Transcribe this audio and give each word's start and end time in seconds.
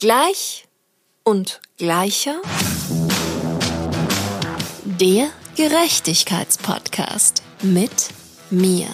Gleich 0.00 0.68
und 1.24 1.60
gleicher. 1.76 2.40
Der 4.84 5.28
Gerechtigkeitspodcast 5.56 7.42
mit 7.62 7.90
mir. 8.48 8.86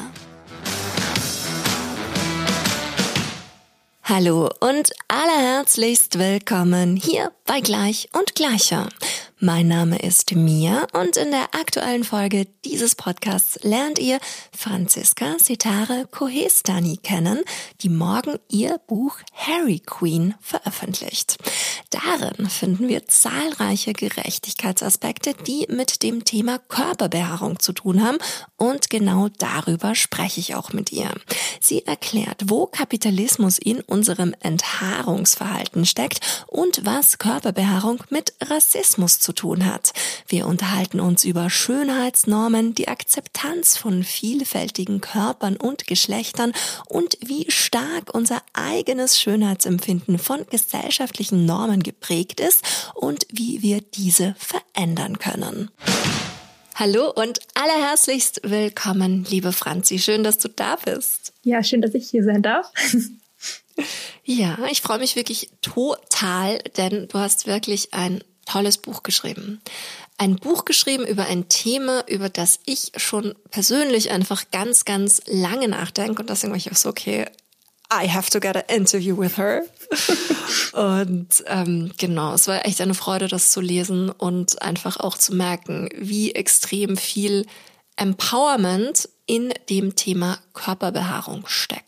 Hallo 4.02 4.48
und 4.60 4.92
allerherzlichst 5.08 6.18
willkommen 6.18 6.96
hier 6.96 7.32
bei 7.44 7.60
Gleich 7.60 8.08
und 8.14 8.34
Gleicher. 8.34 8.88
Mein 9.44 9.68
Name 9.68 9.98
ist 9.98 10.34
Mia 10.34 10.86
und 10.94 11.18
in 11.18 11.30
der 11.30 11.54
aktuellen 11.54 12.04
Folge 12.04 12.46
dieses 12.64 12.94
Podcasts 12.94 13.58
lernt 13.62 13.98
ihr 13.98 14.18
Franziska 14.56 15.36
Sitare 15.38 16.06
Kohestani 16.10 16.96
kennen, 16.96 17.40
die 17.82 17.90
morgen 17.90 18.38
ihr 18.48 18.80
Buch 18.86 19.18
Harry 19.34 19.80
Queen 19.84 20.34
veröffentlicht. 20.40 21.36
Darin 21.90 22.48
finden 22.48 22.88
wir 22.88 23.06
zahlreiche 23.06 23.92
Gerechtigkeitsaspekte, 23.92 25.34
die 25.46 25.66
mit 25.68 26.02
dem 26.02 26.24
Thema 26.24 26.58
Körperbehaarung 26.58 27.60
zu 27.60 27.74
tun 27.74 28.02
haben 28.02 28.16
und 28.56 28.88
genau 28.88 29.28
darüber 29.28 29.94
spreche 29.94 30.40
ich 30.40 30.54
auch 30.54 30.72
mit 30.72 30.90
ihr. 30.90 31.10
Sie 31.60 31.84
erklärt, 31.84 32.44
wo 32.46 32.64
Kapitalismus 32.66 33.58
in 33.58 33.82
unserem 33.82 34.34
Enthaarungsverhalten 34.40 35.84
steckt 35.84 36.46
und 36.46 36.86
was 36.86 37.18
Körperbehaarung 37.18 38.02
mit 38.08 38.32
Rassismus 38.40 39.20
zu 39.20 39.33
tun 39.34 39.66
hat. 39.66 39.92
Wir 40.26 40.46
unterhalten 40.46 41.00
uns 41.00 41.24
über 41.24 41.50
Schönheitsnormen, 41.50 42.74
die 42.74 42.88
Akzeptanz 42.88 43.76
von 43.76 44.04
vielfältigen 44.04 45.00
Körpern 45.00 45.56
und 45.56 45.86
Geschlechtern 45.86 46.52
und 46.86 47.18
wie 47.20 47.50
stark 47.50 48.14
unser 48.14 48.42
eigenes 48.52 49.18
Schönheitsempfinden 49.18 50.18
von 50.18 50.46
gesellschaftlichen 50.50 51.46
Normen 51.46 51.82
geprägt 51.82 52.40
ist 52.40 52.62
und 52.94 53.26
wie 53.30 53.62
wir 53.62 53.80
diese 53.80 54.34
verändern 54.38 55.18
können. 55.18 55.70
Hallo 56.76 57.12
und 57.14 57.38
allerherzlichst 57.54 58.40
willkommen, 58.42 59.24
liebe 59.28 59.52
Franzi. 59.52 60.00
Schön, 60.00 60.24
dass 60.24 60.38
du 60.38 60.48
da 60.48 60.76
bist. 60.76 61.32
Ja, 61.42 61.62
schön, 61.62 61.80
dass 61.80 61.94
ich 61.94 62.10
hier 62.10 62.24
sein 62.24 62.42
darf. 62.42 62.72
Ja, 64.24 64.58
ich 64.70 64.82
freue 64.82 64.98
mich 64.98 65.16
wirklich 65.16 65.50
total, 65.60 66.58
denn 66.76 67.08
du 67.08 67.18
hast 67.18 67.46
wirklich 67.46 67.92
ein 67.92 68.22
tolles 68.44 68.78
Buch 68.78 69.02
geschrieben. 69.02 69.60
Ein 70.16 70.36
Buch 70.36 70.64
geschrieben 70.64 71.06
über 71.06 71.26
ein 71.26 71.48
Thema, 71.48 72.04
über 72.08 72.28
das 72.28 72.60
ich 72.66 72.92
schon 72.96 73.34
persönlich 73.50 74.10
einfach 74.10 74.44
ganz, 74.52 74.84
ganz 74.84 75.20
lange 75.26 75.68
nachdenke 75.68 76.22
und 76.22 76.30
deswegen 76.30 76.52
war 76.52 76.56
ich 76.56 76.70
auch 76.70 76.76
so, 76.76 76.88
okay, 76.88 77.26
I 77.92 78.08
have 78.08 78.30
to 78.30 78.40
get 78.40 78.56
an 78.56 78.62
interview 78.68 79.16
with 79.16 79.36
her. 79.36 79.64
und 80.72 81.44
ähm, 81.46 81.92
genau, 81.96 82.34
es 82.34 82.48
war 82.48 82.64
echt 82.64 82.80
eine 82.80 82.94
Freude, 82.94 83.28
das 83.28 83.50
zu 83.50 83.60
lesen 83.60 84.10
und 84.10 84.62
einfach 84.62 84.98
auch 84.98 85.18
zu 85.18 85.34
merken, 85.34 85.88
wie 85.96 86.34
extrem 86.34 86.96
viel 86.96 87.46
Empowerment 87.96 89.08
in 89.26 89.52
dem 89.70 89.96
Thema 89.96 90.38
Körperbehaarung 90.52 91.46
steckt. 91.46 91.83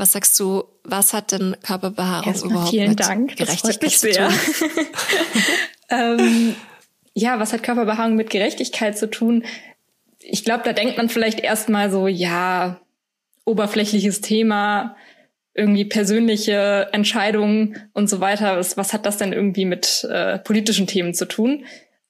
Was 0.00 0.12
sagst 0.12 0.40
du, 0.40 0.64
was 0.82 1.12
hat 1.12 1.30
denn 1.30 1.54
Körperbehaarung 1.62 2.26
Erstmal 2.26 2.52
überhaupt 2.52 2.70
vielen 2.70 2.88
mit 2.88 3.00
Dank. 3.00 3.36
Gerechtigkeit 3.36 3.52
das 3.52 3.60
freut 3.60 3.82
mich 3.82 3.98
zu 3.98 4.10
tun? 4.10 4.86
ähm, 5.90 6.56
ja, 7.12 7.38
was 7.38 7.52
hat 7.52 7.62
Körperbehaarung 7.62 8.16
mit 8.16 8.30
Gerechtigkeit 8.30 8.96
zu 8.96 9.10
tun? 9.10 9.44
Ich 10.20 10.42
glaube, 10.42 10.62
da 10.64 10.72
denkt 10.72 10.96
man 10.96 11.10
vielleicht 11.10 11.40
erstmal 11.40 11.90
so, 11.90 12.08
ja, 12.08 12.80
oberflächliches 13.44 14.22
Thema, 14.22 14.96
irgendwie 15.52 15.84
persönliche 15.84 16.88
Entscheidungen 16.92 17.76
und 17.92 18.08
so 18.08 18.20
weiter. 18.20 18.56
Was, 18.56 18.78
was 18.78 18.94
hat 18.94 19.04
das 19.04 19.18
denn 19.18 19.34
irgendwie 19.34 19.66
mit 19.66 20.08
äh, 20.10 20.38
politischen 20.38 20.86
Themen 20.86 21.12
zu 21.12 21.26
tun? 21.26 21.66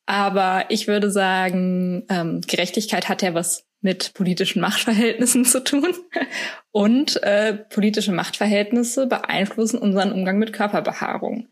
Aber 0.06 0.66
ich 0.68 0.86
würde 0.86 1.10
sagen, 1.10 2.04
ähm, 2.08 2.40
Gerechtigkeit 2.46 3.08
hat 3.08 3.22
ja 3.22 3.34
was 3.34 3.64
mit 3.80 4.12
politischen 4.14 4.60
Machtverhältnissen 4.60 5.44
zu 5.44 5.64
tun. 5.64 5.94
Und 6.70 7.22
äh, 7.22 7.54
politische 7.54 8.12
Machtverhältnisse 8.12 9.06
beeinflussen 9.06 9.78
unseren 9.78 10.12
Umgang 10.12 10.38
mit 10.38 10.52
Körperbehaarung. 10.52 11.48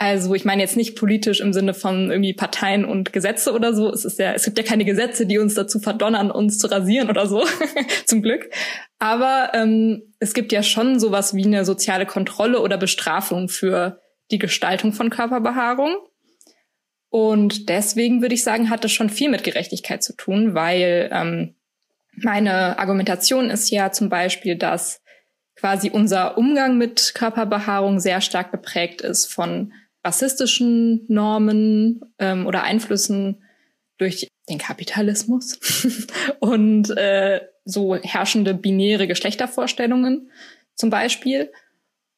Also 0.00 0.34
ich 0.34 0.44
meine 0.44 0.62
jetzt 0.62 0.76
nicht 0.76 0.94
politisch 0.94 1.40
im 1.40 1.52
Sinne 1.52 1.74
von 1.74 2.12
irgendwie 2.12 2.32
Parteien 2.32 2.84
und 2.84 3.12
Gesetze 3.12 3.52
oder 3.52 3.74
so. 3.74 3.90
Es 3.92 4.04
ist 4.04 4.20
ja, 4.20 4.32
es 4.32 4.44
gibt 4.44 4.56
ja 4.56 4.62
keine 4.62 4.84
Gesetze, 4.84 5.26
die 5.26 5.38
uns 5.38 5.54
dazu 5.54 5.80
verdonnern, 5.80 6.30
uns 6.30 6.58
zu 6.58 6.68
rasieren 6.68 7.10
oder 7.10 7.26
so, 7.26 7.44
zum 8.06 8.22
Glück. 8.22 8.48
Aber 9.00 9.50
ähm, 9.54 10.14
es 10.20 10.34
gibt 10.34 10.52
ja 10.52 10.62
schon 10.62 11.00
sowas 11.00 11.34
wie 11.34 11.44
eine 11.44 11.64
soziale 11.64 12.06
Kontrolle 12.06 12.60
oder 12.60 12.78
Bestrafung 12.78 13.48
für 13.48 14.00
die 14.30 14.38
Gestaltung 14.38 14.92
von 14.92 15.10
Körperbehaarung. 15.10 15.96
Und 17.10 17.68
deswegen 17.68 18.22
würde 18.22 18.34
ich 18.34 18.44
sagen, 18.44 18.70
hat 18.70 18.84
das 18.84 18.92
schon 18.92 19.10
viel 19.10 19.30
mit 19.30 19.42
Gerechtigkeit 19.42 20.04
zu 20.04 20.14
tun, 20.14 20.54
weil 20.54 21.10
ähm, 21.12 21.56
meine 22.22 22.78
Argumentation 22.78 23.50
ist 23.50 23.70
ja 23.70 23.92
zum 23.92 24.08
Beispiel, 24.08 24.56
dass 24.56 25.02
quasi 25.56 25.90
unser 25.90 26.38
Umgang 26.38 26.78
mit 26.78 27.14
Körperbehaarung 27.14 28.00
sehr 28.00 28.20
stark 28.20 28.52
geprägt 28.52 29.00
ist 29.00 29.26
von 29.26 29.72
rassistischen 30.04 31.04
Normen 31.08 32.00
ähm, 32.18 32.46
oder 32.46 32.62
Einflüssen 32.62 33.42
durch 33.98 34.28
den 34.48 34.58
Kapitalismus 34.58 35.58
und 36.40 36.96
äh, 36.96 37.40
so 37.64 37.96
herrschende 37.96 38.54
binäre 38.54 39.06
Geschlechtervorstellungen 39.06 40.30
zum 40.74 40.90
Beispiel. 40.90 41.52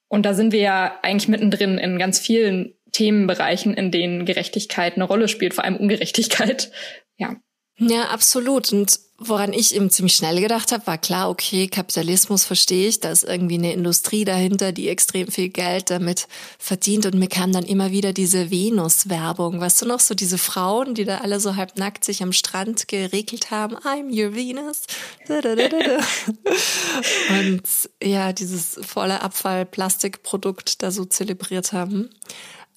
Und 0.08 0.26
da 0.26 0.34
sind 0.34 0.52
wir 0.52 0.60
ja 0.60 0.98
eigentlich 1.02 1.28
mittendrin 1.28 1.78
in 1.78 1.98
ganz 1.98 2.18
vielen 2.18 2.74
Themenbereichen, 2.92 3.74
in 3.74 3.90
denen 3.90 4.26
Gerechtigkeit 4.26 4.94
eine 4.94 5.04
Rolle 5.04 5.28
spielt, 5.28 5.54
vor 5.54 5.64
allem 5.64 5.76
Ungerechtigkeit. 5.76 6.70
Ja. 7.16 7.36
Ja, 7.80 8.10
absolut. 8.10 8.72
Und 8.72 9.00
woran 9.16 9.54
ich 9.54 9.74
eben 9.74 9.90
ziemlich 9.90 10.14
schnell 10.14 10.40
gedacht 10.40 10.70
habe, 10.70 10.86
war 10.86 10.98
klar, 10.98 11.30
okay, 11.30 11.66
Kapitalismus 11.66 12.44
verstehe 12.44 12.88
ich, 12.88 13.00
da 13.00 13.10
ist 13.10 13.24
irgendwie 13.24 13.54
eine 13.54 13.72
Industrie 13.72 14.26
dahinter, 14.26 14.72
die 14.72 14.88
extrem 14.88 15.28
viel 15.28 15.48
Geld 15.48 15.90
damit 15.90 16.28
verdient. 16.58 17.06
Und 17.06 17.14
mir 17.14 17.28
kam 17.28 17.52
dann 17.52 17.64
immer 17.64 17.90
wieder 17.90 18.12
diese 18.12 18.50
Venus-Werbung, 18.50 19.60
weißt 19.60 19.82
du 19.82 19.86
noch, 19.86 20.00
so 20.00 20.14
diese 20.14 20.36
Frauen, 20.36 20.94
die 20.94 21.04
da 21.04 21.18
alle 21.18 21.40
so 21.40 21.56
halb 21.56 21.78
nackt 21.78 22.04
sich 22.04 22.22
am 22.22 22.32
Strand 22.32 22.86
geregelt 22.88 23.50
haben, 23.50 23.76
I'm 23.76 24.10
your 24.10 24.34
Venus. 24.34 24.82
Und 27.30 27.62
ja, 28.02 28.32
dieses 28.32 28.78
volle 28.82 29.22
Abfall-Plastikprodukt 29.22 30.82
da 30.82 30.90
so 30.90 31.06
zelebriert 31.06 31.72
haben. 31.72 32.10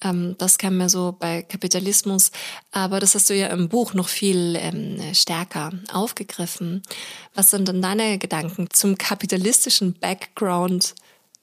Ähm, 0.04 0.36
das 0.38 0.58
kam 0.58 0.76
mir 0.76 0.88
so 0.88 1.16
bei 1.18 1.42
Kapitalismus, 1.42 2.30
aber 2.70 3.00
das 3.00 3.14
hast 3.14 3.30
du 3.30 3.34
ja 3.34 3.48
im 3.48 3.68
Buch 3.68 3.94
noch 3.94 4.08
viel 4.08 4.56
ähm, 4.56 5.00
stärker 5.12 5.72
aufgegriffen. 5.92 6.82
Was 7.34 7.50
sind 7.50 7.68
denn 7.68 7.82
deine 7.82 8.18
Gedanken 8.18 8.68
zum 8.70 8.98
kapitalistischen 8.98 9.94
Background 9.94 10.94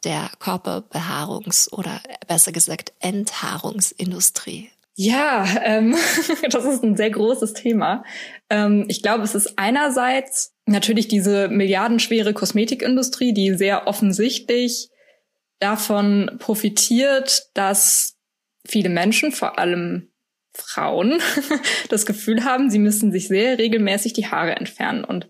der 0.03 0.29
Körperbehaarungs- 0.39 1.71
oder 1.71 2.01
besser 2.27 2.51
gesagt 2.51 2.93
Enthaarungsindustrie? 2.99 4.69
Ja, 4.95 5.45
ähm, 5.63 5.95
das 6.49 6.65
ist 6.65 6.83
ein 6.83 6.97
sehr 6.97 7.09
großes 7.09 7.53
Thema. 7.53 8.03
Ähm, 8.49 8.85
ich 8.87 9.01
glaube, 9.01 9.23
es 9.23 9.35
ist 9.35 9.57
einerseits 9.57 10.53
natürlich 10.65 11.07
diese 11.07 11.47
milliardenschwere 11.47 12.33
Kosmetikindustrie, 12.33 13.33
die 13.33 13.55
sehr 13.55 13.87
offensichtlich 13.87 14.89
davon 15.59 16.31
profitiert, 16.39 17.49
dass 17.53 18.10
viele 18.67 18.89
Menschen, 18.89 19.31
vor 19.31 19.59
allem 19.59 20.11
Frauen, 20.53 21.21
das 21.89 22.05
Gefühl 22.05 22.43
haben, 22.43 22.69
sie 22.69 22.79
müssen 22.79 23.11
sich 23.11 23.27
sehr 23.27 23.57
regelmäßig 23.57 24.13
die 24.13 24.27
Haare 24.27 24.55
entfernen. 24.55 25.03
Und 25.03 25.29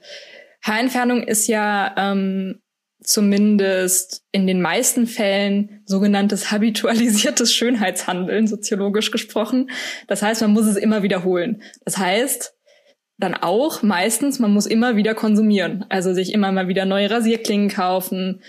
Haarentfernung 0.63 1.23
ist 1.23 1.47
ja 1.47 1.93
ähm, 1.97 2.61
zumindest 3.03 4.23
in 4.31 4.47
den 4.47 4.61
meisten 4.61 5.07
Fällen 5.07 5.81
sogenanntes 5.85 6.51
habitualisiertes 6.51 7.53
Schönheitshandeln, 7.55 8.47
soziologisch 8.47 9.11
gesprochen. 9.11 9.69
Das 10.07 10.22
heißt, 10.22 10.41
man 10.41 10.51
muss 10.51 10.67
es 10.67 10.77
immer 10.77 11.03
wiederholen. 11.03 11.61
Das 11.84 11.97
heißt, 11.97 12.55
dann 13.17 13.35
auch 13.35 13.84
meistens, 13.84 14.39
man 14.39 14.51
muss 14.51 14.66
immer 14.66 14.95
wieder 14.95 15.13
konsumieren. 15.13 15.85
Also 15.89 16.13
sich 16.13 16.34
immer 16.34 16.51
mal 16.51 16.67
wieder 16.67 16.85
neue 16.85 17.09
Rasierklingen 17.09 17.69
kaufen, 17.69 18.41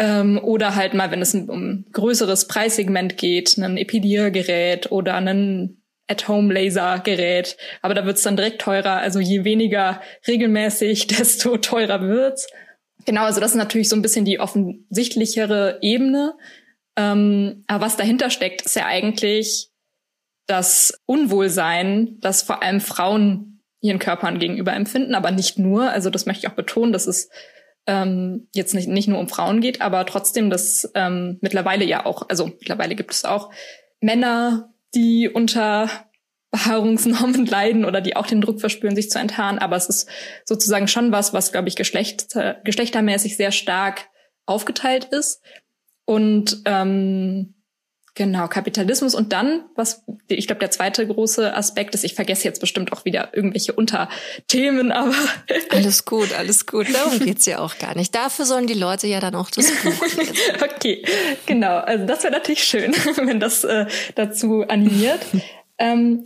ähm, 0.00 0.40
oder 0.42 0.76
halt 0.76 0.94
mal, 0.94 1.10
wenn 1.10 1.20
es 1.20 1.34
um 1.34 1.50
ein 1.50 1.86
größeres 1.92 2.48
Preissegment 2.48 3.18
geht, 3.18 3.58
ein 3.58 3.76
Epiliergerät 3.76 4.90
oder 4.90 5.16
ein 5.16 5.82
At-Home-Laser-Gerät. 6.08 7.58
Aber 7.82 7.92
da 7.92 8.06
wird's 8.06 8.22
dann 8.22 8.36
direkt 8.36 8.62
teurer. 8.62 8.96
Also 8.96 9.20
je 9.20 9.44
weniger 9.44 10.00
regelmäßig, 10.26 11.06
desto 11.18 11.58
teurer 11.58 12.00
wird's. 12.00 12.48
Genau, 13.04 13.24
also 13.24 13.40
das 13.40 13.50
ist 13.50 13.58
natürlich 13.58 13.90
so 13.90 13.96
ein 13.96 14.00
bisschen 14.00 14.24
die 14.24 14.40
offensichtlichere 14.40 15.78
Ebene. 15.82 16.34
Ähm, 16.96 17.64
aber 17.66 17.84
was 17.84 17.98
dahinter 17.98 18.30
steckt, 18.30 18.62
ist 18.62 18.76
ja 18.76 18.86
eigentlich 18.86 19.68
das 20.46 20.98
Unwohlsein, 21.04 22.16
das 22.20 22.42
vor 22.42 22.62
allem 22.62 22.80
Frauen 22.80 23.62
ihren 23.82 23.98
Körpern 23.98 24.38
gegenüber 24.38 24.72
empfinden, 24.72 25.14
aber 25.14 25.30
nicht 25.30 25.58
nur. 25.58 25.90
Also 25.90 26.08
das 26.08 26.24
möchte 26.24 26.46
ich 26.46 26.50
auch 26.50 26.56
betonen, 26.56 26.92
das 26.92 27.06
ist 27.06 27.30
ähm, 27.90 28.46
jetzt 28.54 28.72
nicht, 28.72 28.88
nicht 28.88 29.08
nur 29.08 29.18
um 29.18 29.28
Frauen 29.28 29.60
geht, 29.60 29.80
aber 29.80 30.06
trotzdem, 30.06 30.48
dass 30.48 30.88
ähm, 30.94 31.38
mittlerweile 31.40 31.84
ja 31.84 32.06
auch, 32.06 32.28
also 32.28 32.46
mittlerweile 32.46 32.94
gibt 32.94 33.10
es 33.10 33.24
auch 33.24 33.50
Männer, 34.00 34.72
die 34.94 35.28
unter 35.28 35.90
Behaarungsnormen 36.52 37.46
leiden 37.46 37.84
oder 37.84 38.00
die 38.00 38.14
auch 38.14 38.26
den 38.26 38.40
Druck 38.40 38.60
verspüren, 38.60 38.94
sich 38.94 39.10
zu 39.10 39.18
enthaaren. 39.18 39.58
Aber 39.58 39.74
es 39.74 39.88
ist 39.88 40.08
sozusagen 40.44 40.86
schon 40.86 41.10
was, 41.10 41.32
was, 41.32 41.50
glaube 41.50 41.68
ich, 41.68 41.74
geschlecht, 41.74 42.28
geschlechtermäßig 42.64 43.36
sehr 43.36 43.50
stark 43.50 44.08
aufgeteilt 44.46 45.06
ist. 45.06 45.42
Und 46.04 46.62
ähm, 46.66 47.54
Genau, 48.20 48.48
Kapitalismus 48.48 49.14
und 49.14 49.32
dann, 49.32 49.64
was 49.76 50.04
ich 50.28 50.46
glaube, 50.46 50.60
der 50.60 50.70
zweite 50.70 51.06
große 51.06 51.56
Aspekt 51.56 51.94
ist, 51.94 52.04
ich 52.04 52.12
vergesse 52.12 52.44
jetzt 52.44 52.60
bestimmt 52.60 52.92
auch 52.92 53.06
wieder 53.06 53.30
irgendwelche 53.32 53.72
Unterthemen, 53.72 54.92
aber. 54.92 55.14
alles 55.70 56.04
gut, 56.04 56.34
alles 56.34 56.66
gut. 56.66 56.94
Darum 56.94 57.18
geht's 57.24 57.46
ja 57.46 57.60
auch 57.60 57.78
gar 57.78 57.96
nicht. 57.96 58.14
Dafür 58.14 58.44
sollen 58.44 58.66
die 58.66 58.74
Leute 58.74 59.06
ja 59.06 59.20
dann 59.20 59.34
auch 59.34 59.48
das 59.48 59.70
Buch 59.70 60.02
lesen. 60.18 60.34
okay, 60.62 61.02
genau. 61.46 61.78
Also 61.78 62.04
das 62.04 62.22
wäre 62.22 62.34
natürlich 62.34 62.62
schön, 62.62 62.92
wenn 63.24 63.40
das 63.40 63.64
äh, 63.64 63.86
dazu 64.16 64.64
animiert. 64.68 65.20
ähm, 65.78 66.22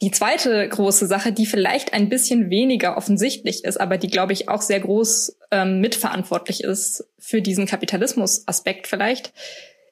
die 0.00 0.12
zweite 0.12 0.66
große 0.66 1.06
Sache, 1.06 1.30
die 1.30 1.44
vielleicht 1.44 1.92
ein 1.92 2.08
bisschen 2.08 2.48
weniger 2.48 2.96
offensichtlich 2.96 3.64
ist, 3.64 3.78
aber 3.78 3.98
die, 3.98 4.08
glaube 4.08 4.32
ich, 4.32 4.48
auch 4.48 4.62
sehr 4.62 4.80
groß 4.80 5.36
ähm, 5.50 5.80
mitverantwortlich 5.80 6.64
ist 6.64 7.04
für 7.18 7.42
diesen 7.42 7.66
Kapitalismus-Aspekt 7.66 8.86
vielleicht, 8.86 9.34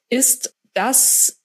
ist 0.09 0.55
dass 0.73 1.42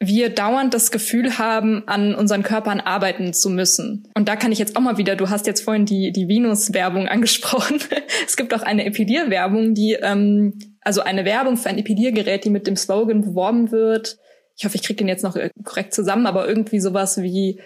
wir 0.00 0.30
dauernd 0.30 0.74
das 0.74 0.92
Gefühl 0.92 1.38
haben, 1.38 1.82
an 1.86 2.14
unseren 2.14 2.44
Körpern 2.44 2.80
arbeiten 2.80 3.32
zu 3.32 3.50
müssen. 3.50 4.08
Und 4.14 4.28
da 4.28 4.36
kann 4.36 4.52
ich 4.52 4.60
jetzt 4.60 4.76
auch 4.76 4.80
mal 4.80 4.96
wieder, 4.96 5.16
du 5.16 5.28
hast 5.28 5.46
jetzt 5.48 5.62
vorhin 5.62 5.86
die, 5.86 6.12
die 6.12 6.28
Venus-Werbung 6.28 7.08
angesprochen. 7.08 7.80
es 8.24 8.36
gibt 8.36 8.54
auch 8.54 8.62
eine 8.62 8.84
Epilierwerbung, 8.84 9.74
die, 9.74 9.94
ähm, 9.94 10.58
also 10.82 11.00
eine 11.00 11.24
Werbung 11.24 11.56
für 11.56 11.68
ein 11.68 11.78
Epiliergerät, 11.78 12.44
die 12.44 12.50
mit 12.50 12.66
dem 12.66 12.76
Slogan 12.76 13.22
beworben 13.22 13.72
wird. 13.72 14.18
Ich 14.56 14.64
hoffe, 14.64 14.76
ich 14.76 14.82
kriege 14.82 14.98
den 14.98 15.08
jetzt 15.08 15.24
noch 15.24 15.36
korrekt 15.64 15.94
zusammen, 15.94 16.26
aber 16.26 16.48
irgendwie 16.48 16.80
sowas 16.80 17.20
wie, 17.20 17.60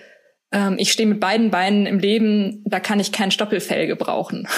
ähm, 0.53 0.77
ich 0.79 0.91
stehe 0.91 1.09
mit 1.09 1.21
beiden 1.21 1.51
Beinen 1.51 1.85
im 1.85 1.99
Leben, 1.99 2.63
da 2.67 2.81
kann 2.81 3.01
ich 3.01 3.13
kein 3.13 3.31
Stoppelfell 3.31 3.87
gebrauchen. 3.87 4.49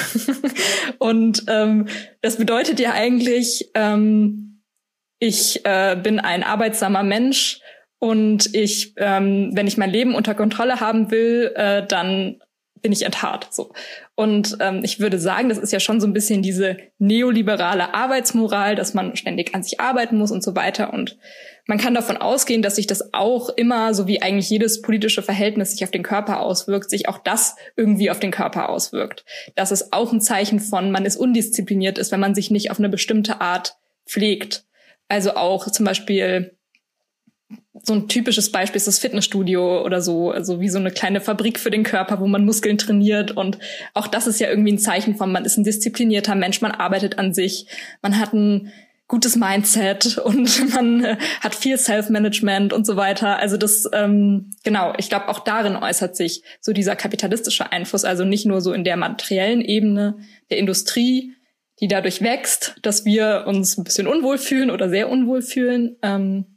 Und 0.99 1.45
ähm, 1.49 1.87
das 2.21 2.37
bedeutet 2.37 2.79
ja 2.79 2.93
eigentlich, 2.93 3.71
ähm, 3.75 4.63
ich 5.19 5.65
äh, 5.65 5.97
bin 6.01 6.21
ein 6.21 6.43
arbeitsamer 6.43 7.03
Mensch 7.03 7.61
und 7.99 8.55
ich, 8.55 8.95
ähm, 8.97 9.51
wenn 9.55 9.67
ich 9.67 9.77
mein 9.77 9.91
Leben 9.91 10.15
unter 10.15 10.35
Kontrolle 10.35 10.81
haben 10.81 11.11
will, 11.11 11.53
äh, 11.57 11.87
dann 11.87 12.41
bin 12.85 12.93
ich 12.93 13.03
enthaart. 13.03 13.49
So. 13.51 13.73
Und 14.15 14.59
ähm, 14.61 14.83
ich 14.85 15.01
würde 15.01 15.19
sagen, 15.19 15.49
das 15.49 15.57
ist 15.57 15.73
ja 15.73 15.81
schon 15.81 16.03
so 16.03 16.07
ein 16.07 16.13
bisschen 16.13 16.43
diese 16.43 16.77
neoliberale 16.99 17.95
Arbeitsmoral, 17.95 18.77
dass 18.77 18.93
man 18.93 19.17
ständig 19.17 19.55
an 19.55 19.63
sich 19.63 19.81
arbeiten 19.81 20.19
muss 20.19 20.31
und 20.31 20.43
so 20.43 20.55
weiter. 20.55 20.93
Und 20.93 21.17
man 21.67 21.79
kann 21.79 21.95
davon 21.95 22.19
ausgehen, 22.19 22.61
dass 22.61 22.77
sich 22.77 22.87
das 22.87 23.15
auch 23.15 23.49
immer, 23.49 23.95
so 23.95 24.07
wie 24.07 24.21
eigentlich 24.21 24.51
jedes 24.51 24.83
politische 24.83 25.23
Verhältnis 25.23 25.71
sich 25.71 25.83
auf 25.83 25.91
den 25.91 26.03
Körper 26.03 26.41
auswirkt, 26.41 26.91
sich 26.91 27.09
auch 27.09 27.17
das 27.17 27.57
irgendwie 27.75 28.11
auf 28.11 28.21
den 28.21 28.31
Körper 28.31 28.69
auswirkt. 28.69 29.25
Dass 29.55 29.71
es 29.71 29.95
auch 29.95 30.13
ein 30.13 30.21
Zeichen 30.21 30.61
von, 30.61 30.91
man 30.91 31.07
ist 31.07 31.17
undiszipliniert 31.17 31.97
ist, 31.97 32.13
wenn 32.13 32.21
man 32.21 32.35
sich 32.35 32.51
nicht 32.51 32.71
auf 32.71 32.79
eine 32.79 32.91
bestimmte 32.91 33.41
Art 33.41 33.79
pflegt. 34.07 34.67
Also 35.09 35.37
auch 35.37 35.71
zum 35.71 35.87
Beispiel 35.87 36.55
so 37.83 37.93
ein 37.93 38.09
typisches 38.09 38.53
Beispiel 38.53 38.77
ist 38.77 38.87
das 38.87 38.99
Fitnessstudio 38.99 39.85
oder 39.85 40.01
so, 40.01 40.31
also 40.31 40.61
wie 40.61 40.69
so 40.69 40.79
eine 40.79 40.91
kleine 40.91 41.21
Fabrik 41.21 41.59
für 41.59 41.71
den 41.71 41.83
Körper, 41.83 42.21
wo 42.21 42.27
man 42.27 42.45
Muskeln 42.45 42.79
trainiert. 42.79 43.33
Und 43.33 43.59
auch 43.93 44.07
das 44.07 44.27
ist 44.27 44.41
ja 44.41 44.49
irgendwie 44.49 44.73
ein 44.73 44.79
Zeichen 44.79 45.17
von, 45.17 45.33
man 45.33 45.45
ist 45.45 45.57
ein 45.57 45.65
disziplinierter 45.65 46.35
Mensch, 46.35 46.61
man 46.61 46.71
arbeitet 46.71 47.19
an 47.19 47.35
sich, 47.35 47.67
man 48.01 48.19
hat 48.19 48.33
ein 48.33 48.73
gutes 49.07 49.37
Mindset 49.37 50.19
und 50.25 50.75
man 50.75 51.05
äh, 51.05 51.17
hat 51.41 51.55
viel 51.55 51.77
Self-Management 51.77 52.73
und 52.73 52.87
so 52.87 52.97
weiter. 52.97 53.39
Also 53.39 53.57
das, 53.57 53.89
ähm, 53.93 54.51
genau, 54.63 54.95
ich 54.99 55.09
glaube, 55.09 55.29
auch 55.29 55.41
darin 55.41 55.77
äußert 55.77 56.17
sich 56.17 56.43
so 56.61 56.73
dieser 56.73 56.97
kapitalistische 56.97 57.71
Einfluss, 57.71 58.05
also 58.05 58.25
nicht 58.25 58.47
nur 58.47 58.61
so 58.61 58.73
in 58.73 58.85
der 58.85 58.97
materiellen 58.97 59.61
Ebene 59.61 60.17
der 60.51 60.59
Industrie, 60.59 61.35
die 61.81 61.89
dadurch 61.89 62.23
wächst, 62.23 62.77
dass 62.83 63.05
wir 63.05 63.45
uns 63.47 63.77
ein 63.77 63.85
bisschen 63.85 64.07
unwohl 64.07 64.39
fühlen 64.39 64.71
oder 64.71 64.89
sehr 64.89 65.11
unwohl 65.11 65.43
fühlen. 65.43 65.97
Ähm, 66.03 66.54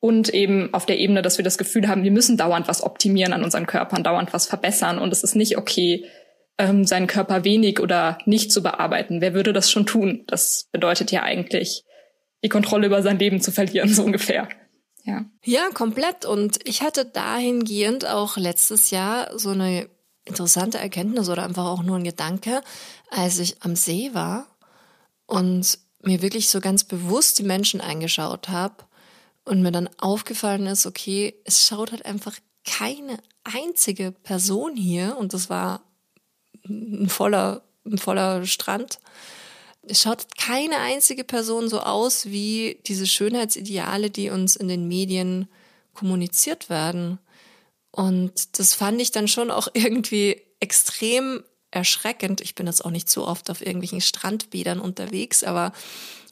und 0.00 0.28
eben 0.28 0.72
auf 0.72 0.86
der 0.86 0.98
Ebene, 0.98 1.22
dass 1.22 1.38
wir 1.38 1.44
das 1.44 1.58
Gefühl 1.58 1.88
haben, 1.88 2.04
wir 2.04 2.12
müssen 2.12 2.36
dauernd 2.36 2.68
was 2.68 2.82
optimieren 2.82 3.32
an 3.32 3.42
unseren 3.42 3.66
Körpern, 3.66 4.04
dauernd 4.04 4.32
was 4.32 4.46
verbessern. 4.46 4.98
Und 4.98 5.12
es 5.12 5.24
ist 5.24 5.34
nicht 5.34 5.58
okay, 5.58 6.06
ähm, 6.56 6.84
seinen 6.84 7.08
Körper 7.08 7.44
wenig 7.44 7.80
oder 7.80 8.18
nicht 8.24 8.52
zu 8.52 8.62
bearbeiten. 8.62 9.20
Wer 9.20 9.34
würde 9.34 9.52
das 9.52 9.70
schon 9.70 9.86
tun? 9.86 10.24
Das 10.28 10.68
bedeutet 10.70 11.10
ja 11.10 11.22
eigentlich, 11.22 11.84
die 12.44 12.48
Kontrolle 12.48 12.86
über 12.86 13.02
sein 13.02 13.18
Leben 13.18 13.40
zu 13.40 13.50
verlieren, 13.50 13.88
so 13.92 14.04
ungefähr. 14.04 14.48
Ja. 15.04 15.24
ja, 15.44 15.68
komplett. 15.72 16.26
Und 16.26 16.58
ich 16.68 16.82
hatte 16.82 17.04
dahingehend 17.04 18.06
auch 18.06 18.36
letztes 18.36 18.90
Jahr 18.90 19.36
so 19.38 19.50
eine 19.50 19.88
interessante 20.24 20.78
Erkenntnis 20.78 21.30
oder 21.30 21.44
einfach 21.44 21.64
auch 21.64 21.82
nur 21.82 21.96
ein 21.96 22.04
Gedanke, 22.04 22.60
als 23.10 23.38
ich 23.38 23.62
am 23.62 23.74
See 23.74 24.10
war 24.12 24.46
und 25.26 25.78
mir 26.02 26.20
wirklich 26.20 26.50
so 26.50 26.60
ganz 26.60 26.84
bewusst 26.84 27.38
die 27.38 27.44
Menschen 27.44 27.80
eingeschaut 27.80 28.50
habe 28.50 28.84
und 29.48 29.62
mir 29.62 29.72
dann 29.72 29.88
aufgefallen 29.98 30.66
ist, 30.66 30.86
okay, 30.86 31.34
es 31.44 31.66
schaut 31.66 31.92
halt 31.92 32.04
einfach 32.04 32.36
keine 32.64 33.18
einzige 33.44 34.12
Person 34.12 34.76
hier 34.76 35.16
und 35.18 35.32
das 35.32 35.48
war 35.48 35.82
ein 36.68 37.08
voller, 37.08 37.62
ein 37.86 37.98
voller 37.98 38.44
Strand. 38.44 38.98
Es 39.82 40.02
schaut 40.02 40.36
keine 40.36 40.76
einzige 40.78 41.24
Person 41.24 41.68
so 41.68 41.80
aus 41.80 42.26
wie 42.26 42.80
diese 42.86 43.06
Schönheitsideale, 43.06 44.10
die 44.10 44.30
uns 44.30 44.54
in 44.54 44.68
den 44.68 44.86
Medien 44.86 45.48
kommuniziert 45.94 46.68
werden. 46.68 47.18
Und 47.90 48.58
das 48.58 48.74
fand 48.74 49.00
ich 49.00 49.12
dann 49.12 49.28
schon 49.28 49.50
auch 49.50 49.68
irgendwie 49.72 50.42
extrem 50.60 51.42
erschreckend. 51.70 52.40
Ich 52.40 52.54
bin 52.54 52.66
jetzt 52.66 52.84
auch 52.84 52.90
nicht 52.90 53.08
so 53.08 53.26
oft 53.26 53.50
auf 53.50 53.60
irgendwelchen 53.60 54.00
Strandbädern 54.00 54.80
unterwegs, 54.80 55.42
aber 55.42 55.72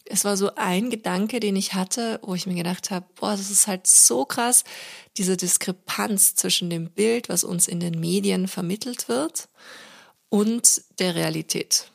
es 0.08 0.24
war 0.24 0.36
so 0.36 0.54
ein 0.56 0.90
Gedanke, 0.90 1.40
den 1.40 1.56
ich 1.56 1.74
hatte, 1.74 2.20
wo 2.22 2.34
ich 2.34 2.46
mir 2.46 2.54
gedacht 2.54 2.90
habe, 2.90 3.06
boah, 3.18 3.32
das 3.32 3.50
ist 3.50 3.66
halt 3.66 3.86
so 3.86 4.24
krass, 4.24 4.64
diese 5.16 5.36
Diskrepanz 5.36 6.34
zwischen 6.34 6.70
dem 6.70 6.90
Bild, 6.90 7.28
was 7.28 7.44
uns 7.44 7.68
in 7.68 7.80
den 7.80 7.98
Medien 7.98 8.48
vermittelt 8.48 9.08
wird, 9.08 9.48
und 10.28 10.82
der 10.98 11.14
Realität. 11.14 11.90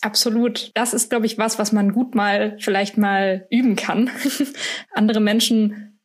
Absolut. 0.00 0.70
Das 0.74 0.94
ist, 0.94 1.10
glaube 1.10 1.26
ich, 1.26 1.38
was, 1.38 1.58
was 1.58 1.72
man 1.72 1.92
gut 1.92 2.14
mal 2.14 2.56
vielleicht 2.60 2.98
mal 2.98 3.46
üben 3.50 3.76
kann. 3.76 4.10
Andere 4.94 5.20
Menschen 5.20 5.98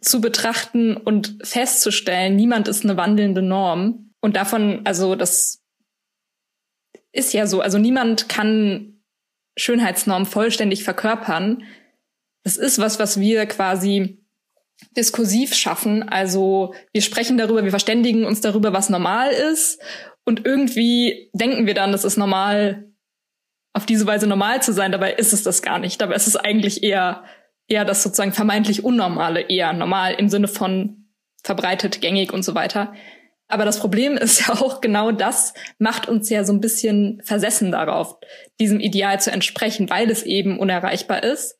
zu 0.00 0.20
betrachten 0.20 0.96
und 0.96 1.38
festzustellen, 1.42 2.36
niemand 2.36 2.68
ist 2.68 2.84
eine 2.84 2.96
wandelnde 2.96 3.42
Norm. 3.42 4.14
Und 4.20 4.36
davon, 4.36 4.82
also 4.84 5.16
das 5.16 5.60
ist 7.12 7.32
ja 7.32 7.46
so. 7.46 7.60
Also 7.60 7.78
niemand 7.78 8.28
kann 8.28 8.91
Schönheitsnormen 9.56 10.26
vollständig 10.26 10.84
verkörpern. 10.84 11.64
Das 12.44 12.56
ist 12.56 12.78
was, 12.78 12.98
was 12.98 13.20
wir 13.20 13.46
quasi 13.46 14.18
diskursiv 14.96 15.54
schaffen. 15.54 16.02
Also 16.08 16.74
wir 16.92 17.02
sprechen 17.02 17.38
darüber, 17.38 17.64
wir 17.64 17.70
verständigen 17.70 18.24
uns 18.24 18.40
darüber, 18.40 18.72
was 18.72 18.90
normal 18.90 19.30
ist. 19.30 19.80
Und 20.24 20.44
irgendwie 20.44 21.30
denken 21.32 21.66
wir 21.66 21.74
dann, 21.74 21.92
das 21.92 22.04
ist 22.04 22.16
normal, 22.16 22.92
auf 23.72 23.86
diese 23.86 24.06
Weise 24.06 24.26
normal 24.26 24.62
zu 24.62 24.72
sein. 24.72 24.92
Dabei 24.92 25.12
ist 25.14 25.32
es 25.32 25.42
das 25.42 25.62
gar 25.62 25.78
nicht. 25.78 26.00
Dabei 26.00 26.14
ist 26.14 26.26
es 26.26 26.36
eigentlich 26.36 26.82
eher, 26.82 27.24
eher 27.68 27.84
das 27.84 28.02
sozusagen 28.02 28.32
vermeintlich 28.32 28.84
Unnormale, 28.84 29.40
eher 29.48 29.72
normal 29.72 30.14
im 30.14 30.28
Sinne 30.28 30.48
von 30.48 31.08
verbreitet, 31.42 32.00
gängig 32.00 32.32
und 32.32 32.44
so 32.44 32.54
weiter. 32.54 32.94
Aber 33.52 33.66
das 33.66 33.80
Problem 33.80 34.16
ist 34.16 34.48
ja 34.48 34.54
auch 34.54 34.80
genau 34.80 35.12
das 35.12 35.52
macht 35.78 36.08
uns 36.08 36.30
ja 36.30 36.42
so 36.42 36.54
ein 36.54 36.62
bisschen 36.62 37.20
versessen 37.22 37.70
darauf, 37.70 38.16
diesem 38.58 38.80
Ideal 38.80 39.20
zu 39.20 39.30
entsprechen, 39.30 39.90
weil 39.90 40.10
es 40.10 40.22
eben 40.22 40.58
unerreichbar 40.58 41.22
ist. 41.22 41.58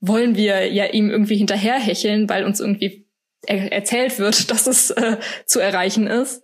Wollen 0.00 0.34
wir 0.34 0.72
ja 0.72 0.86
ihm 0.86 1.08
irgendwie 1.08 1.36
hinterherhecheln, 1.36 2.28
weil 2.28 2.44
uns 2.44 2.58
irgendwie 2.58 3.06
er 3.46 3.72
erzählt 3.72 4.18
wird, 4.18 4.50
dass 4.50 4.66
es 4.66 4.90
äh, 4.90 5.18
zu 5.44 5.60
erreichen 5.60 6.08
ist. 6.08 6.42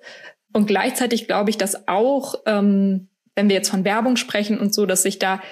Und 0.53 0.67
gleichzeitig 0.67 1.27
glaube 1.27 1.51
ich, 1.51 1.59
dass 1.59 1.89
auch, 1.89 2.37
ähm, 2.47 3.09
wenn 3.35 3.49
wir 3.49 3.57
jetzt 3.57 3.71
von 3.71 3.85
Werbung 3.85 4.15
sprechen 4.15 4.61
und 4.61 4.73
so, 4.73 4.87
dass 4.87 5.03
sich 5.03 5.19
da 5.19 5.43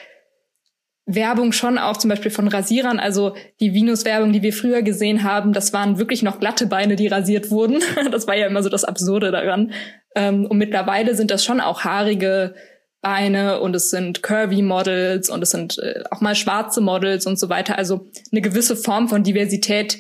Werbung 1.15 1.53
schon 1.53 1.79
auch 1.79 1.97
zum 1.97 2.11
Beispiel 2.11 2.31
von 2.31 2.49
Rasierern, 2.49 2.99
also 2.99 3.35
die 3.61 3.75
Venus-Werbung, 3.75 4.33
die 4.33 4.43
wir 4.43 4.53
früher 4.53 4.83
gesehen 4.83 5.23
haben, 5.23 5.53
das 5.53 5.73
waren 5.73 5.99
wirklich 5.99 6.23
noch 6.23 6.41
glatte 6.41 6.67
Beine, 6.67 6.97
die 6.97 7.09
rasiert 7.09 7.51
wurden. 7.51 7.83
Das 8.11 8.27
war 8.27 8.37
ja 8.37 8.47
immer 8.47 8.63
so 8.63 8.69
das 8.69 8.85
Absurde 8.85 9.31
daran. 9.31 9.73
Ähm, 10.15 10.47
und 10.47 10.59
mittlerweile 10.59 11.15
sind 11.15 11.31
das 11.31 11.45
schon 11.45 11.61
auch 11.61 11.85
haarige 11.85 12.55
Beine 13.01 13.61
und 13.61 13.75
es 13.75 13.91
sind 13.91 14.23
curvy 14.23 14.63
Models 14.63 15.31
und 15.31 15.43
es 15.43 15.51
sind 15.51 15.79
äh, 15.79 16.03
auch 16.11 16.21
mal 16.21 16.35
schwarze 16.35 16.81
Models 16.81 17.27
und 17.27 17.39
so 17.39 17.49
weiter. 17.49 17.79
Also 17.79 18.11
eine 18.31 18.41
gewisse 18.41 18.77
Form 18.77 19.09
von 19.09 19.23
Diversität 19.23 19.99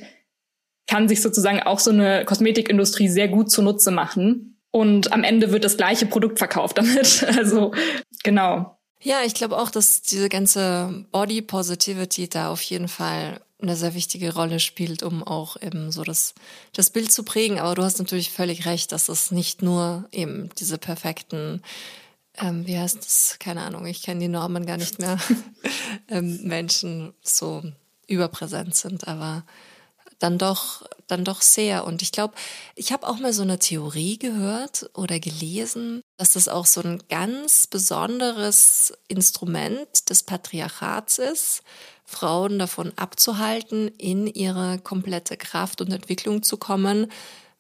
kann 0.86 1.08
sich 1.08 1.22
sozusagen 1.22 1.60
auch 1.60 1.78
so 1.78 1.92
eine 1.92 2.24
Kosmetikindustrie 2.24 3.08
sehr 3.08 3.28
gut 3.28 3.50
zunutze 3.50 3.90
machen. 3.90 4.60
Und 4.72 5.12
am 5.12 5.24
Ende 5.24 5.52
wird 5.52 5.64
das 5.64 5.76
gleiche 5.76 6.06
Produkt 6.06 6.38
verkauft 6.38 6.78
damit. 6.78 7.26
Also 7.38 7.72
genau. 8.22 8.79
Ja, 9.02 9.22
ich 9.24 9.34
glaube 9.34 9.58
auch, 9.58 9.70
dass 9.70 10.02
diese 10.02 10.28
ganze 10.28 11.06
Body 11.10 11.40
Positivity 11.40 12.28
da 12.28 12.50
auf 12.50 12.60
jeden 12.62 12.88
Fall 12.88 13.40
eine 13.62 13.76
sehr 13.76 13.94
wichtige 13.94 14.34
Rolle 14.34 14.60
spielt, 14.60 15.02
um 15.02 15.22
auch 15.22 15.60
eben 15.60 15.90
so 15.90 16.02
das, 16.02 16.34
das 16.72 16.90
Bild 16.90 17.12
zu 17.12 17.22
prägen. 17.22 17.58
Aber 17.58 17.74
du 17.74 17.82
hast 17.82 17.98
natürlich 17.98 18.30
völlig 18.30 18.66
recht, 18.66 18.92
dass 18.92 19.08
es 19.08 19.30
nicht 19.30 19.62
nur 19.62 20.08
eben 20.12 20.50
diese 20.58 20.78
perfekten, 20.78 21.62
ähm, 22.38 22.66
wie 22.66 22.78
heißt 22.78 22.98
das, 22.98 23.36
keine 23.38 23.62
Ahnung, 23.62 23.86
ich 23.86 24.02
kenne 24.02 24.20
die 24.20 24.28
Normen 24.28 24.66
gar 24.66 24.76
nicht 24.76 24.98
mehr, 24.98 25.18
ähm, 26.08 26.40
Menschen 26.42 27.14
so 27.22 27.62
überpräsent 28.06 28.74
sind, 28.74 29.08
aber 29.08 29.44
dann 30.20 30.38
doch, 30.38 30.82
dann 31.08 31.24
doch 31.24 31.42
sehr. 31.42 31.84
Und 31.84 32.02
ich 32.02 32.12
glaube, 32.12 32.34
ich 32.76 32.92
habe 32.92 33.08
auch 33.08 33.18
mal 33.18 33.32
so 33.32 33.42
eine 33.42 33.58
Theorie 33.58 34.18
gehört 34.18 34.90
oder 34.94 35.18
gelesen, 35.18 36.02
dass 36.18 36.34
das 36.34 36.46
auch 36.46 36.66
so 36.66 36.82
ein 36.82 37.02
ganz 37.08 37.66
besonderes 37.66 38.92
Instrument 39.08 40.08
des 40.08 40.22
Patriarchats 40.22 41.18
ist, 41.18 41.62
Frauen 42.04 42.58
davon 42.58 42.92
abzuhalten, 42.96 43.88
in 43.88 44.26
ihre 44.26 44.78
komplette 44.78 45.36
Kraft 45.36 45.80
und 45.80 45.90
Entwicklung 45.92 46.42
zu 46.42 46.58
kommen, 46.58 47.10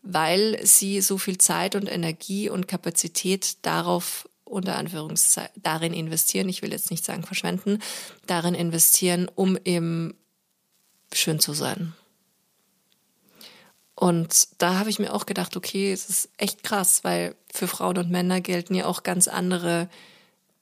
weil 0.02 0.64
sie 0.64 1.00
so 1.00 1.18
viel 1.18 1.38
Zeit 1.38 1.74
und 1.74 1.90
Energie 1.90 2.48
und 2.50 2.68
Kapazität 2.68 3.56
darauf 3.62 4.28
unter 4.44 4.76
Anführungszeichen 4.76 5.62
darin 5.62 5.94
investieren, 5.94 6.48
ich 6.48 6.60
will 6.62 6.72
jetzt 6.72 6.90
nicht 6.90 7.04
sagen 7.04 7.22
verschwenden, 7.22 7.78
darin 8.26 8.54
investieren, 8.54 9.30
um 9.34 9.56
eben 9.64 10.14
schön 11.12 11.38
zu 11.38 11.52
sein. 11.52 11.94
Und 14.00 14.62
da 14.62 14.78
habe 14.78 14.88
ich 14.88 14.98
mir 14.98 15.12
auch 15.12 15.26
gedacht, 15.26 15.58
okay, 15.58 15.92
es 15.92 16.08
ist 16.08 16.30
echt 16.38 16.62
krass, 16.62 17.04
weil 17.04 17.34
für 17.52 17.68
Frauen 17.68 17.98
und 17.98 18.10
Männer 18.10 18.40
gelten 18.40 18.74
ja 18.74 18.86
auch 18.86 19.02
ganz 19.02 19.28
andere 19.28 19.90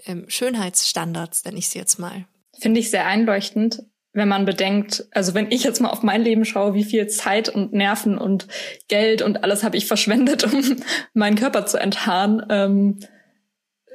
ähm, 0.06 0.24
Schönheitsstandards, 0.26 1.44
nenne 1.44 1.56
ich 1.56 1.68
sie 1.68 1.78
jetzt 1.78 2.00
mal. 2.00 2.24
Finde 2.58 2.80
ich 2.80 2.90
sehr 2.90 3.06
einleuchtend, 3.06 3.84
wenn 4.12 4.26
man 4.26 4.44
bedenkt, 4.44 5.06
also 5.12 5.34
wenn 5.34 5.52
ich 5.52 5.62
jetzt 5.62 5.80
mal 5.80 5.90
auf 5.90 6.02
mein 6.02 6.22
Leben 6.22 6.44
schaue, 6.44 6.74
wie 6.74 6.82
viel 6.82 7.06
Zeit 7.06 7.48
und 7.48 7.72
Nerven 7.72 8.18
und 8.18 8.48
Geld 8.88 9.22
und 9.22 9.44
alles 9.44 9.62
habe 9.62 9.76
ich 9.76 9.86
verschwendet, 9.86 10.42
um 10.52 10.82
meinen 11.14 11.36
Körper 11.36 11.64
zu 11.64 11.78
enthaaren. 11.78 12.44
Ähm, 12.50 12.98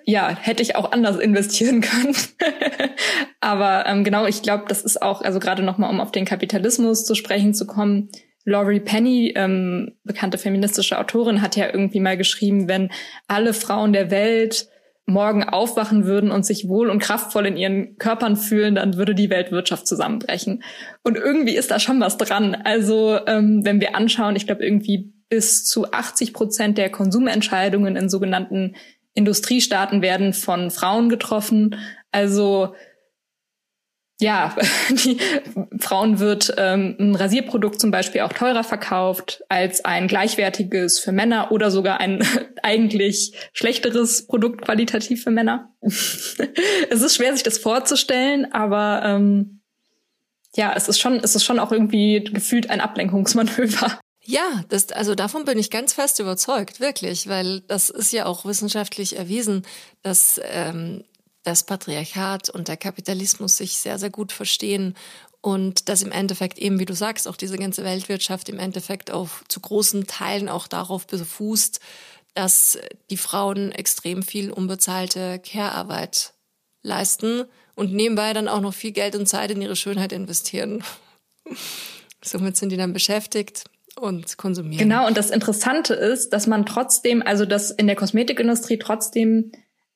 ja, 0.06 0.30
hätte 0.30 0.64
ich 0.64 0.78
auch 0.78 0.94
anders 0.94 1.20
investieren 1.20 1.82
können. 1.82 2.16
Aber 3.42 3.88
ähm, 3.88 4.06
genau, 4.06 4.26
ich 4.26 4.42
glaube, 4.42 4.64
das 4.70 4.84
ist 4.84 5.02
auch, 5.02 5.22
also 5.22 5.42
gerade 5.42 5.64
nochmal, 5.64 5.90
um 5.90 6.00
auf 6.00 6.14
den 6.14 6.24
Kapitalismus 6.24 7.04
zu 7.04 7.14
sprechen 7.14 7.54
zu 7.54 7.68
kommen, 7.68 8.10
Laurie 8.46 8.80
Penny, 8.80 9.34
ähm, 9.36 9.94
bekannte 10.04 10.38
feministische 10.38 11.00
Autorin, 11.00 11.42
hat 11.42 11.56
ja 11.56 11.68
irgendwie 11.68 12.00
mal 12.00 12.18
geschrieben, 12.18 12.68
wenn 12.68 12.90
alle 13.28 13.54
Frauen 13.54 13.94
der 13.94 14.12
Welt 14.12 14.68
morgen 15.06 15.44
aufwachen 15.44 16.06
würden 16.06 16.32
und 16.32 16.46
sich 16.46 16.68
wohl 16.68 16.90
und 16.90 17.00
kraftvoll 17.00 17.46
in 17.46 17.58
ihren 17.58 17.98
Körpern 17.98 18.38
fühlen, 18.38 18.76
dann 18.76 18.96
würde 18.96 19.16
die 19.16 19.30
Weltwirtschaft 19.30 19.86
zusammenbrechen. 19.86 20.64
Und 21.04 21.18
irgendwie 21.18 21.56
ist 21.56 21.72
da 21.72 21.80
schon 21.80 22.00
was 22.00 22.18
dran. 22.18 22.56
Also 22.56 23.20
ähm, 23.28 23.66
wenn 23.66 23.82
wir 23.82 23.96
anschauen, 23.96 24.38
ich 24.38 24.46
glaube 24.46 24.66
irgendwie 24.66 25.14
bis 25.28 25.66
zu 25.66 25.92
80 25.92 26.34
Prozent 26.34 26.78
der 26.78 26.90
Konsumentscheidungen 26.90 27.96
in 27.98 28.08
sogenannten 28.08 28.76
Industriestaaten 29.14 30.02
werden 30.02 30.34
von 30.34 30.72
Frauen 30.72 31.10
getroffen. 31.10 31.76
Also 32.12 32.74
ja, 34.24 34.56
die 34.90 35.18
Frauen 35.80 36.20
wird 36.20 36.54
ähm, 36.58 36.96
ein 36.98 37.16
Rasierprodukt 37.16 37.80
zum 37.80 37.92
Beispiel 37.92 38.22
auch 38.22 38.34
teurer 38.34 38.64
verkauft 38.64 39.44
als 39.50 39.86
ein 39.86 40.08
gleichwertiges 40.08 41.00
für 41.00 41.12
Männer 41.12 41.52
oder 41.52 41.70
sogar 41.70 42.00
ein 42.00 42.26
eigentlich 42.64 43.34
schlechteres 43.54 44.26
Produkt 44.26 44.62
qualitativ 44.62 45.24
für 45.24 45.32
Männer. 45.32 45.74
es 45.82 47.02
ist 47.02 47.16
schwer, 47.16 47.34
sich 47.34 47.44
das 47.44 47.58
vorzustellen, 47.58 48.52
aber 48.52 49.02
ähm, 49.06 49.62
ja, 50.56 50.74
es 50.76 50.88
ist 50.88 51.00
schon, 51.00 51.20
es 51.20 51.36
ist 51.36 51.44
schon 51.44 51.60
auch 51.60 51.72
irgendwie 51.72 52.24
gefühlt 52.24 52.70
ein 52.70 52.80
Ablenkungsmanöver. 52.80 54.00
Ja, 54.26 54.64
das, 54.70 54.90
also 54.94 55.16
davon 55.16 55.44
bin 55.44 55.60
ich 55.60 55.70
ganz 55.70 55.92
fest 55.92 56.20
überzeugt, 56.20 56.80
wirklich, 56.80 57.28
weil 57.28 57.60
das 57.62 57.90
ist 57.90 58.14
ja 58.14 58.26
auch 58.26 58.46
wissenschaftlich 58.46 59.18
erwiesen, 59.18 59.64
dass 60.02 60.40
ähm, 60.46 61.04
das 61.44 61.64
Patriarchat 61.64 62.50
und 62.50 62.68
der 62.68 62.78
Kapitalismus 62.78 63.58
sich 63.58 63.78
sehr, 63.78 64.00
sehr 64.00 64.10
gut 64.10 64.32
verstehen 64.32 64.96
und 65.42 65.90
dass 65.90 66.02
im 66.02 66.14
Endeffekt 66.14 66.58
eben, 66.58 66.80
wie 66.80 66.86
du 66.86 66.94
sagst, 66.94 67.28
auch 67.28 67.36
diese 67.36 67.58
ganze 67.58 67.84
Weltwirtschaft 67.84 68.48
im 68.48 68.60
Endeffekt 68.60 69.12
auf 69.12 69.44
zu 69.50 69.60
großen 69.60 70.08
Teilen 70.08 70.48
auch 70.48 70.68
darauf 70.68 71.06
befußt, 71.06 71.82
dass 72.34 72.80
die 73.10 73.18
Frauen 73.18 73.74
extrem 73.74 74.24
viel 74.24 74.52
unbezahlte 74.52 75.40
Care-Arbeit 75.40 76.34
leisten 76.82 77.44
und 77.76 77.94
nebenbei 77.94 78.34
dann 78.34 78.48
auch 78.48 78.62
noch 78.62 78.74
viel 78.74 78.92
Geld 78.92 79.16
und 79.16 79.28
Zeit 79.28 79.52
in 79.52 79.62
ihre 79.62 79.76
Schönheit 79.76 80.14
investieren. 80.14 80.84
Somit 82.24 82.56
sind 82.56 82.70
die 82.70 82.78
dann 82.78 82.94
beschäftigt 82.94 83.66
und 83.98 84.38
konsumieren. 84.38 84.78
Genau, 84.78 85.06
und 85.08 85.18
das 85.18 85.30
Interessante 85.30 85.94
ist, 85.94 86.30
dass 86.30 86.48
man 86.48 86.66
trotzdem, 86.66 87.22
also 87.22 87.46
dass 87.46 87.70
in 87.70 87.88
der 87.88 87.98
Kosmetikindustrie 87.98 88.80
trotzdem 88.80 89.52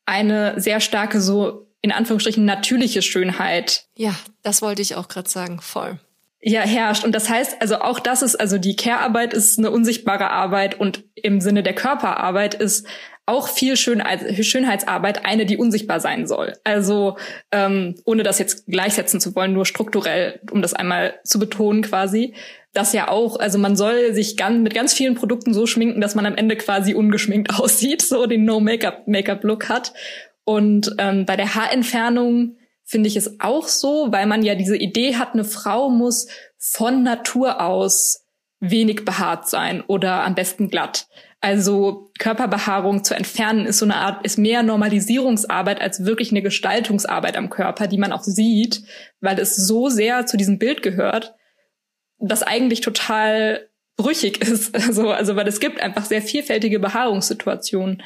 eine 0.07 0.59
sehr 0.59 0.79
starke 0.79 1.21
so 1.21 1.67
in 1.81 1.91
Anführungsstrichen 1.91 2.43
natürliche 2.43 3.01
Schönheit. 3.03 3.85
Ja, 3.95 4.15
das 4.41 4.61
wollte 4.61 4.81
ich 4.81 4.95
auch 4.95 5.07
gerade 5.07 5.29
sagen, 5.29 5.61
voll. 5.61 5.99
Ja, 6.41 6.61
herrscht. 6.61 7.03
Und 7.03 7.13
das 7.13 7.29
heißt, 7.29 7.57
also 7.61 7.81
auch 7.81 7.99
das 7.99 8.21
ist, 8.21 8.35
also 8.35 8.57
die 8.57 8.75
Care-Arbeit 8.75 9.33
ist 9.33 9.59
eine 9.59 9.71
unsichtbare 9.71 10.31
Arbeit 10.31 10.79
und 10.79 11.03
im 11.15 11.41
Sinne 11.41 11.63
der 11.63 11.73
Körperarbeit 11.73 12.55
ist 12.55 12.87
auch 13.25 13.49
viel 13.49 13.75
Schönheitsarbeit 13.75 15.25
eine, 15.25 15.45
die 15.45 15.57
unsichtbar 15.57 15.99
sein 15.99 16.27
soll. 16.27 16.53
Also 16.63 17.17
ähm, 17.51 17.95
ohne 18.05 18.23
das 18.23 18.39
jetzt 18.39 18.65
gleichsetzen 18.67 19.19
zu 19.19 19.35
wollen, 19.35 19.51
nur 19.51 19.65
strukturell, 19.65 20.39
um 20.49 20.61
das 20.61 20.73
einmal 20.73 21.19
zu 21.25 21.37
betonen 21.37 21.81
quasi 21.81 22.33
das 22.77 22.93
ja 22.93 23.09
auch, 23.09 23.39
also 23.39 23.57
man 23.57 23.75
soll 23.75 24.13
sich 24.13 24.37
ganz, 24.37 24.61
mit 24.61 24.73
ganz 24.73 24.93
vielen 24.93 25.15
Produkten 25.15 25.53
so 25.53 25.65
schminken, 25.65 25.99
dass 25.99 26.15
man 26.15 26.25
am 26.25 26.35
Ende 26.35 26.55
quasi 26.55 26.93
ungeschminkt 26.93 27.49
aussieht, 27.59 28.01
so 28.01 28.25
den 28.27 28.45
No-Make-up-Make-up-Look 28.45 29.67
hat. 29.67 29.93
Und 30.43 30.95
ähm, 30.97 31.25
bei 31.25 31.35
der 31.35 31.55
Haarentfernung 31.55 32.55
finde 32.83 33.07
ich 33.07 33.17
es 33.17 33.39
auch 33.41 33.67
so, 33.67 34.11
weil 34.11 34.27
man 34.27 34.43
ja 34.43 34.55
diese 34.55 34.77
Idee 34.77 35.15
hat, 35.15 35.33
eine 35.33 35.43
Frau 35.43 35.89
muss 35.89 36.27
von 36.57 37.03
Natur 37.03 37.61
aus 37.61 38.23
wenig 38.59 39.03
behaart 39.03 39.49
sein 39.49 39.83
oder 39.85 40.23
am 40.23 40.35
besten 40.35 40.69
glatt. 40.69 41.07
Also 41.41 42.09
Körperbehaarung 42.17 43.03
zu 43.03 43.13
entfernen 43.13 43.65
ist 43.65 43.79
so 43.79 43.85
eine 43.85 43.97
Art, 43.97 44.25
ist 44.25 44.37
mehr 44.37 44.63
Normalisierungsarbeit 44.63 45.81
als 45.81 46.05
wirklich 46.05 46.31
eine 46.31 46.41
Gestaltungsarbeit 46.41 47.37
am 47.37 47.49
Körper, 47.49 47.87
die 47.87 47.99
man 47.99 48.11
auch 48.11 48.23
sieht, 48.23 48.83
weil 49.21 49.37
es 49.37 49.55
so 49.55 49.89
sehr 49.89 50.25
zu 50.25 50.37
diesem 50.37 50.57
Bild 50.57 50.81
gehört 50.81 51.36
das 52.19 52.43
eigentlich 52.43 52.81
total 52.81 53.67
brüchig 53.95 54.41
ist. 54.41 54.75
Also, 54.75 55.09
also 55.09 55.35
weil 55.35 55.47
es 55.47 55.59
gibt 55.59 55.81
einfach 55.81 56.05
sehr 56.05 56.21
vielfältige 56.21 56.79
Behaarungssituationen. 56.79 58.03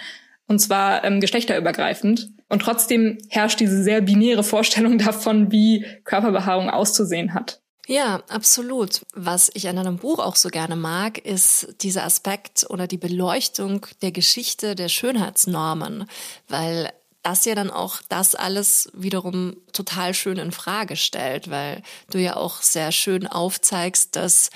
Und 0.48 0.60
zwar 0.60 1.04
ähm, 1.06 1.22
geschlechterübergreifend. 1.22 2.30
Und 2.50 2.62
trotzdem 2.62 3.18
herrscht 3.30 3.62
diese 3.62 3.84
sehr 3.84 4.02
binäre 4.02 4.44
Vorstellung 4.44 4.98
davon, 5.06 5.52
wie 5.52 5.86
Körperbehaarung 6.04 6.70
auszusehen 6.70 7.34
hat. 7.34 7.62
Ja, 7.88 8.22
absolut. 8.30 9.02
Was 9.14 9.50
ich 9.54 9.68
an 9.68 9.78
einem 9.78 9.98
Buch 9.98 10.20
auch 10.20 10.36
so 10.36 10.50
gerne 10.50 10.76
mag, 10.76 11.18
ist 11.18 11.76
dieser 11.82 12.06
Aspekt 12.06 12.66
oder 12.70 12.88
die 12.88 12.98
Beleuchtung 12.98 13.86
der 14.02 14.12
Geschichte 14.12 14.76
der 14.76 14.88
Schönheitsnormen, 14.88 16.06
weil 16.48 16.92
das 17.24 17.46
ja 17.46 17.56
dann 17.56 17.70
auch 17.70 18.02
das 18.10 18.36
alles 18.36 18.90
wiederum 18.94 19.58
total 19.74 20.14
schön 20.14 20.38
in 20.38 20.52
Frage 20.52 20.96
stellt, 20.96 21.50
weil 21.50 21.84
du 22.10 22.20
ja 22.20 22.36
auch 22.36 22.62
sehr 22.62 22.92
schön 22.92 23.28
aufzeigst, 23.28 24.16
dass 24.16 24.50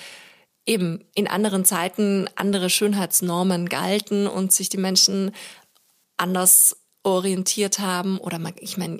eben 0.66 1.04
in 1.14 1.28
anderen 1.28 1.64
Zeiten 1.64 2.28
andere 2.34 2.70
Schönheitsnormen 2.70 3.68
galten 3.68 4.26
und 4.26 4.52
sich 4.52 4.68
die 4.68 4.78
Menschen 4.78 5.32
anders 6.16 6.76
orientiert 7.04 7.78
haben. 7.78 8.18
Oder 8.18 8.38
man, 8.38 8.54
ich 8.58 8.76
meine 8.76 8.98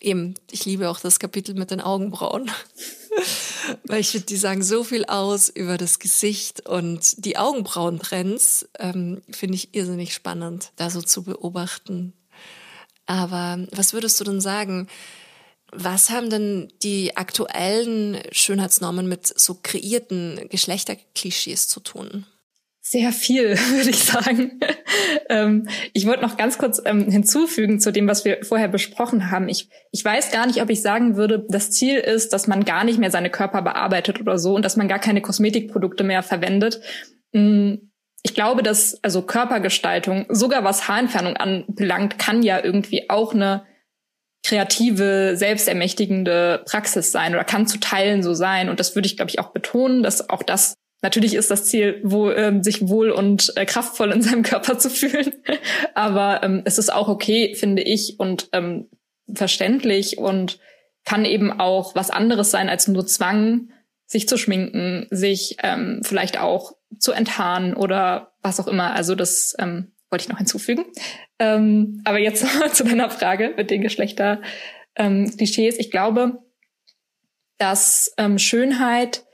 eben 0.00 0.34
ich 0.50 0.64
liebe 0.64 0.88
auch 0.90 1.00
das 1.00 1.18
Kapitel 1.18 1.54
mit 1.54 1.70
den 1.70 1.80
Augenbrauen. 1.80 2.50
Weil 3.84 4.00
ich 4.00 4.10
finde 4.10 4.26
die 4.26 4.36
sagen 4.36 4.62
so 4.62 4.84
viel 4.84 5.04
aus 5.04 5.48
über 5.48 5.76
das 5.76 5.98
Gesicht 5.98 6.66
und 6.68 7.24
die 7.24 7.36
Augenbrauentrends 7.36 8.68
ähm, 8.78 9.22
finde 9.30 9.56
ich 9.56 9.74
irrsinnig 9.74 10.14
spannend 10.14 10.72
da 10.76 10.88
so 10.88 11.02
zu 11.02 11.24
beobachten 11.24 12.14
aber 13.08 13.66
was 13.72 13.94
würdest 13.94 14.20
du 14.20 14.24
denn 14.24 14.40
sagen? 14.40 14.86
Was 15.72 16.10
haben 16.10 16.30
denn 16.30 16.68
die 16.82 17.16
aktuellen 17.16 18.18
Schönheitsnormen 18.32 19.08
mit 19.08 19.26
so 19.26 19.58
kreierten 19.62 20.46
Geschlechterklischees 20.50 21.68
zu 21.68 21.80
tun? 21.80 22.26
Sehr 22.80 23.12
viel, 23.12 23.50
würde 23.70 23.90
ich 23.90 24.04
sagen. 24.04 24.60
ähm, 25.28 25.68
ich 25.92 26.06
wollte 26.06 26.22
noch 26.22 26.36
ganz 26.36 26.58
kurz 26.58 26.80
ähm, 26.84 27.10
hinzufügen 27.10 27.80
zu 27.80 27.92
dem, 27.92 28.08
was 28.08 28.24
wir 28.24 28.44
vorher 28.44 28.68
besprochen 28.68 29.30
haben. 29.30 29.48
Ich, 29.48 29.68
ich 29.90 30.04
weiß 30.04 30.30
gar 30.30 30.46
nicht, 30.46 30.62
ob 30.62 30.70
ich 30.70 30.80
sagen 30.80 31.16
würde, 31.16 31.46
das 31.48 31.70
Ziel 31.70 31.98
ist, 31.98 32.32
dass 32.32 32.46
man 32.46 32.64
gar 32.64 32.84
nicht 32.84 32.98
mehr 32.98 33.10
seine 33.10 33.30
Körper 33.30 33.62
bearbeitet 33.62 34.20
oder 34.20 34.38
so 34.38 34.54
und 34.54 34.64
dass 34.64 34.76
man 34.76 34.88
gar 34.88 34.98
keine 34.98 35.20
Kosmetikprodukte 35.20 36.04
mehr 36.04 36.22
verwendet. 36.22 36.80
Mm, 37.32 37.74
ich 38.22 38.34
glaube, 38.34 38.62
dass 38.62 39.02
also 39.02 39.22
Körpergestaltung, 39.22 40.26
sogar 40.28 40.64
was 40.64 40.88
Haarentfernung 40.88 41.36
anbelangt, 41.36 42.18
kann 42.18 42.42
ja 42.42 42.62
irgendwie 42.62 43.10
auch 43.10 43.34
eine 43.34 43.64
kreative, 44.44 45.36
selbstermächtigende 45.36 46.62
Praxis 46.66 47.12
sein 47.12 47.34
oder 47.34 47.44
kann 47.44 47.66
zu 47.66 47.78
Teilen 47.78 48.22
so 48.22 48.34
sein. 48.34 48.68
Und 48.68 48.80
das 48.80 48.94
würde 48.94 49.06
ich, 49.06 49.16
glaube 49.16 49.30
ich, 49.30 49.38
auch 49.38 49.50
betonen, 49.50 50.02
dass 50.02 50.30
auch 50.30 50.42
das 50.42 50.74
Natürlich 51.00 51.34
ist 51.34 51.50
das 51.50 51.66
Ziel, 51.66 52.00
wo, 52.02 52.30
ähm, 52.30 52.64
sich 52.64 52.88
wohl 52.88 53.10
und 53.10 53.52
äh, 53.56 53.64
kraftvoll 53.66 54.10
in 54.10 54.20
seinem 54.20 54.42
Körper 54.42 54.78
zu 54.78 54.90
fühlen. 54.90 55.32
Aber 55.94 56.42
ähm, 56.42 56.62
es 56.64 56.78
ist 56.78 56.92
auch 56.92 57.08
okay, 57.08 57.54
finde 57.54 57.82
ich, 57.82 58.18
und 58.18 58.48
ähm, 58.52 58.88
verständlich 59.32 60.18
und 60.18 60.58
kann 61.04 61.24
eben 61.24 61.60
auch 61.60 61.94
was 61.94 62.10
anderes 62.10 62.50
sein 62.50 62.68
als 62.68 62.88
nur 62.88 63.06
Zwang, 63.06 63.70
sich 64.06 64.28
zu 64.28 64.36
schminken, 64.36 65.06
sich 65.10 65.56
ähm, 65.62 66.00
vielleicht 66.02 66.40
auch 66.40 66.72
zu 66.98 67.12
enttarnen 67.12 67.74
oder 67.74 68.32
was 68.42 68.60
auch 68.60 68.66
immer. 68.66 68.94
Also 68.94 69.14
das 69.14 69.54
ähm, 69.58 69.92
wollte 70.10 70.22
ich 70.24 70.28
noch 70.28 70.38
hinzufügen. 70.38 70.86
Ähm, 71.38 72.00
aber 72.04 72.18
jetzt 72.18 72.46
zu 72.74 72.84
deiner 72.84 73.10
Frage 73.10 73.54
mit 73.56 73.70
den 73.70 73.82
Geschlechter-Klischees. 73.82 75.74
Ähm, 75.74 75.80
ich 75.80 75.90
glaube, 75.90 76.42
dass 77.58 78.12
ähm, 78.16 78.38
Schönheit 78.38 79.24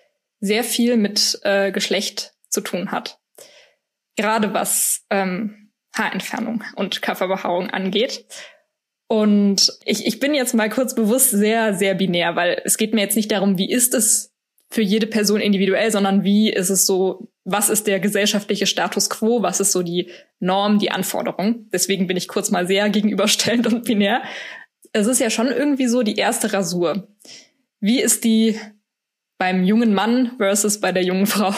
sehr 0.41 0.65
viel 0.65 0.97
mit 0.97 1.39
äh, 1.43 1.71
Geschlecht 1.73 2.33
zu 2.49 2.61
tun 2.61 2.91
hat. 2.91 3.19
Gerade 4.17 4.53
was 4.55 5.05
ähm, 5.11 5.73
Haarentfernung 5.95 6.65
und 6.77 7.03
Körperbehaarung 7.03 7.71
angeht. 7.71 8.27
Und 9.07 9.73
ich, 9.85 10.07
ich 10.07 10.19
bin 10.19 10.35
jetzt 10.35 10.55
mal 10.55 10.71
kurz 10.71 10.95
bewusst 10.95 11.31
sehr, 11.31 11.75
sehr 11.75 11.95
binär, 11.95 12.37
weil 12.37 12.61
es 12.65 12.79
geht 12.79 12.95
mir 12.95 13.03
jetzt 13.03 13.17
nicht 13.17 13.31
darum, 13.31 13.59
wie 13.59 13.71
ist 13.71 13.95
es 13.95 14.35
für 14.71 14.83
jede 14.83 15.07
Person 15.07 15.41
individuell, 15.41 15.91
sondern 15.91 16.25
wie 16.25 16.51
ist 16.53 16.71
es 16.71 16.87
so, 16.87 17.29
was 17.45 17.69
ist 17.69 17.87
der 17.87 18.01
gesellschaftliche 18.01 18.67
Status 18.67 19.11
quo, 19.11 19.43
was 19.43 19.61
ist 19.61 19.73
so 19.73 19.83
die 19.83 20.11
Norm, 20.41 20.79
die 20.79 20.91
Anforderung. 20.91 21.69
Deswegen 21.73 22.07
bin 22.07 22.17
ich 22.17 22.29
kurz 22.29 22.51
mal 22.51 22.67
sehr 22.67 22.89
gegenüberstellend 22.89 23.67
und 23.67 23.85
binär. 23.85 24.23
Es 24.93 25.07
ist 25.07 25.21
ja 25.21 25.31
schon 25.31 25.49
irgendwie 25.49 25.87
so 25.87 26.03
die 26.03 26.17
erste 26.17 26.53
Rasur. 26.53 27.09
Wie 27.81 28.01
ist 28.01 28.25
die 28.25 28.59
beim 29.39 29.65
jungen 29.65 29.95
Mann 29.95 30.33
versus 30.39 30.81
bei 30.81 30.93
der 30.93 31.03
jungen 31.03 31.27
Frau. 31.35 31.55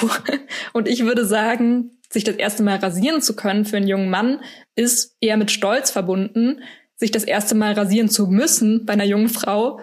Und 0.72 0.88
ich 0.88 1.04
würde 1.04 1.24
sagen, 1.24 1.92
sich 2.10 2.24
das 2.24 2.36
erste 2.36 2.62
Mal 2.62 2.78
rasieren 2.78 3.20
zu 3.20 3.36
können 3.36 3.64
für 3.64 3.76
einen 3.76 3.88
jungen 3.88 4.10
Mann 4.10 4.40
ist 4.74 5.16
eher 5.20 5.36
mit 5.36 5.50
Stolz 5.50 5.90
verbunden. 5.90 6.62
Sich 6.96 7.10
das 7.10 7.24
erste 7.24 7.54
Mal 7.54 7.74
rasieren 7.74 8.08
zu 8.08 8.26
müssen 8.26 8.86
bei 8.86 8.94
einer 8.94 9.04
jungen 9.04 9.28
Frau 9.28 9.80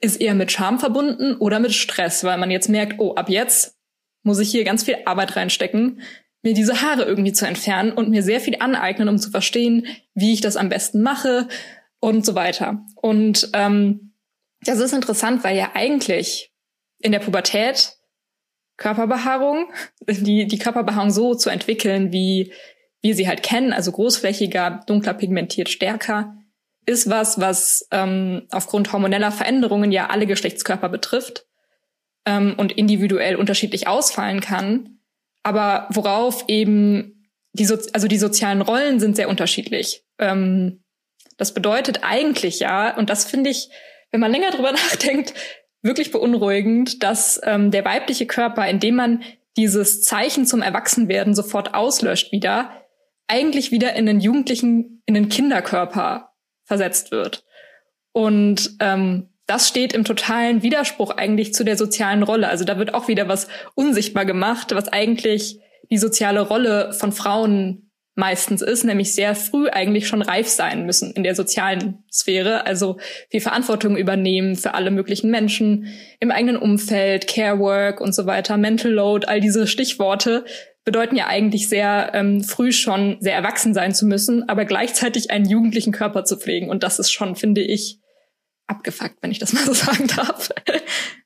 ist 0.00 0.20
eher 0.20 0.34
mit 0.34 0.52
Scham 0.52 0.78
verbunden 0.78 1.36
oder 1.36 1.58
mit 1.58 1.72
Stress, 1.72 2.22
weil 2.22 2.38
man 2.38 2.50
jetzt 2.50 2.68
merkt, 2.68 3.00
oh, 3.00 3.14
ab 3.14 3.28
jetzt 3.28 3.77
muss 4.28 4.38
ich 4.38 4.50
hier 4.50 4.62
ganz 4.62 4.84
viel 4.84 4.98
Arbeit 5.06 5.34
reinstecken, 5.34 6.02
mir 6.42 6.54
diese 6.54 6.82
Haare 6.82 7.02
irgendwie 7.02 7.32
zu 7.32 7.46
entfernen 7.46 7.92
und 7.92 8.10
mir 8.10 8.22
sehr 8.22 8.40
viel 8.40 8.56
aneignen, 8.60 9.08
um 9.08 9.18
zu 9.18 9.30
verstehen, 9.30 9.86
wie 10.14 10.32
ich 10.32 10.40
das 10.40 10.56
am 10.56 10.68
besten 10.68 11.02
mache 11.02 11.48
und 11.98 12.24
so 12.24 12.36
weiter. 12.36 12.84
Und 12.94 13.50
ähm, 13.54 14.12
das 14.60 14.78
ist 14.78 14.92
interessant, 14.92 15.42
weil 15.42 15.56
ja 15.56 15.70
eigentlich 15.74 16.52
in 17.00 17.10
der 17.10 17.18
Pubertät 17.18 17.94
Körperbehaarung, 18.76 19.72
die, 20.06 20.46
die 20.46 20.58
Körperbehaarung 20.58 21.10
so 21.10 21.34
zu 21.34 21.50
entwickeln, 21.50 22.12
wie 22.12 22.52
wir 23.00 23.16
sie 23.16 23.26
halt 23.26 23.42
kennen, 23.42 23.72
also 23.72 23.90
großflächiger, 23.90 24.82
dunkler 24.86 25.14
pigmentiert, 25.14 25.68
stärker, 25.68 26.36
ist 26.86 27.10
was, 27.10 27.40
was 27.40 27.88
ähm, 27.90 28.46
aufgrund 28.50 28.92
hormoneller 28.92 29.32
Veränderungen 29.32 29.90
ja 29.90 30.10
alle 30.10 30.26
Geschlechtskörper 30.26 30.88
betrifft 30.88 31.48
ähm, 32.28 32.54
und 32.58 32.72
individuell 32.72 33.36
unterschiedlich 33.36 33.88
ausfallen 33.88 34.40
kann, 34.40 34.98
aber 35.42 35.88
worauf 35.90 36.44
eben 36.46 37.26
die, 37.54 37.64
so 37.64 37.78
also 37.94 38.06
die 38.06 38.18
sozialen 38.18 38.60
Rollen 38.60 39.00
sind 39.00 39.16
sehr 39.16 39.30
unterschiedlich. 39.30 40.04
Ähm, 40.18 40.84
das 41.38 41.54
bedeutet 41.54 42.00
eigentlich 42.02 42.60
ja, 42.60 42.94
und 42.94 43.08
das 43.08 43.24
finde 43.24 43.48
ich, 43.48 43.70
wenn 44.10 44.20
man 44.20 44.30
länger 44.30 44.50
drüber 44.50 44.72
nachdenkt, 44.72 45.32
wirklich 45.80 46.12
beunruhigend, 46.12 47.02
dass 47.02 47.40
ähm, 47.44 47.70
der 47.70 47.86
weibliche 47.86 48.26
Körper, 48.26 48.68
indem 48.68 48.96
man 48.96 49.22
dieses 49.56 50.02
Zeichen 50.02 50.44
zum 50.44 50.60
Erwachsenwerden 50.60 51.34
sofort 51.34 51.72
auslöscht 51.74 52.30
wieder, 52.30 52.70
eigentlich 53.26 53.72
wieder 53.72 53.94
in 53.94 54.04
den 54.04 54.20
Jugendlichen, 54.20 55.02
in 55.06 55.14
den 55.14 55.30
Kinderkörper 55.30 56.34
versetzt 56.64 57.10
wird. 57.10 57.44
Und 58.12 58.76
ähm, 58.80 59.30
das 59.48 59.66
steht 59.66 59.94
im 59.94 60.04
totalen 60.04 60.62
Widerspruch 60.62 61.10
eigentlich 61.10 61.54
zu 61.54 61.64
der 61.64 61.78
sozialen 61.78 62.22
Rolle. 62.22 62.48
Also 62.48 62.64
da 62.64 62.78
wird 62.78 62.92
auch 62.92 63.08
wieder 63.08 63.28
was 63.28 63.48
unsichtbar 63.74 64.26
gemacht, 64.26 64.74
was 64.74 64.88
eigentlich 64.88 65.58
die 65.90 65.96
soziale 65.96 66.42
Rolle 66.42 66.92
von 66.92 67.12
Frauen 67.12 67.90
meistens 68.14 68.60
ist, 68.60 68.84
nämlich 68.84 69.14
sehr 69.14 69.34
früh 69.34 69.68
eigentlich 69.68 70.06
schon 70.06 70.20
reif 70.20 70.48
sein 70.48 70.84
müssen 70.84 71.12
in 71.12 71.22
der 71.22 71.34
sozialen 71.34 72.04
Sphäre, 72.12 72.66
also 72.66 72.98
viel 73.30 73.40
Verantwortung 73.40 73.96
übernehmen 73.96 74.54
für 74.56 74.74
alle 74.74 74.90
möglichen 74.90 75.30
Menschen 75.30 75.86
im 76.20 76.30
eigenen 76.30 76.56
Umfeld, 76.56 77.26
Care 77.26 77.58
Work 77.58 78.00
und 78.02 78.14
so 78.14 78.26
weiter, 78.26 78.56
Mental 78.58 78.90
Load, 78.90 79.26
all 79.28 79.40
diese 79.40 79.66
Stichworte 79.66 80.44
bedeuten 80.84 81.16
ja 81.16 81.26
eigentlich 81.26 81.68
sehr 81.68 82.10
ähm, 82.12 82.42
früh 82.42 82.72
schon 82.72 83.16
sehr 83.20 83.34
erwachsen 83.34 83.72
sein 83.72 83.94
zu 83.94 84.04
müssen, 84.04 84.46
aber 84.48 84.64
gleichzeitig 84.64 85.30
einen 85.30 85.48
jugendlichen 85.48 85.92
Körper 85.92 86.24
zu 86.24 86.36
pflegen. 86.36 86.68
Und 86.68 86.82
das 86.82 86.98
ist 86.98 87.12
schon, 87.12 87.36
finde 87.36 87.62
ich, 87.62 88.00
abgefuckt, 88.68 89.16
wenn 89.22 89.30
ich 89.30 89.38
das 89.38 89.52
mal 89.52 89.64
so 89.64 89.72
sagen 89.74 90.06
darf. 90.06 90.50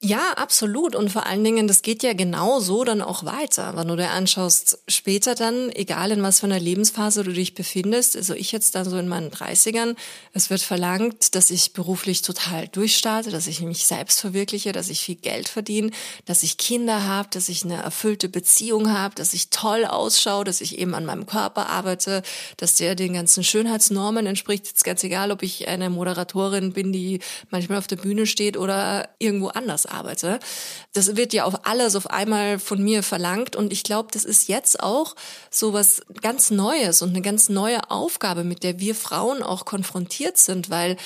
Ja, 0.00 0.32
absolut. 0.36 0.96
Und 0.96 1.10
vor 1.10 1.26
allen 1.26 1.44
Dingen, 1.44 1.68
das 1.68 1.82
geht 1.82 2.02
ja 2.02 2.12
genau 2.12 2.60
so 2.60 2.84
dann 2.84 3.02
auch 3.02 3.24
weiter. 3.24 3.76
Wenn 3.76 3.88
du 3.88 3.96
dir 3.96 4.10
anschaust, 4.10 4.78
später 4.88 5.34
dann, 5.34 5.70
egal 5.70 6.12
in 6.12 6.22
was 6.22 6.40
für 6.40 6.46
einer 6.46 6.58
Lebensphase 6.58 7.24
du 7.24 7.32
dich 7.32 7.54
befindest, 7.54 8.16
also 8.16 8.34
ich 8.34 8.52
jetzt 8.52 8.74
dann 8.74 8.88
so 8.88 8.96
in 8.98 9.08
meinen 9.08 9.30
30ern, 9.30 9.96
es 10.32 10.50
wird 10.50 10.60
verlangt, 10.60 11.34
dass 11.34 11.50
ich 11.50 11.72
beruflich 11.72 12.22
total 12.22 12.68
durchstarte, 12.68 13.30
dass 13.30 13.46
ich 13.46 13.60
mich 13.60 13.86
selbst 13.86 14.20
verwirkliche, 14.20 14.72
dass 14.72 14.88
ich 14.88 15.02
viel 15.02 15.16
Geld 15.16 15.48
verdiene, 15.48 15.90
dass 16.24 16.42
ich 16.42 16.58
Kinder 16.58 17.06
habe, 17.06 17.28
dass 17.32 17.48
ich 17.48 17.64
eine 17.64 17.82
erfüllte 17.82 18.28
Beziehung 18.28 18.92
habe, 18.92 19.14
dass 19.14 19.34
ich 19.34 19.50
toll 19.50 19.84
ausschaue, 19.84 20.44
dass 20.44 20.60
ich 20.60 20.78
eben 20.78 20.94
an 20.94 21.04
meinem 21.04 21.26
Körper 21.26 21.68
arbeite, 21.68 22.22
dass 22.56 22.76
der 22.76 22.94
den 22.94 23.14
ganzen 23.14 23.44
Schönheitsnormen 23.44 24.26
entspricht. 24.26 24.66
Jetzt 24.66 24.84
ganz 24.84 25.04
egal, 25.04 25.30
ob 25.30 25.42
ich 25.42 25.68
eine 25.68 25.90
Moderatorin 25.90 26.72
bin, 26.72 26.92
die 26.92 27.20
manchmal 27.50 27.78
auf 27.78 27.86
der 27.86 27.96
Bühne 27.96 28.26
steht 28.26 28.56
oder 28.56 29.08
irgendwo 29.18 29.48
anders 29.48 29.86
arbeite. 29.86 30.40
Das 30.92 31.16
wird 31.16 31.32
ja 31.32 31.44
auf 31.44 31.66
alles 31.66 31.96
auf 31.96 32.10
einmal 32.10 32.58
von 32.58 32.82
mir 32.82 33.02
verlangt 33.02 33.56
und 33.56 33.72
ich 33.72 33.82
glaube, 33.82 34.08
das 34.12 34.24
ist 34.24 34.48
jetzt 34.48 34.80
auch 34.80 35.14
so 35.50 35.72
was 35.72 36.02
ganz 36.20 36.50
Neues 36.50 37.02
und 37.02 37.10
eine 37.10 37.22
ganz 37.22 37.48
neue 37.48 37.90
Aufgabe, 37.90 38.44
mit 38.44 38.62
der 38.62 38.78
wir 38.78 38.94
Frauen 38.94 39.42
auch 39.42 39.64
konfrontiert 39.64 40.36
sind, 40.36 40.70
weil 40.70 40.96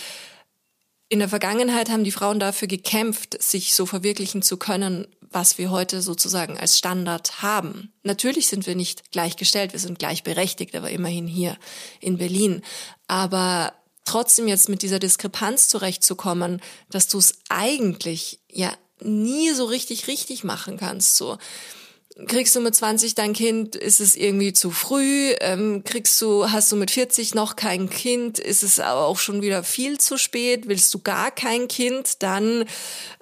in 1.09 1.21
der 1.21 1.29
Vergangenheit 1.29 1.89
haben 1.89 2.05
die 2.05 2.11
Frauen 2.11 2.41
dafür 2.41 2.67
gekämpft, 2.67 3.41
sich 3.41 3.75
so 3.75 3.87
verwirklichen 3.87 4.43
zu 4.43 4.57
können, 4.57 5.07
was 5.21 5.59
wir 5.59 5.71
heute 5.71 6.03
sozusagen 6.03 6.59
als 6.59 6.79
Standard 6.79 7.43
haben. 7.43 7.93
Natürlich 8.03 8.49
sind 8.49 8.67
wir 8.67 8.75
nicht 8.75 9.13
gleichgestellt, 9.13 9.73
wir 9.73 9.81
sind 9.81 9.99
gleichberechtigt, 9.99 10.75
aber 10.75 10.91
immerhin 10.91 11.27
hier 11.27 11.57
in 12.01 12.19
Berlin. 12.19 12.63
Aber 13.07 13.73
trotzdem 14.07 14.49
jetzt 14.49 14.69
mit 14.69 14.83
dieser 14.83 14.99
Diskrepanz 14.99 15.69
zurechtzukommen, 15.69 16.63
dass 16.91 17.09
du 17.09 17.19
es 17.19 17.35
eigentlich 17.49 18.41
ja 18.51 18.73
nie 19.01 19.51
so 19.51 19.67
richtig 19.67 20.09
richtig 20.09 20.45
machen 20.45 20.79
kannst. 20.79 21.17
So 21.17 21.37
kriegst 22.27 22.57
du 22.57 22.61
mit 22.61 22.75
20 22.75 23.15
dein 23.15 23.35
Kind, 23.35 23.77
ist 23.77 24.01
es 24.01 24.17
irgendwie 24.17 24.55
zu 24.55 24.71
früh. 24.71 25.35
Ähm, 25.41 25.85
kriegst 25.85 26.21
du, 26.23 26.51
hast 26.51 26.73
du 26.73 26.77
mit 26.77 26.91
40 26.91 27.35
noch 27.35 27.57
kein 27.57 27.91
Kind, 27.91 28.39
ist 28.39 28.63
es 28.63 28.81
aber 28.81 29.05
auch 29.05 29.19
schon 29.19 29.43
wieder 29.43 29.63
viel 29.63 29.99
zu 29.99 30.17
spät. 30.17 30.67
Willst 30.67 30.93
du 30.95 31.01
gar 31.01 31.31
kein 31.31 31.69
Kind, 31.69 32.23
dann 32.23 32.65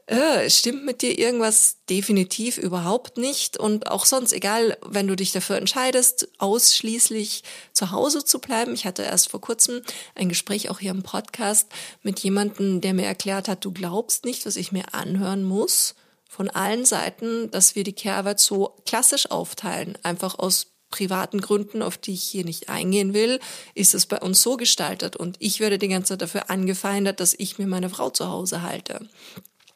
äh, 0.07 0.51
stimmt 0.51 0.85
mit 0.85 1.01
dir 1.01 1.19
irgendwas 1.19 1.79
definitiv 1.89 2.59
überhaupt 2.59 3.17
nicht. 3.17 3.57
Und 3.57 3.91
auch 3.91 4.05
sonst, 4.05 4.33
egal, 4.33 4.77
wenn 4.87 5.07
du 5.07 5.17
dich 5.17 5.33
dafür 5.33 5.57
entscheidest, 5.57 6.29
ausschließlich 6.39 7.43
zu 7.73 7.91
Hause 7.91 8.25
zu 8.25 8.39
bleiben. 8.39 8.75
Ich 8.75 8.85
hatte 8.85 9.03
erst 9.03 9.31
vor 9.31 9.41
kurzem 9.41 9.83
ein 10.15 10.29
Gespräch 10.29 10.69
auch 10.71 10.79
hier 10.79 10.91
im 10.91 11.03
Podcast 11.03 11.69
mit 12.03 12.21
jemandem, 12.21 12.81
der 12.81 12.93
mir 12.93 13.07
erklärt 13.07 13.49
hat, 13.49 13.65
du 13.65 13.73
glaubst 13.73 14.25
nicht, 14.25 14.45
was 14.45 14.57
ich 14.57 14.73
mir 14.73 14.93
anhören 14.93 15.43
muss 15.43 15.95
von 16.29 16.51
allen 16.51 16.85
Seiten, 16.85 17.51
dass 17.51 17.75
wir 17.75 17.85
die 17.85 17.93
Care-Arbeit 17.93 18.41
so 18.41 18.77
klassisch 18.85 19.31
aufteilen, 19.31 19.97
einfach 20.03 20.39
aus 20.39 20.67
privaten 20.91 21.41
Gründen, 21.41 21.83
auf 21.83 21.97
die 21.97 22.13
ich 22.13 22.23
hier 22.23 22.45
nicht 22.45 22.69
eingehen 22.69 23.15
will, 23.15 23.41
ist 23.75 23.95
es 23.95 24.07
bei 24.07 24.19
uns 24.21 24.43
so 24.43 24.57
gestaltet 24.57 25.17
und 25.17 25.37
ich 25.41 25.59
werde 25.61 25.79
die 25.79 25.89
ganze 25.89 26.11
Zeit 26.11 26.23
dafür 26.23 26.51
angefeindet, 26.51 27.19
dass 27.21 27.35
ich 27.35 27.59
mir 27.59 27.67
meine 27.67 27.91
Frau 27.91 28.11
zu 28.11 28.29
Hause 28.29 28.63
halte. 28.63 29.09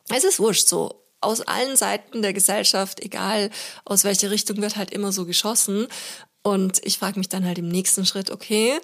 Es 0.08 0.24
ist 0.24 0.38
wurscht 0.38 0.68
so. 0.68 1.04
Aus 1.20 1.40
allen 1.40 1.76
Seiten 1.76 2.22
der 2.22 2.32
Gesellschaft, 2.32 3.00
egal 3.00 3.50
aus 3.84 4.04
welche 4.04 4.30
Richtung, 4.30 4.58
wird 4.58 4.76
halt 4.76 4.92
immer 4.92 5.10
so 5.10 5.24
geschossen. 5.24 5.88
Und 6.42 6.80
ich 6.84 6.98
frage 6.98 7.18
mich 7.18 7.28
dann 7.28 7.44
halt 7.44 7.58
im 7.58 7.68
nächsten 7.68 8.06
Schritt, 8.06 8.30
okay, 8.30 8.78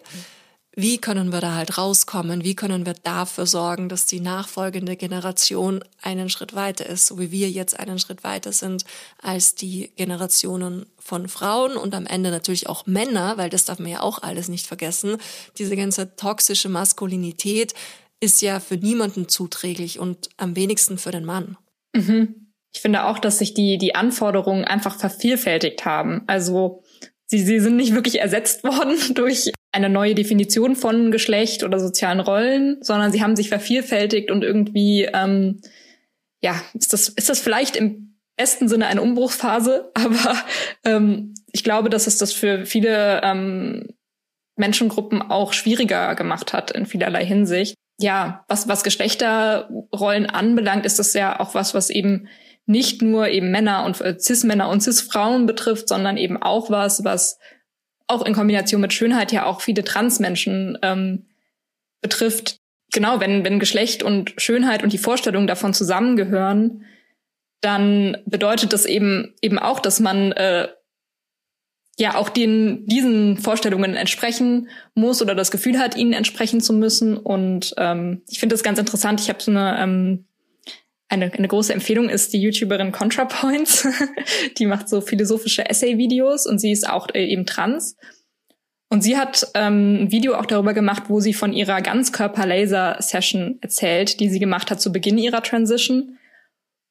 wie 0.76 0.98
können 0.98 1.32
wir 1.32 1.40
da 1.40 1.54
halt 1.54 1.78
rauskommen? 1.78 2.42
Wie 2.42 2.56
können 2.56 2.84
wir 2.84 2.94
dafür 2.94 3.46
sorgen, 3.46 3.88
dass 3.88 4.06
die 4.06 4.18
nachfolgende 4.18 4.96
Generation 4.96 5.84
einen 6.02 6.28
Schritt 6.28 6.54
weiter 6.56 6.87
ist, 6.87 7.06
so 7.06 7.18
wie 7.20 7.30
wir 7.30 7.48
jetzt 7.48 7.78
einen 7.78 8.00
Schritt 8.00 8.24
weiter 8.24 8.50
sind 8.50 8.84
als 9.22 9.54
die 9.54 9.92
Generationen 9.94 10.87
von 10.98 11.28
Frauen 11.28 11.76
und 11.76 11.94
am 11.94 12.06
Ende 12.06 12.32
natürlich 12.32 12.68
auch 12.68 12.87
Männer, 12.87 13.37
weil 13.37 13.50
das 13.50 13.66
darf 13.66 13.78
man 13.78 13.90
ja 13.90 14.00
auch 14.00 14.22
alles 14.22 14.48
nicht 14.48 14.66
vergessen. 14.66 15.18
Diese 15.58 15.76
ganze 15.76 16.16
toxische 16.16 16.68
Maskulinität 16.68 17.74
ist 18.20 18.42
ja 18.42 18.61
für 18.61 18.77
niemanden 18.77 19.29
zuträglich 19.29 19.98
und 19.98 20.29
am 20.37 20.57
wenigsten 20.57 20.98
für 20.98 21.11
den 21.11 21.24
Mann. 21.24 21.57
Mhm. 21.94 22.53
Ich 22.72 22.81
finde 22.81 23.05
auch, 23.05 23.18
dass 23.18 23.38
sich 23.38 23.55
die, 23.55 23.79
die 23.79 23.94
Anforderungen 23.94 24.64
einfach 24.64 24.98
vervielfältigt 24.98 25.85
haben. 25.85 26.22
Also 26.27 26.83
sie, 27.27 27.38
sie 27.38 27.61
sind 27.61 27.77
nicht 27.77 27.94
wirklich 27.94 28.20
ersetzt 28.20 28.64
worden 28.64 28.96
durch 29.14 29.53
eine 29.72 29.88
neue 29.88 30.14
Definition 30.14 30.77
von 30.77 31.11
Geschlecht 31.11 31.64
oder 31.64 31.81
sozialen 31.81 32.20
Rollen, 32.20 32.79
sondern 32.81 33.12
sie 33.12 33.22
haben 33.22 33.37
sich 33.37 33.48
vervielfältigt 33.48 34.31
und 34.31 34.44
irgendwie, 34.44 35.09
ähm, 35.12 35.61
ja, 36.42 36.61
ist 36.74 36.92
das, 36.92 37.09
ist 37.09 37.29
das 37.29 37.40
vielleicht 37.40 37.77
im 37.77 38.16
besten 38.37 38.68
Sinne 38.68 38.87
eine 38.87 39.03
Umbruchsphase, 39.03 39.90
aber 39.94 40.37
ähm, 40.85 41.35
ich 41.53 41.64
glaube, 41.64 41.90
dass 41.90 42.07
es 42.07 42.18
das 42.18 42.33
für 42.33 42.66
viele 42.66 43.20
ähm, 43.22 43.88
Menschengruppen 44.57 45.22
auch 45.22 45.53
schwieriger 45.53 46.14
gemacht 46.14 46.53
hat 46.53 46.70
in 46.70 46.87
vielerlei 46.87 47.24
Hinsicht. 47.24 47.74
Ja, 47.98 48.44
was, 48.48 48.66
was 48.66 48.83
Geschlechterrollen 48.83 50.26
anbelangt, 50.26 50.85
ist 50.85 50.98
das 50.98 51.14
ja 51.14 51.38
auch 51.38 51.54
was, 51.54 51.74
was 51.74 51.90
eben 51.90 52.28
nicht 52.66 53.02
nur 53.02 53.28
eben 53.28 53.50
Männer 53.50 53.85
und 53.85 54.00
äh, 54.00 54.18
Cis-Männer 54.18 54.68
und 54.68 54.83
Cis-Frauen 54.83 55.46
betrifft, 55.46 55.88
sondern 55.88 56.16
eben 56.16 56.42
auch 56.42 56.70
was, 56.70 57.04
was 57.04 57.38
auch 58.07 58.24
in 58.24 58.35
Kombination 58.35 58.80
mit 58.80 58.92
Schönheit 58.92 59.33
ja 59.33 59.46
auch 59.46 59.61
viele 59.61 59.85
Transmenschen 59.85 60.78
ähm, 60.83 61.26
betrifft. 62.00 62.61
Genau, 62.92 63.20
wenn, 63.20 63.44
wenn 63.44 63.59
Geschlecht 63.59 64.02
und 64.02 64.35
Schönheit 64.38 64.83
und 64.83 64.92
die 64.92 64.98
Vorstellungen 64.98 65.46
davon 65.46 65.74
zusammengehören, 65.74 66.85
dann 67.61 68.18
bedeutet 68.26 68.72
das 68.72 68.85
eben 68.85 69.35
eben 69.40 69.59
auch, 69.59 69.80
dass 69.80 70.00
man 70.00 70.33
äh, 70.33 70.68
ja 71.98 72.16
auch 72.16 72.28
den 72.28 72.87
diesen 72.87 73.38
Vorstellungen 73.38 73.94
entsprechen 73.94 74.68
muss 74.94 75.22
oder 75.22 75.35
das 75.35 75.50
Gefühl 75.50 75.78
hat, 75.78 75.96
ihnen 75.96 76.12
entsprechen 76.12 76.61
zu 76.61 76.72
müssen. 76.72 77.16
Und 77.16 77.74
ähm, 77.78 78.22
ich 78.28 78.40
finde 78.40 78.54
das 78.54 78.62
ganz 78.62 78.78
interessant. 78.78 79.20
Ich 79.20 79.28
habe 79.28 79.42
so 79.42 79.50
eine 79.50 79.78
ähm, 79.80 80.24
eine, 81.09 81.33
eine 81.33 81.48
große 81.48 81.72
Empfehlung 81.72 82.09
ist 82.09 82.33
die 82.33 82.40
YouTuberin 82.40 82.92
ContraPoints. 82.92 83.87
die 84.59 84.66
macht 84.66 84.88
so 84.88 85.00
philosophische 85.00 85.68
Essay-Videos 85.68 86.46
und 86.46 86.59
sie 86.59 86.72
ist 86.72 86.88
auch 86.88 87.09
äh, 87.14 87.24
eben 87.24 87.46
trans. 87.46 87.96
Und 88.90 89.02
sie 89.02 89.16
hat 89.16 89.48
ähm, 89.54 90.04
ein 90.04 90.12
Video 90.12 90.35
auch 90.35 90.46
darüber 90.46 90.74
gemacht, 90.74 91.04
wo 91.09 91.20
sie 91.20 91.35
von 91.35 91.52
ihrer 91.52 91.83
Ganzkörper-Laser-Session 91.83 93.59
erzählt, 93.61 94.20
die 94.20 94.28
sie 94.28 94.38
gemacht 94.38 94.70
hat 94.70 94.80
zu 94.80 94.92
Beginn 94.92 95.18
ihrer 95.18 95.42
Transition. 95.42 96.18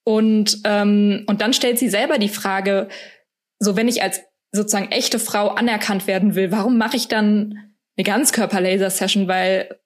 Und, 0.03 0.59
ähm, 0.65 1.23
und 1.27 1.41
dann 1.41 1.53
stellt 1.53 1.79
sie 1.79 1.89
selber 1.89 2.17
die 2.17 2.29
Frage, 2.29 2.89
so 3.59 3.77
wenn 3.77 3.87
ich 3.87 4.03
als 4.03 4.21
sozusagen 4.53 4.91
echte 4.91 5.19
Frau 5.19 5.49
anerkannt 5.49 6.07
werden 6.07 6.35
will, 6.35 6.51
warum 6.51 6.77
mache 6.77 6.95
ich 6.95 7.07
dann 7.07 7.73
eine 7.97 8.03
Ganzkörper-Laser-Session? 8.05 9.27
Weil 9.27 9.79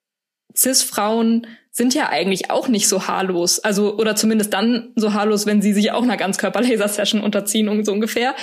Cis-Frauen 0.54 1.46
sind 1.70 1.94
ja 1.94 2.08
eigentlich 2.08 2.50
auch 2.50 2.68
nicht 2.68 2.86
so 2.86 3.06
haarlos. 3.06 3.60
Also, 3.60 3.96
oder 3.96 4.14
zumindest 4.14 4.52
dann 4.52 4.92
so 4.94 5.14
haarlos, 5.14 5.46
wenn 5.46 5.62
sie 5.62 5.72
sich 5.72 5.90
auch 5.90 6.02
einer 6.02 6.16
Ganzkörper-Laser-Session 6.16 7.22
unterziehen, 7.22 7.84
so 7.84 7.92
ungefähr. 7.92 8.34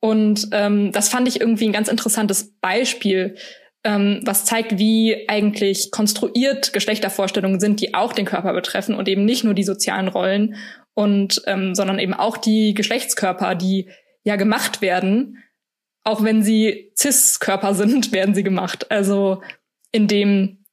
Und 0.00 0.48
ähm, 0.52 0.90
das 0.92 1.08
fand 1.08 1.28
ich 1.28 1.40
irgendwie 1.40 1.66
ein 1.66 1.72
ganz 1.72 1.88
interessantes 1.88 2.54
Beispiel, 2.60 3.36
ähm, 3.84 4.20
was 4.24 4.44
zeigt, 4.44 4.78
wie 4.78 5.28
eigentlich 5.28 5.90
konstruiert 5.90 6.72
Geschlechtervorstellungen 6.72 7.60
sind, 7.60 7.80
die 7.80 7.94
auch 7.94 8.12
den 8.12 8.26
Körper 8.26 8.52
betreffen 8.52 8.94
und 8.94 9.08
eben 9.08 9.24
nicht 9.24 9.44
nur 9.44 9.54
die 9.54 9.64
sozialen 9.64 10.08
Rollen 10.08 10.56
und 10.94 11.42
ähm, 11.46 11.74
sondern 11.74 11.98
eben 11.98 12.14
auch 12.14 12.36
die 12.36 12.74
Geschlechtskörper, 12.74 13.54
die 13.54 13.90
ja 14.24 14.36
gemacht 14.36 14.80
werden. 14.80 15.42
Auch 16.04 16.22
wenn 16.22 16.42
sie 16.42 16.92
Cis-Körper 16.96 17.74
sind, 17.74 18.12
werden 18.12 18.34
sie 18.34 18.42
gemacht. 18.42 18.90
Also 18.90 19.42
indem 19.92 20.64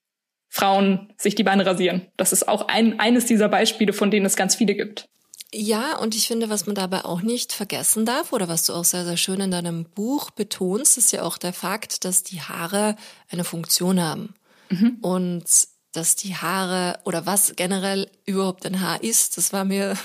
Frauen 0.50 1.14
sich 1.18 1.36
die 1.36 1.44
Beine 1.44 1.66
rasieren. 1.66 2.08
Das 2.18 2.34
ist 2.34 2.48
auch 2.48 2.68
ein, 2.68 3.00
eines 3.00 3.26
dieser 3.26 3.50
Beispiele, 3.50 3.94
von 3.94 4.10
denen 4.10 4.26
es 4.26 4.36
ganz 4.36 4.56
viele 4.56 4.76
gibt. 4.76 5.08
Ja, 5.54 5.98
und 5.98 6.16
ich 6.16 6.28
finde, 6.28 6.50
was 6.50 6.68
man 6.68 6.76
dabei 6.76 7.06
auch 7.06 7.22
nicht 7.22 7.54
vergessen 7.54 8.06
darf, 8.06 8.34
oder 8.34 8.48
was 8.48 8.66
du 8.66 8.74
auch 8.74 8.86
sehr, 8.86 9.04
sehr 9.04 9.18
schön 9.18 9.42
in 9.42 9.52
deinem 9.52 9.86
Buch 9.86 10.30
betonst, 10.30 10.98
ist 10.98 11.12
ja 11.12 11.24
auch 11.24 11.38
der 11.38 11.54
Fakt, 11.54 12.06
dass 12.06 12.24
die 12.24 12.42
Haare 12.42 12.96
eine 13.30 13.44
Funktion 13.44 14.00
haben. 14.00 14.36
Mhm. 14.70 14.98
Und 15.02 15.46
dass 15.92 16.16
die 16.16 16.36
Haare 16.36 17.00
oder 17.04 17.26
was 17.26 17.54
generell 17.56 18.10
überhaupt 18.26 18.66
ein 18.66 18.82
Haar 18.82 19.04
ist, 19.04 19.38
das 19.38 19.52
war 19.52 19.66
mir 19.66 19.98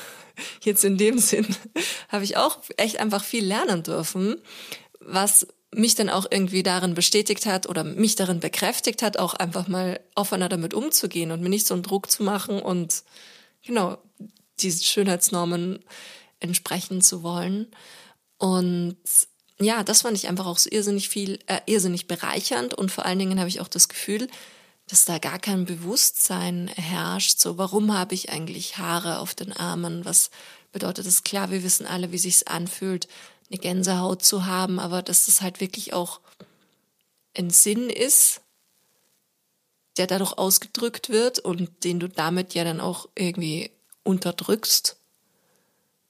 jetzt 0.63 0.85
in 0.85 0.97
dem 0.97 1.19
Sinn, 1.19 1.47
habe 2.09 2.25
ich 2.25 2.37
auch 2.37 2.59
echt 2.77 3.01
einfach 3.01 3.25
viel 3.25 3.45
lernen 3.45 3.83
dürfen, 3.83 4.37
was 5.01 5.47
mich 5.75 5.95
dann 5.95 6.09
auch 6.09 6.27
irgendwie 6.31 6.63
darin 6.63 6.95
bestätigt 6.95 7.47
hat 7.47 7.69
oder 7.69 7.85
mich 7.85 8.15
darin 8.15 8.41
bekräftigt 8.41 9.03
hat, 9.03 9.19
auch 9.19 9.35
einfach 9.35 9.69
mal 9.69 10.01
offener 10.15 10.49
damit 10.49 10.73
umzugehen 10.73 11.31
und 11.31 11.43
mir 11.43 11.49
nicht 11.49 11.67
so 11.67 11.75
einen 11.75 11.83
Druck 11.83 12.11
zu 12.11 12.23
machen 12.23 12.61
und 12.61 13.03
genau 13.65 13.99
diesen 14.61 14.85
Schönheitsnormen 14.85 15.81
entsprechen 16.41 17.01
zu 17.01 17.23
wollen. 17.23 17.69
Und 18.39 18.97
ja, 19.61 19.83
das 19.83 20.03
fand 20.03 20.17
ich 20.17 20.29
einfach 20.29 20.47
auch 20.47 20.59
so 20.59 20.71
irrsinnig 20.71 21.09
viel, 21.09 21.39
äh, 21.47 21.61
irrsinnig 21.67 22.07
bereichernd 22.07 22.75
und 22.75 22.91
vor 22.91 23.05
allen 23.05 23.19
Dingen 23.19 23.39
habe 23.39 23.49
ich 23.49 23.61
auch 23.61 23.69
das 23.69 23.89
Gefühl, 23.89 24.29
dass 24.87 25.05
da 25.05 25.19
gar 25.19 25.39
kein 25.39 25.65
Bewusstsein 25.65 26.69
herrscht. 26.69 27.39
So, 27.39 27.59
warum 27.59 27.97
habe 27.97 28.15
ich 28.15 28.31
eigentlich 28.31 28.79
Haare 28.79 29.19
auf 29.19 29.35
den 29.35 29.53
Armen? 29.53 30.05
Was 30.05 30.31
bedeutet 30.73 31.07
das? 31.07 31.23
Klar, 31.23 31.51
wir 31.51 31.63
wissen 31.63 31.87
alle, 31.87 32.13
wie 32.13 32.19
sich's 32.19 32.43
anfühlt, 32.43 33.09
eine 33.51 33.59
Gänsehaut 33.59 34.23
zu 34.23 34.47
haben, 34.47 34.79
aber 34.79 35.03
dass 35.03 35.27
das 35.27 35.41
halt 35.41 35.61
wirklich 35.61 35.93
auch 35.93 36.21
ein 37.37 37.51
Sinn 37.51 37.91
ist, 37.91 38.43
der 39.97 40.07
dadurch 40.07 40.37
ausgedrückt 40.37 41.09
wird 41.09 41.39
und 41.39 41.85
den 41.85 42.01
du 42.01 42.09
damit 42.09 42.55
ja 42.55 42.65
dann 42.65 42.81
auch 42.81 43.09
irgendwie 43.15 43.71
unterdrückst. 44.03 44.97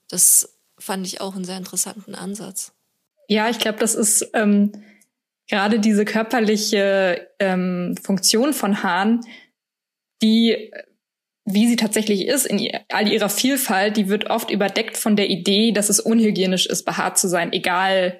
Das 0.09 0.49
fand 0.77 1.05
ich 1.07 1.21
auch 1.21 1.35
einen 1.35 1.45
sehr 1.45 1.57
interessanten 1.57 2.15
Ansatz. 2.15 2.73
Ja, 3.27 3.49
ich 3.49 3.59
glaube, 3.59 3.79
das 3.79 3.95
ist 3.95 4.27
ähm, 4.33 4.71
gerade 5.47 5.79
diese 5.79 6.05
körperliche 6.05 7.27
ähm, 7.39 7.95
Funktion 8.01 8.53
von 8.53 8.83
Haaren, 8.83 9.21
die 10.21 10.71
wie 11.45 11.67
sie 11.67 11.75
tatsächlich 11.75 12.25
ist, 12.25 12.47
in 12.47 12.67
all 12.91 13.07
ihrer 13.07 13.29
Vielfalt, 13.29 13.97
die 13.97 14.09
wird 14.09 14.31
oft 14.31 14.49
überdeckt 14.49 14.97
von 14.97 15.15
der 15.15 15.29
Idee, 15.29 15.71
dass 15.71 15.89
es 15.89 15.99
unhygienisch 15.99 16.65
ist, 16.65 16.85
behaart 16.85 17.19
zu 17.19 17.27
sein, 17.27 17.53
egal 17.53 18.19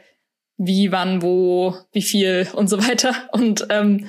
wie, 0.57 0.91
wann, 0.91 1.23
wo, 1.23 1.75
wie 1.91 2.03
viel 2.03 2.47
und 2.53 2.69
so 2.69 2.87
weiter. 2.87 3.15
Und 3.31 3.65
ähm, 3.71 4.07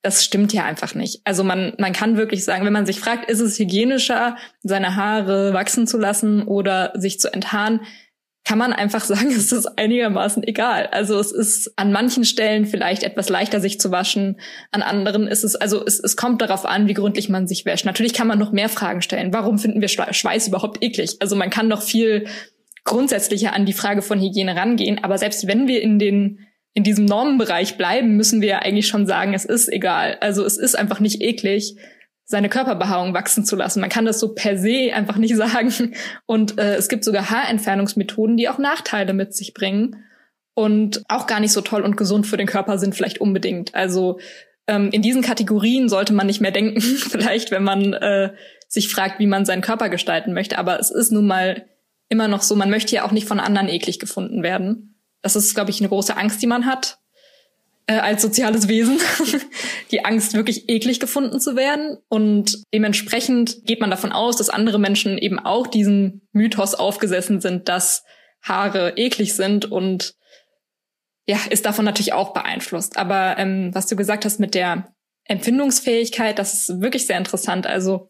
das 0.00 0.24
stimmt 0.24 0.52
ja 0.54 0.64
einfach 0.64 0.94
nicht. 0.94 1.20
Also 1.24 1.44
man, 1.44 1.74
man 1.78 1.92
kann 1.92 2.16
wirklich 2.16 2.44
sagen, 2.44 2.64
wenn 2.64 2.72
man 2.72 2.86
sich 2.86 3.00
fragt, 3.00 3.30
ist 3.30 3.40
es 3.40 3.58
hygienischer, 3.58 4.36
seine 4.62 4.96
Haare 4.96 5.52
wachsen 5.52 5.86
zu 5.86 5.98
lassen 5.98 6.42
oder 6.42 6.92
sich 6.94 7.20
zu 7.20 7.32
enthaaren, 7.32 7.80
kann 8.44 8.58
man 8.58 8.72
einfach 8.72 9.04
sagen, 9.04 9.30
es 9.30 9.52
ist 9.52 9.66
einigermaßen 9.78 10.42
egal. 10.42 10.86
Also 10.88 11.18
es 11.18 11.32
ist 11.32 11.72
an 11.76 11.92
manchen 11.92 12.24
Stellen 12.24 12.66
vielleicht 12.66 13.02
etwas 13.02 13.28
leichter, 13.28 13.60
sich 13.60 13.80
zu 13.80 13.90
waschen. 13.90 14.38
An 14.70 14.82
anderen 14.82 15.26
ist 15.26 15.44
es, 15.44 15.56
also 15.56 15.84
es, 15.84 15.98
es 15.98 16.16
kommt 16.16 16.42
darauf 16.42 16.64
an, 16.66 16.88
wie 16.88 16.94
gründlich 16.94 17.28
man 17.28 17.46
sich 17.46 17.64
wäscht. 17.64 17.86
Natürlich 17.86 18.12
kann 18.12 18.26
man 18.26 18.38
noch 18.38 18.52
mehr 18.52 18.68
Fragen 18.68 19.02
stellen. 19.02 19.32
Warum 19.32 19.58
finden 19.58 19.80
wir 19.80 19.88
Schweiß 19.88 20.48
überhaupt 20.48 20.82
eklig? 20.82 21.16
Also 21.20 21.36
man 21.36 21.50
kann 21.50 21.70
doch 21.70 21.82
viel 21.82 22.26
grundsätzlicher 22.84 23.54
an 23.54 23.66
die 23.66 23.72
Frage 23.72 24.02
von 24.02 24.20
Hygiene 24.20 24.56
rangehen. 24.56 25.02
Aber 25.02 25.18
selbst 25.18 25.46
wenn 25.46 25.66
wir 25.66 25.82
in 25.82 25.98
den 25.98 26.40
in 26.76 26.82
diesem 26.82 27.04
Normenbereich 27.04 27.76
bleiben, 27.76 28.16
müssen 28.16 28.40
wir 28.40 28.48
ja 28.48 28.58
eigentlich 28.58 28.88
schon 28.88 29.06
sagen, 29.06 29.32
es 29.32 29.44
ist 29.44 29.72
egal. 29.72 30.18
Also 30.20 30.44
es 30.44 30.58
ist 30.58 30.76
einfach 30.76 30.98
nicht 30.98 31.22
eklig 31.22 31.76
seine 32.24 32.48
Körperbehaarung 32.48 33.12
wachsen 33.14 33.44
zu 33.44 33.54
lassen. 33.54 33.80
Man 33.80 33.90
kann 33.90 34.06
das 34.06 34.18
so 34.18 34.34
per 34.34 34.56
se 34.56 34.92
einfach 34.94 35.16
nicht 35.16 35.36
sagen. 35.36 35.94
Und 36.26 36.58
äh, 36.58 36.76
es 36.76 36.88
gibt 36.88 37.04
sogar 37.04 37.30
Haarentfernungsmethoden, 37.30 38.36
die 38.36 38.48
auch 38.48 38.58
Nachteile 38.58 39.12
mit 39.12 39.34
sich 39.34 39.54
bringen 39.54 40.04
und 40.54 41.02
auch 41.08 41.26
gar 41.26 41.40
nicht 41.40 41.52
so 41.52 41.60
toll 41.60 41.82
und 41.82 41.96
gesund 41.96 42.26
für 42.26 42.36
den 42.36 42.46
Körper 42.46 42.78
sind, 42.78 42.94
vielleicht 42.94 43.20
unbedingt. 43.20 43.74
Also 43.74 44.18
ähm, 44.66 44.90
in 44.92 45.02
diesen 45.02 45.22
Kategorien 45.22 45.88
sollte 45.88 46.12
man 46.12 46.26
nicht 46.26 46.40
mehr 46.40 46.52
denken, 46.52 46.80
vielleicht, 46.80 47.50
wenn 47.50 47.64
man 47.64 47.92
äh, 47.92 48.32
sich 48.68 48.88
fragt, 48.88 49.18
wie 49.18 49.26
man 49.26 49.44
seinen 49.44 49.62
Körper 49.62 49.88
gestalten 49.88 50.32
möchte. 50.32 50.58
Aber 50.58 50.78
es 50.80 50.90
ist 50.90 51.12
nun 51.12 51.26
mal 51.26 51.66
immer 52.08 52.28
noch 52.28 52.42
so, 52.42 52.56
man 52.56 52.70
möchte 52.70 52.94
ja 52.94 53.04
auch 53.04 53.12
nicht 53.12 53.28
von 53.28 53.40
anderen 53.40 53.68
eklig 53.68 53.98
gefunden 53.98 54.42
werden. 54.42 55.00
Das 55.22 55.36
ist, 55.36 55.54
glaube 55.54 55.70
ich, 55.70 55.80
eine 55.80 55.88
große 55.88 56.16
Angst, 56.16 56.40
die 56.42 56.46
man 56.46 56.66
hat 56.66 56.98
äh, 57.86 57.94
als 57.94 58.22
soziales 58.22 58.68
Wesen 58.68 58.98
die 59.90 60.04
Angst, 60.04 60.34
wirklich 60.34 60.68
eklig 60.68 61.00
gefunden 61.00 61.40
zu 61.40 61.56
werden. 61.56 61.98
Und 62.08 62.62
dementsprechend 62.72 63.64
geht 63.64 63.80
man 63.80 63.90
davon 63.90 64.12
aus, 64.12 64.36
dass 64.36 64.50
andere 64.50 64.78
Menschen 64.78 65.18
eben 65.18 65.38
auch 65.38 65.66
diesen 65.66 66.22
Mythos 66.32 66.74
aufgesessen 66.74 67.40
sind, 67.40 67.68
dass 67.68 68.04
Haare 68.42 68.94
eklig 68.96 69.34
sind 69.34 69.70
und 69.70 70.14
ja, 71.26 71.38
ist 71.48 71.64
davon 71.64 71.84
natürlich 71.86 72.12
auch 72.12 72.34
beeinflusst. 72.34 72.98
Aber 72.98 73.38
ähm, 73.38 73.70
was 73.74 73.86
du 73.86 73.96
gesagt 73.96 74.24
hast 74.24 74.40
mit 74.40 74.54
der 74.54 74.94
Empfindungsfähigkeit, 75.24 76.38
das 76.38 76.52
ist 76.52 76.80
wirklich 76.82 77.06
sehr 77.06 77.16
interessant. 77.16 77.66
Also 77.66 78.08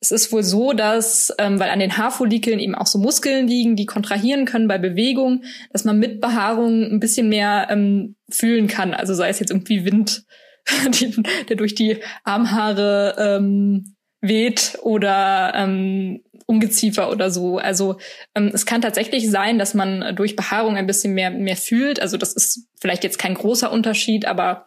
es 0.00 0.10
ist 0.10 0.32
wohl 0.32 0.42
so, 0.42 0.72
dass, 0.72 1.32
ähm, 1.38 1.60
weil 1.60 1.68
an 1.68 1.78
den 1.78 1.98
Haarfollikeln 1.98 2.58
eben 2.58 2.74
auch 2.74 2.86
so 2.86 2.98
Muskeln 2.98 3.46
liegen, 3.46 3.76
die 3.76 3.86
kontrahieren 3.86 4.46
können 4.46 4.66
bei 4.66 4.78
Bewegung, 4.78 5.44
dass 5.72 5.84
man 5.84 5.98
mit 5.98 6.20
Behaarung 6.20 6.90
ein 6.90 7.00
bisschen 7.00 7.28
mehr 7.28 7.68
ähm, 7.70 8.16
fühlen 8.30 8.66
kann. 8.66 8.94
Also 8.94 9.14
sei 9.14 9.28
es 9.28 9.40
jetzt 9.40 9.50
irgendwie 9.50 9.84
Wind 9.84 10.24
die, 10.88 11.22
der 11.48 11.56
durch 11.56 11.74
die 11.74 11.98
Armhaare 12.24 13.14
ähm, 13.18 13.96
weht 14.20 14.78
oder 14.82 15.52
ähm, 15.54 16.22
Ungeziefer 16.46 17.10
oder 17.10 17.30
so. 17.30 17.58
Also 17.58 17.98
ähm, 18.34 18.50
es 18.52 18.66
kann 18.66 18.82
tatsächlich 18.82 19.30
sein, 19.30 19.58
dass 19.58 19.74
man 19.74 20.16
durch 20.16 20.36
Behaarung 20.36 20.76
ein 20.76 20.86
bisschen 20.86 21.14
mehr 21.14 21.30
mehr 21.30 21.56
fühlt. 21.56 22.00
Also 22.00 22.16
das 22.16 22.32
ist 22.32 22.66
vielleicht 22.80 23.04
jetzt 23.04 23.18
kein 23.18 23.34
großer 23.34 23.70
Unterschied, 23.70 24.26
aber 24.26 24.66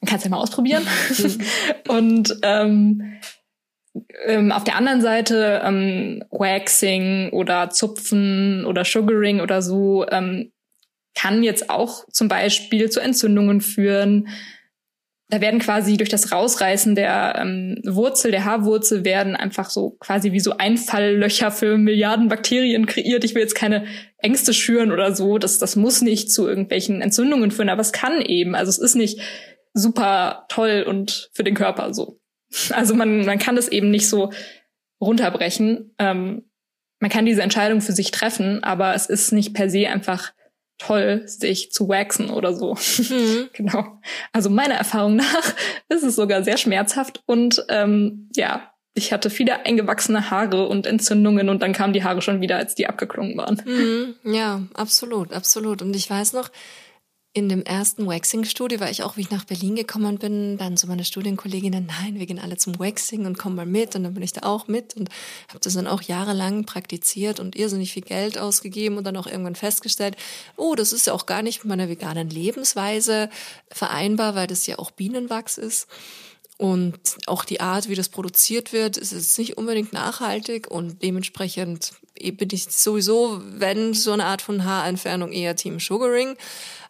man 0.00 0.08
kann 0.08 0.18
es 0.18 0.24
ja 0.24 0.30
mal 0.30 0.38
ausprobieren. 0.38 0.86
und 1.88 2.36
ähm, 2.42 3.18
ähm, 4.26 4.52
auf 4.52 4.64
der 4.64 4.76
anderen 4.76 5.00
Seite 5.00 5.62
ähm, 5.64 6.24
Waxing 6.30 7.30
oder 7.30 7.70
Zupfen 7.70 8.64
oder 8.64 8.84
Sugaring 8.84 9.40
oder 9.40 9.62
so 9.62 10.06
ähm, 10.08 10.52
kann 11.14 11.42
jetzt 11.42 11.70
auch 11.70 12.04
zum 12.10 12.28
Beispiel 12.28 12.90
zu 12.90 13.00
Entzündungen 13.00 13.60
führen. 13.60 14.28
Da 15.30 15.40
werden 15.40 15.60
quasi 15.60 15.96
durch 15.96 16.10
das 16.10 16.32
Rausreißen 16.32 16.94
der 16.94 17.36
ähm, 17.38 17.80
Wurzel, 17.84 18.30
der 18.30 18.44
Haarwurzel, 18.44 19.04
werden 19.04 19.36
einfach 19.36 19.70
so 19.70 19.90
quasi 20.00 20.32
wie 20.32 20.40
so 20.40 20.56
Einfalllöcher 20.58 21.50
für 21.50 21.78
Milliarden 21.78 22.28
Bakterien 22.28 22.86
kreiert. 22.86 23.24
Ich 23.24 23.34
will 23.34 23.42
jetzt 23.42 23.54
keine 23.54 23.86
Ängste 24.18 24.52
schüren 24.52 24.92
oder 24.92 25.14
so. 25.14 25.38
Das, 25.38 25.58
das 25.58 25.76
muss 25.76 26.02
nicht 26.02 26.30
zu 26.30 26.46
irgendwelchen 26.46 27.00
Entzündungen 27.00 27.52
führen, 27.52 27.68
aber 27.70 27.80
es 27.80 27.92
kann 27.92 28.20
eben. 28.20 28.54
Also 28.54 28.70
es 28.70 28.78
ist 28.78 28.96
nicht 28.96 29.20
super 29.72 30.46
toll 30.48 30.84
und 30.86 31.30
für 31.32 31.44
den 31.44 31.54
Körper 31.54 31.94
so. 31.94 32.20
Also 32.70 32.94
man, 32.94 33.24
man 33.24 33.38
kann 33.38 33.56
das 33.56 33.68
eben 33.68 33.90
nicht 33.90 34.08
so 34.08 34.30
runterbrechen. 35.00 35.94
Ähm, 35.98 36.44
man 37.00 37.10
kann 37.10 37.26
diese 37.26 37.42
Entscheidung 37.42 37.80
für 37.80 37.92
sich 37.92 38.10
treffen, 38.10 38.62
aber 38.64 38.94
es 38.94 39.06
ist 39.06 39.32
nicht 39.32 39.54
per 39.54 39.68
se 39.68 39.88
einfach 39.88 40.32
toll, 40.78 41.22
sich 41.26 41.70
zu 41.70 41.88
waxen 41.88 42.30
oder 42.30 42.54
so. 42.54 42.74
Mhm. 42.74 43.48
genau. 43.52 44.00
Also 44.32 44.50
meiner 44.50 44.74
Erfahrung 44.74 45.16
nach 45.16 45.54
ist 45.88 46.02
es 46.02 46.16
sogar 46.16 46.42
sehr 46.42 46.56
schmerzhaft 46.56 47.22
und 47.26 47.64
ähm, 47.68 48.30
ja, 48.34 48.70
ich 48.94 49.12
hatte 49.12 49.28
viele 49.28 49.66
eingewachsene 49.66 50.30
Haare 50.30 50.68
und 50.68 50.86
Entzündungen 50.86 51.48
und 51.48 51.62
dann 51.62 51.72
kamen 51.72 51.92
die 51.92 52.04
Haare 52.04 52.22
schon 52.22 52.40
wieder, 52.40 52.56
als 52.56 52.76
die 52.76 52.86
abgeklungen 52.86 53.36
waren. 53.36 53.60
Mhm. 53.64 54.14
Ja, 54.32 54.62
absolut, 54.74 55.32
absolut. 55.32 55.82
Und 55.82 55.96
ich 55.96 56.08
weiß 56.08 56.32
noch, 56.32 56.50
in 57.36 57.48
dem 57.48 57.62
ersten 57.64 58.06
Waxing-Studio 58.06 58.78
war 58.78 58.90
ich 58.90 59.02
auch, 59.02 59.16
wie 59.16 59.22
ich 59.22 59.30
nach 59.30 59.44
Berlin 59.44 59.74
gekommen 59.74 60.18
bin, 60.18 60.56
dann 60.56 60.76
so 60.76 60.86
meine 60.86 61.04
Studienkolleginnen, 61.04 61.84
nein, 61.84 62.14
wir 62.20 62.26
gehen 62.26 62.38
alle 62.38 62.56
zum 62.56 62.78
Waxing 62.78 63.26
und 63.26 63.36
kommen 63.36 63.56
mal 63.56 63.66
mit. 63.66 63.96
Und 63.96 64.04
dann 64.04 64.14
bin 64.14 64.22
ich 64.22 64.32
da 64.32 64.46
auch 64.46 64.68
mit 64.68 64.94
und 64.94 65.08
habe 65.48 65.58
das 65.60 65.74
dann 65.74 65.88
auch 65.88 66.00
jahrelang 66.00 66.64
praktiziert 66.64 67.40
und 67.40 67.56
irrsinnig 67.56 67.92
viel 67.92 68.04
Geld 68.04 68.38
ausgegeben 68.38 68.98
und 68.98 69.04
dann 69.04 69.16
auch 69.16 69.26
irgendwann 69.26 69.56
festgestellt, 69.56 70.16
oh, 70.56 70.76
das 70.76 70.92
ist 70.92 71.08
ja 71.08 71.12
auch 71.12 71.26
gar 71.26 71.42
nicht 71.42 71.64
mit 71.64 71.70
meiner 71.70 71.88
veganen 71.88 72.30
Lebensweise 72.30 73.28
vereinbar, 73.68 74.36
weil 74.36 74.46
das 74.46 74.68
ja 74.68 74.78
auch 74.78 74.92
Bienenwachs 74.92 75.58
ist. 75.58 75.88
Und 76.56 77.00
auch 77.26 77.44
die 77.44 77.60
Art, 77.60 77.88
wie 77.88 77.96
das 77.96 78.08
produziert 78.08 78.72
wird, 78.72 78.96
ist 78.96 79.10
jetzt 79.10 79.36
nicht 79.38 79.58
unbedingt 79.58 79.92
nachhaltig 79.92 80.70
und 80.70 81.02
dementsprechend 81.02 81.94
bin 82.14 82.48
ich 82.52 82.70
sowieso, 82.70 83.40
wenn 83.42 83.92
so 83.92 84.12
eine 84.12 84.24
Art 84.26 84.40
von 84.40 84.64
Haarentfernung 84.64 85.32
eher 85.32 85.56
Team 85.56 85.80
Sugaring. 85.80 86.36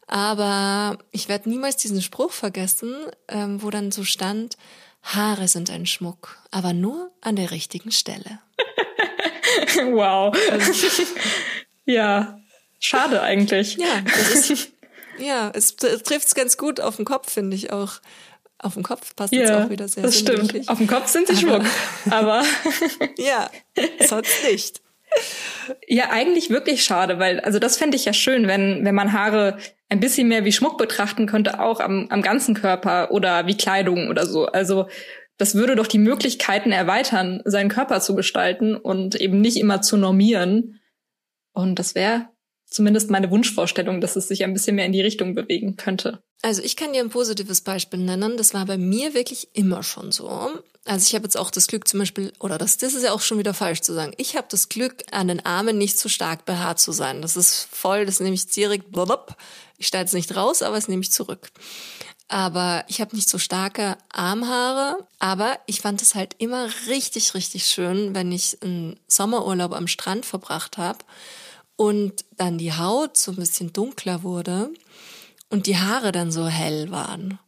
Aber 0.07 0.99
ich 1.11 1.29
werde 1.29 1.49
niemals 1.49 1.77
diesen 1.77 2.03
Spruch 2.03 2.33
vergessen, 2.33 2.95
ähm, 3.29 3.63
wo 3.63 3.71
dann 3.71 3.91
so 3.91 4.05
stand, 4.05 4.57
Haare 5.03 5.49
sind 5.49 5.71
ein 5.71 5.87
Schmuck, 5.87 6.39
aber 6.51 6.73
nur 6.73 7.13
an 7.21 7.37
der 7.37 7.51
richtigen 7.51 7.93
Stelle. 7.93 8.41
wow. 9.93 10.35
Also, 10.51 10.73
ja, 11.85 12.41
schade 12.81 13.21
eigentlich. 13.21 13.77
Ja, 13.77 14.03
ist, 14.33 14.73
ja, 15.19 15.51
es 15.55 15.77
trifft 15.77 16.29
es 16.29 16.35
ganz 16.35 16.57
gut 16.57 16.81
auf 16.81 16.97
den 16.97 17.05
Kopf, 17.05 17.31
finde 17.31 17.57
ich 17.57 17.71
auch. 17.71 18.01
Auf 18.59 18.75
dem 18.75 18.83
Kopf 18.83 19.15
passt 19.15 19.35
ja, 19.35 19.41
jetzt 19.41 19.53
auch 19.53 19.69
wieder 19.69 19.89
sehr 19.89 20.05
Das 20.05 20.19
stimmt. 20.19 20.69
Auf 20.71 20.79
dem 20.79 20.87
Kopf 20.87 21.09
sind 21.09 21.29
sie 21.29 21.37
Schmuck, 21.37 21.65
aber 22.09 22.43
ja, 23.19 23.51
sonst 24.07 24.43
nicht. 24.51 24.81
Ja, 25.87 26.11
eigentlich 26.11 26.51
wirklich 26.51 26.85
schade, 26.85 27.19
weil 27.19 27.41
also 27.41 27.59
das 27.59 27.77
fände 27.77 27.97
ich 27.97 28.05
ja 28.05 28.13
schön, 28.13 28.47
wenn 28.47 28.85
wenn 28.85 28.95
man 28.95 29.13
Haare 29.13 29.59
ein 29.89 30.01
bisschen 30.01 30.29
mehr 30.29 30.45
wie 30.45 30.53
Schmuck 30.53 30.79
betrachten 30.79 31.27
könnte, 31.27 31.61
auch 31.61 31.81
am, 31.81 32.09
am 32.11 32.23
ganzen 32.23 32.55
Körper 32.55 33.11
oder 33.11 33.47
wie 33.47 33.57
Kleidung 33.57 34.09
oder 34.09 34.27
so. 34.27 34.47
Also 34.47 34.89
das 35.37 35.55
würde 35.55 35.77
doch 35.77 35.87
die 35.87 35.99
Möglichkeiten 35.99 36.73
erweitern, 36.73 37.43
seinen 37.45 37.69
Körper 37.69 38.01
zu 38.01 38.15
gestalten 38.15 38.77
und 38.77 39.15
eben 39.17 39.41
nicht 39.41 39.57
immer 39.57 39.83
zu 39.83 39.97
normieren. 39.97 40.81
Und 41.53 41.79
das 41.79 41.95
wäre 41.95 42.29
zumindest 42.67 43.11
meine 43.11 43.31
Wunschvorstellung, 43.31 44.01
dass 44.01 44.17
es 44.17 44.29
sich 44.29 44.45
ein 44.45 44.53
bisschen 44.53 44.77
mehr 44.77 44.87
in 44.87 44.93
die 44.93 45.01
Richtung 45.01 45.35
bewegen 45.35 45.77
könnte. 45.77 46.23
Also 46.43 46.63
ich 46.63 46.77
kann 46.77 46.93
dir 46.93 47.01
ein 47.01 47.11
positives 47.11 47.61
Beispiel 47.61 48.01
nennen. 48.01 48.37
Das 48.37 48.53
war 48.55 48.67
bei 48.67 48.77
mir 48.77 49.15
wirklich 49.15 49.49
immer 49.55 49.83
schon 49.83 50.13
so. 50.13 50.51
Also 50.87 51.07
ich 51.07 51.15
habe 51.15 51.25
jetzt 51.25 51.39
auch 51.39 51.51
das 51.51 51.67
Glück 51.67 51.89
zum 51.89 52.01
Beispiel, 52.01 52.33
oder 52.41 52.59
das, 52.59 52.77
das 52.77 52.93
ist 52.93 53.05
ja 53.05 53.13
auch 53.13 53.23
schon 53.23 53.39
wieder 53.39 53.55
falsch 53.55 53.81
zu 53.81 53.95
sagen. 53.95 54.13
Ich 54.19 54.37
habe 54.37 54.47
das 54.51 54.69
Glück, 54.69 55.03
an 55.13 55.29
den 55.29 55.45
Armen 55.45 55.79
nicht 55.79 55.99
zu 55.99 56.11
stark 56.11 56.45
behaart 56.45 56.79
zu 56.79 56.93
sein. 56.93 57.23
Das 57.23 57.37
ist 57.37 57.69
voll, 57.71 58.05
das 58.05 58.21
nehme 58.21 58.35
ich 58.35 58.47
direkt, 58.49 58.93
blub, 58.93 59.35
ich 59.79 59.87
steige 59.87 60.03
jetzt 60.03 60.13
nicht 60.13 60.37
raus, 60.37 60.63
aber 60.63 60.77
es 60.77 60.89
nehme 60.89 61.03
ich 61.03 61.11
zurück. 61.11 61.51
Aber 62.29 62.85
ich 62.89 63.01
habe 63.01 63.17
nicht 63.17 63.29
so 63.29 63.39
starke 63.39 63.97
Armhaare, 64.11 65.07
aber 65.19 65.59
ich 65.67 65.81
fand 65.81 66.03
es 66.03 66.15
halt 66.15 66.35
immer 66.39 66.69
richtig, 66.87 67.35
richtig 67.35 67.67
schön, 67.67 68.15
wenn 68.15 68.33
ich 68.33 68.59
einen 68.63 68.99
Sommerurlaub 69.09 69.73
am 69.73 69.87
Strand 69.87 70.27
verbracht 70.27 70.77
habe 70.77 70.99
und 71.77 72.25
dann 72.37 72.59
die 72.59 72.73
Haut 72.73 73.17
so 73.17 73.33
ein 73.33 73.37
bisschen 73.37 73.73
dunkler 73.73 74.23
wurde 74.23 74.71
und 75.49 75.67
die 75.67 75.79
Haare 75.79 76.13
dann 76.13 76.31
so 76.31 76.47
hell 76.47 76.91
waren. 76.91 77.39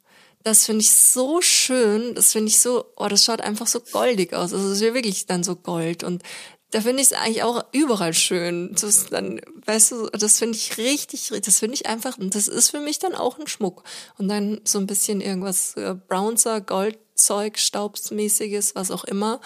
Das 0.47 0.65
finde 0.65 0.83
ich 0.83 0.93
so 0.93 1.43
schön, 1.43 2.15
das 2.15 2.31
finde 2.31 2.51
ich 2.51 2.61
so, 2.61 2.85
oh, 2.95 3.09
das 3.09 3.25
schaut 3.25 3.41
einfach 3.41 3.67
so 3.67 3.81
goldig 3.81 4.33
aus. 4.33 4.53
Also 4.53 4.69
es 4.69 4.75
ist 4.75 4.81
ja 4.81 4.95
wirklich 4.95 5.27
dann 5.27 5.43
so 5.43 5.57
Gold 5.57 6.05
und 6.05 6.23
da 6.71 6.81
finde 6.81 7.03
ich 7.03 7.11
es 7.11 7.13
eigentlich 7.15 7.43
auch 7.43 7.65
überall 7.73 8.15
schön. 8.15 8.71
Das 8.81 9.07
dann, 9.07 9.41
weißt 9.65 9.91
du, 9.91 10.07
das 10.11 10.39
finde 10.39 10.57
ich 10.57 10.79
richtig, 10.79 11.33
das 11.45 11.59
finde 11.59 11.75
ich 11.75 11.87
einfach, 11.87 12.17
und 12.19 12.37
das 12.37 12.47
ist 12.47 12.71
für 12.71 12.79
mich 12.79 13.01
dann 13.01 13.17
auch 13.17 13.41
ein 13.41 13.49
Schmuck. 13.49 13.83
Und 14.19 14.29
dann 14.29 14.61
so 14.63 14.79
ein 14.79 14.87
bisschen 14.87 15.21
irgendwas 15.21 15.77
äh, 15.77 15.97
Brownser, 16.07 16.61
Goldzeug, 16.61 17.59
Staubsmäßiges, 17.59 18.77
was 18.77 18.93
auch 18.93 19.03
immer, 19.03 19.41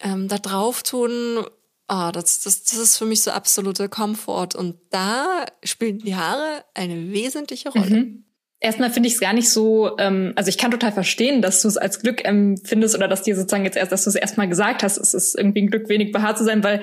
ähm, 0.00 0.26
da 0.26 0.38
drauf 0.38 0.82
tun. 0.82 1.46
Ah, 1.86 2.10
das, 2.10 2.40
das, 2.40 2.64
das 2.64 2.76
ist 2.76 2.96
für 2.96 3.06
mich 3.06 3.22
so 3.22 3.30
absoluter 3.30 3.88
Komfort. 3.88 4.56
Und 4.56 4.80
da 4.90 5.46
spielen 5.62 6.00
die 6.00 6.16
Haare 6.16 6.64
eine 6.74 7.12
wesentliche 7.12 7.68
Rolle. 7.68 8.04
Mhm. 8.04 8.24
Erstmal 8.60 8.90
finde 8.90 9.08
ich 9.08 9.14
es 9.14 9.20
gar 9.20 9.32
nicht 9.32 9.50
so, 9.50 9.96
ähm, 9.98 10.32
also 10.34 10.48
ich 10.48 10.58
kann 10.58 10.70
total 10.70 10.92
verstehen, 10.92 11.42
dass 11.42 11.62
du 11.62 11.68
es 11.68 11.76
als 11.76 12.00
Glück 12.00 12.24
empfindest 12.24 12.96
oder 12.96 13.06
dass 13.06 13.22
dir 13.22 13.36
sozusagen 13.36 13.64
jetzt 13.64 13.76
erst, 13.76 13.92
dass 13.92 14.04
du 14.04 14.10
es 14.10 14.16
erstmal 14.16 14.48
gesagt 14.48 14.82
hast, 14.82 14.96
es 14.96 15.14
ist 15.14 15.36
irgendwie 15.36 15.62
ein 15.62 15.70
Glück, 15.70 15.88
wenig 15.88 16.10
behaart 16.12 16.38
zu 16.38 16.44
sein, 16.44 16.64
weil 16.64 16.82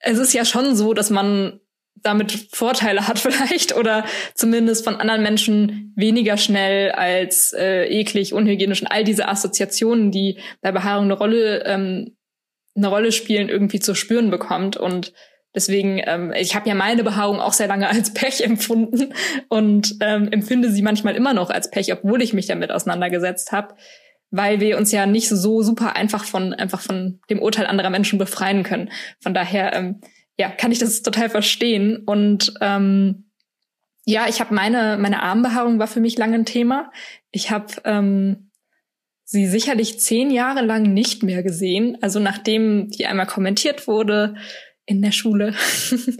es 0.00 0.18
ist 0.18 0.34
ja 0.34 0.44
schon 0.44 0.74
so, 0.74 0.92
dass 0.92 1.08
man 1.10 1.60
damit 1.96 2.48
Vorteile 2.50 3.08
hat 3.08 3.18
vielleicht 3.20 3.76
oder 3.76 4.04
zumindest 4.34 4.84
von 4.84 4.96
anderen 4.96 5.22
Menschen 5.22 5.94
weniger 5.96 6.36
schnell 6.36 6.90
als 6.90 7.52
äh, 7.52 7.84
eklig, 7.84 8.34
unhygienisch 8.34 8.82
und 8.82 8.88
all 8.88 9.04
diese 9.04 9.28
Assoziationen, 9.28 10.10
die 10.10 10.38
bei 10.60 10.72
Behaarung 10.72 11.04
eine 11.04 11.14
Rolle 11.14 11.64
ähm, 11.64 12.16
eine 12.74 12.88
Rolle 12.88 13.12
spielen, 13.12 13.48
irgendwie 13.48 13.80
zu 13.80 13.94
spüren 13.94 14.30
bekommt. 14.30 14.76
Und 14.76 15.12
Deswegen, 15.54 16.00
ähm, 16.06 16.32
ich 16.34 16.54
habe 16.54 16.68
ja 16.68 16.74
meine 16.74 17.04
Behaarung 17.04 17.40
auch 17.40 17.52
sehr 17.52 17.68
lange 17.68 17.88
als 17.88 18.14
Pech 18.14 18.42
empfunden 18.42 19.12
und 19.48 19.96
ähm, 20.00 20.28
empfinde 20.30 20.70
sie 20.70 20.82
manchmal 20.82 21.14
immer 21.14 21.34
noch 21.34 21.50
als 21.50 21.70
Pech, 21.70 21.92
obwohl 21.92 22.22
ich 22.22 22.32
mich 22.32 22.46
damit 22.46 22.70
auseinandergesetzt 22.70 23.52
habe, 23.52 23.74
weil 24.30 24.60
wir 24.60 24.78
uns 24.78 24.92
ja 24.92 25.06
nicht 25.06 25.28
so 25.28 25.62
super 25.62 25.94
einfach 25.96 26.24
von 26.24 26.54
einfach 26.54 26.80
von 26.80 27.20
dem 27.28 27.40
Urteil 27.40 27.66
anderer 27.66 27.90
Menschen 27.90 28.18
befreien 28.18 28.62
können. 28.62 28.90
Von 29.20 29.34
daher, 29.34 29.74
ähm, 29.74 30.00
ja, 30.38 30.48
kann 30.48 30.72
ich 30.72 30.78
das 30.78 31.02
total 31.02 31.28
verstehen 31.28 31.98
und 32.06 32.54
ähm, 32.60 33.26
ja, 34.04 34.26
ich 34.28 34.40
habe 34.40 34.54
meine 34.54 34.96
meine 34.98 35.22
Armbehaarung 35.22 35.78
war 35.78 35.86
für 35.86 36.00
mich 36.00 36.16
lange 36.18 36.36
ein 36.36 36.46
Thema. 36.46 36.90
Ich 37.30 37.50
habe 37.50 37.66
ähm, 37.84 38.50
sie 39.24 39.46
sicherlich 39.46 40.00
zehn 40.00 40.30
Jahre 40.30 40.62
lang 40.62 40.82
nicht 40.82 41.22
mehr 41.22 41.42
gesehen. 41.42 41.98
Also 42.00 42.18
nachdem 42.18 42.90
die 42.90 43.06
einmal 43.06 43.26
kommentiert 43.26 43.86
wurde, 43.86 44.34
in 44.86 45.02
der 45.02 45.12
Schule. 45.12 45.54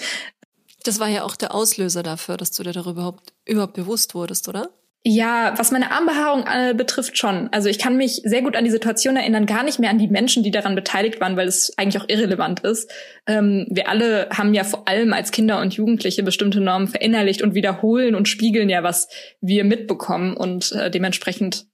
das 0.85 1.01
war 1.01 1.09
ja 1.09 1.25
auch 1.25 1.37
der 1.37 1.55
Auslöser 1.55 2.03
dafür, 2.03 2.37
dass 2.37 2.53
du 2.53 2.63
dir 2.63 2.73
darüber 2.73 2.93
überhaupt, 2.93 3.33
überhaupt 3.47 3.75
bewusst 3.75 4.15
wurdest, 4.15 4.49
oder? 4.49 4.71
Ja, 5.05 5.55
was 5.57 5.73
meine 5.73 5.91
Armbehaarung 5.91 6.45
äh, 6.47 6.75
betrifft 6.75 7.19
schon. 7.19 7.49
Also 7.53 7.69
ich 7.69 7.81
kann 7.81 7.97
mich 7.97 8.23
sehr 8.25 8.41
gut 8.41 8.55
an 8.55 8.65
die 8.65 8.71
Situation 8.71 9.17
erinnern, 9.17 9.47
gar 9.47 9.65
nicht 9.65 9.81
mehr 9.81 9.91
an 9.91 9.99
die 9.99 10.07
Menschen, 10.07 10.45
die 10.45 10.53
daran 10.53 10.77
beteiligt 10.77 11.21
waren, 11.21 11.37
weil 11.37 11.49
es 11.49 11.77
eigentlich 11.77 12.01
auch 12.01 12.09
irrelevant 12.09 12.61
ist. 12.61 12.89
Ähm, 13.27 13.67
wir 13.69 13.89
alle 13.89 14.29
haben 14.31 14.55
ja 14.55 14.63
vor 14.63 14.87
allem 14.87 15.13
als 15.13 15.33
Kinder 15.33 15.61
und 15.61 15.75
Jugendliche 15.75 16.23
bestimmte 16.23 16.61
Normen 16.61 16.87
verinnerlicht 16.87 17.43
und 17.43 17.55
wiederholen 17.55 18.15
und 18.15 18.29
spiegeln 18.29 18.69
ja, 18.69 18.85
was 18.85 19.09
wir 19.41 19.65
mitbekommen. 19.65 20.37
Und 20.37 20.71
äh, 20.71 20.89
dementsprechend 20.89 21.67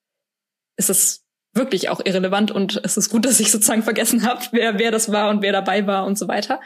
ist 0.79 0.88
es 0.88 1.28
wirklich 1.55 1.89
auch 1.89 2.01
irrelevant 2.05 2.51
und 2.51 2.81
es 2.85 2.97
ist 2.97 3.09
gut, 3.09 3.25
dass 3.27 3.41
ich 3.41 3.51
sozusagen 3.51 3.83
vergessen 3.83 4.27
habe, 4.27 4.41
wer, 4.53 4.79
wer 4.79 4.91
das 4.91 5.13
war 5.13 5.31
und 5.31 5.43
wer 5.43 5.53
dabei 5.53 5.87
war 5.87 6.07
und 6.07 6.19
so 6.19 6.29
weiter. 6.29 6.61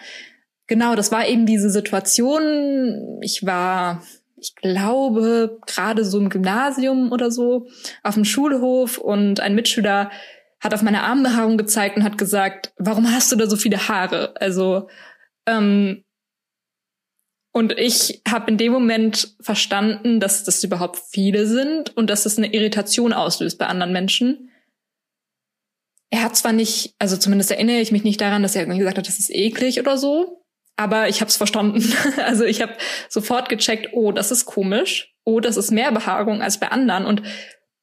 Genau, 0.67 0.95
das 0.95 1.13
war 1.13 1.27
eben 1.27 1.45
diese 1.45 1.71
Situation. 1.71 3.19
Ich 3.21 3.45
war 3.45 4.03
ich 4.43 4.57
glaube, 4.57 5.61
gerade 5.67 6.05
so 6.05 6.19
im 6.19 6.29
Gymnasium 6.29 7.13
oder 7.13 7.31
so, 7.31 7.69
auf 8.03 8.15
dem 8.15 8.25
Schulhof 8.25 8.99
und 8.99 9.39
ein 9.41 9.55
Mitschüler 9.55 10.11
hat 10.61 10.75
auf 10.75 10.83
meine 10.83 11.03
Armbehaarung 11.03 11.57
gezeigt 11.57 11.97
und 11.97 12.05
hat 12.05 12.19
gesagt, 12.19 12.73
warum 12.77 13.13
hast 13.13 13.33
du 13.33 13.37
da 13.37 13.47
so 13.47 13.57
viele 13.57 13.89
Haare? 13.89 14.35
Also, 14.41 14.89
ähm, 15.47 16.05
und 17.53 17.79
ich 17.79 18.23
habe 18.27 18.51
in 18.51 18.57
dem 18.57 18.73
Moment 18.73 19.37
verstanden, 19.41 20.21
dass 20.21 20.45
das 20.45 20.65
überhaupt 20.65 20.99
viele 21.11 21.47
sind 21.47 21.97
und 21.97 22.09
dass 22.09 22.23
das 22.23 22.39
eine 22.39 22.53
Irritation 22.53 23.13
auslöst 23.13 23.59
bei 23.59 23.67
anderen 23.67 23.93
Menschen. 23.93 24.51
Er 26.13 26.23
hat 26.23 26.37
zwar 26.37 26.53
nicht, 26.53 26.95
also 26.99 27.17
zumindest 27.17 27.51
erinnere 27.51 27.81
ich 27.81 27.91
mich 27.91 28.05
nicht 28.05 28.21
daran, 28.21 28.43
dass 28.43 28.55
er 28.55 28.63
irgendwie 28.63 28.81
gesagt 28.81 28.99
hat, 28.99 29.09
das 29.09 29.19
ist 29.19 29.31
eklig 29.31 29.81
oder 29.81 29.97
so, 29.97 30.45
aber 30.77 31.09
ich 31.09 31.23
habe 31.23 31.31
es 31.31 31.39
verstanden. 31.39 31.83
also 32.27 32.45
ich 32.45 32.61
habe 32.61 32.75
sofort 33.09 33.49
gecheckt, 33.49 33.89
oh, 33.95 34.13
das 34.13 34.31
ist 34.31 34.45
komisch, 34.45 35.15
oh, 35.25 35.41
das 35.41 35.57
ist 35.57 35.71
mehr 35.71 35.91
Behaarung 35.91 36.43
als 36.43 36.61
bei 36.61 36.69
anderen 36.69 37.07
und 37.07 37.23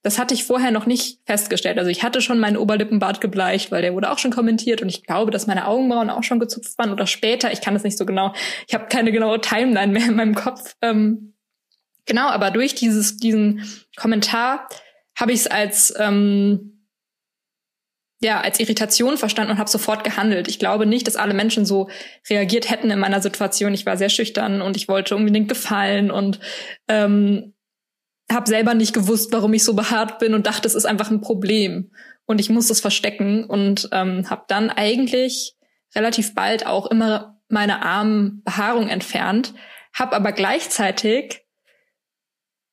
das 0.04 0.20
hatte 0.20 0.36
ich 0.36 0.44
vorher 0.44 0.70
noch 0.70 0.86
nicht 0.86 1.20
festgestellt. 1.26 1.80
Also 1.80 1.90
ich 1.90 2.04
hatte 2.04 2.22
schon 2.22 2.40
meinen 2.40 2.56
Oberlippenbart 2.56 3.20
gebleicht, 3.20 3.72
weil 3.72 3.82
der 3.82 3.96
wurde 3.96 4.12
auch 4.12 4.20
schon 4.20 4.32
kommentiert 4.32 4.84
und 4.84 4.90
ich 4.90 5.04
glaube, 5.04 5.32
dass 5.32 5.48
meine 5.48 5.68
Augenbrauen 5.68 6.12
auch 6.12 6.24
schon 6.24 6.40
gezupft 6.40 6.78
waren 6.78 6.92
oder 6.92 7.08
später. 7.08 7.52
Ich 7.52 7.62
kann 7.62 7.74
das 7.74 7.84
nicht 7.84 7.98
so 7.98 8.06
genau. 8.06 8.34
Ich 8.68 8.76
habe 8.76 8.86
keine 8.90 9.12
genaue 9.12 9.42
Timeline 9.42 9.92
mehr 9.92 10.06
in 10.06 10.16
meinem 10.16 10.36
Kopf. 10.36 10.76
Ähm, 10.84 11.34
genau, 12.06 12.28
aber 12.30 12.52
durch 12.52 12.76
dieses 12.76 13.18
diesen 13.18 13.66
Kommentar 13.98 14.70
habe 15.20 15.34
ich 15.34 15.40
es 15.40 15.48
als 15.48 15.94
ähm, 15.98 16.79
ja 18.22 18.42
als 18.42 18.60
Irritation 18.60 19.18
verstanden 19.18 19.52
und 19.52 19.58
habe 19.60 19.70
sofort 19.70 20.04
gehandelt. 20.04 20.48
Ich 20.48 20.60
glaube 20.60 20.86
nicht, 20.86 21.08
dass 21.08 21.16
alle 21.16 21.34
Menschen 21.34 21.66
so 21.66 21.90
reagiert 22.30 22.70
hätten 22.70 22.92
in 22.92 23.00
meiner 23.00 23.22
Situation. 23.22 23.74
Ich 23.74 23.86
war 23.86 23.98
sehr 23.98 24.10
schüchtern 24.10 24.62
und 24.62 24.76
ich 24.76 24.88
wollte 24.88 25.16
unbedingt 25.16 25.48
gefallen 25.48 26.12
und 26.12 26.40
ähm, 26.88 27.54
habe 28.32 28.48
selber 28.48 28.74
nicht 28.74 28.94
gewusst, 28.94 29.32
warum 29.32 29.54
ich 29.54 29.64
so 29.64 29.74
behaart 29.74 30.20
bin 30.20 30.34
und 30.34 30.48
dachte, 30.48 30.68
es 30.68 30.76
ist 30.76 30.86
einfach 30.86 31.10
ein 31.10 31.22
Problem 31.22 31.92
und 32.26 32.40
ich 32.40 32.50
muss 32.50 32.70
es 32.70 32.82
verstecken 32.82 33.46
und 33.46 33.90
ähm, 33.92 34.30
habe 34.30 34.44
dann 34.48 34.70
eigentlich 34.70 35.56
relativ 35.96 36.36
bald 36.36 36.68
auch 36.68 36.86
immer 36.88 37.40
meine 37.48 37.82
Armbehaarung 37.82 38.90
entfernt, 38.90 39.54
habe 39.94 40.16
aber 40.16 40.32
gleichzeitig 40.32 41.46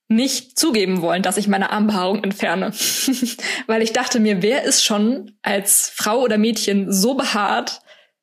nicht 0.09 0.57
zugeben 0.57 1.01
wollen, 1.01 1.21
dass 1.21 1.37
ich 1.37 1.47
meine 1.47 1.71
Armbehaarung 1.71 2.23
entferne, 2.23 2.71
weil 3.67 3.81
ich 3.81 3.93
dachte 3.93 4.19
mir, 4.19 4.41
wer 4.41 4.63
ist 4.63 4.83
schon 4.83 5.37
als 5.41 5.91
Frau 5.93 6.21
oder 6.21 6.37
Mädchen 6.37 6.91
so 6.91 7.15
behaart, 7.15 7.81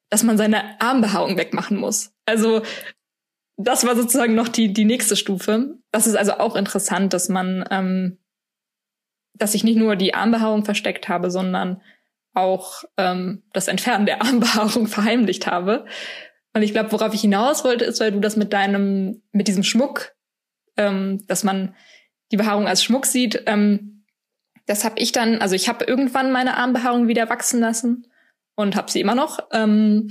dass 0.09 0.23
man 0.23 0.39
seine 0.39 0.81
Armbehaarung 0.81 1.37
wegmachen 1.37 1.77
muss? 1.77 2.13
Also 2.25 2.63
das 3.57 3.87
war 3.87 3.97
sozusagen 3.97 4.35
noch 4.35 4.49
die, 4.49 4.73
die 4.73 4.85
nächste 4.85 5.17
Stufe. 5.17 5.77
Das 5.93 6.07
ist 6.07 6.17
also 6.17 6.35
auch 6.35 6.57
interessant, 6.57 7.13
dass 7.13 7.29
man, 7.29 7.65
ähm, 7.71 8.19
dass 9.35 9.55
ich 9.55 9.65
nicht 9.65 9.77
nur 9.77 9.97
die 9.97 10.15
Armbehaarung 10.15 10.65
versteckt 10.65 11.09
habe, 11.09 11.31
sondern 11.31 11.83
auch 12.33 12.85
ähm, 12.97 13.43
das 13.53 13.69
Entfernen 13.69 14.07
der 14.07 14.23
Armbehaarung 14.23 14.87
verheimlicht 14.87 15.47
habe. 15.47 15.85
Und 16.55 16.63
ich 16.63 16.73
glaube, 16.73 16.93
worauf 16.93 17.15
ich 17.15 17.21
hinaus 17.21 17.65
wollte, 17.65 17.85
ist, 17.85 18.01
weil 18.01 18.13
du 18.13 18.21
das 18.21 18.37
mit 18.37 18.53
deinem, 18.53 19.23
mit 19.33 19.49
diesem 19.49 19.65
Schmuck, 19.65 20.15
ähm, 20.77 21.25
dass 21.27 21.45
man 21.45 21.75
die 22.33 22.37
Behaarung 22.37 22.67
als 22.67 22.83
Schmuck 22.83 23.07
sieht, 23.07 23.43
ähm, 23.47 24.05
das 24.67 24.85
habe 24.85 24.99
ich 24.99 25.13
dann, 25.13 25.41
also 25.41 25.55
ich 25.55 25.69
habe 25.69 25.85
irgendwann 25.85 26.33
meine 26.33 26.57
Armbehaarung 26.57 27.09
wieder 27.09 27.29
wachsen 27.29 27.61
lassen 27.61 28.07
und 28.57 28.77
habe 28.77 28.91
sie 28.91 29.01
immer 29.01 29.15
noch. 29.15 29.41
Ähm, 29.53 30.09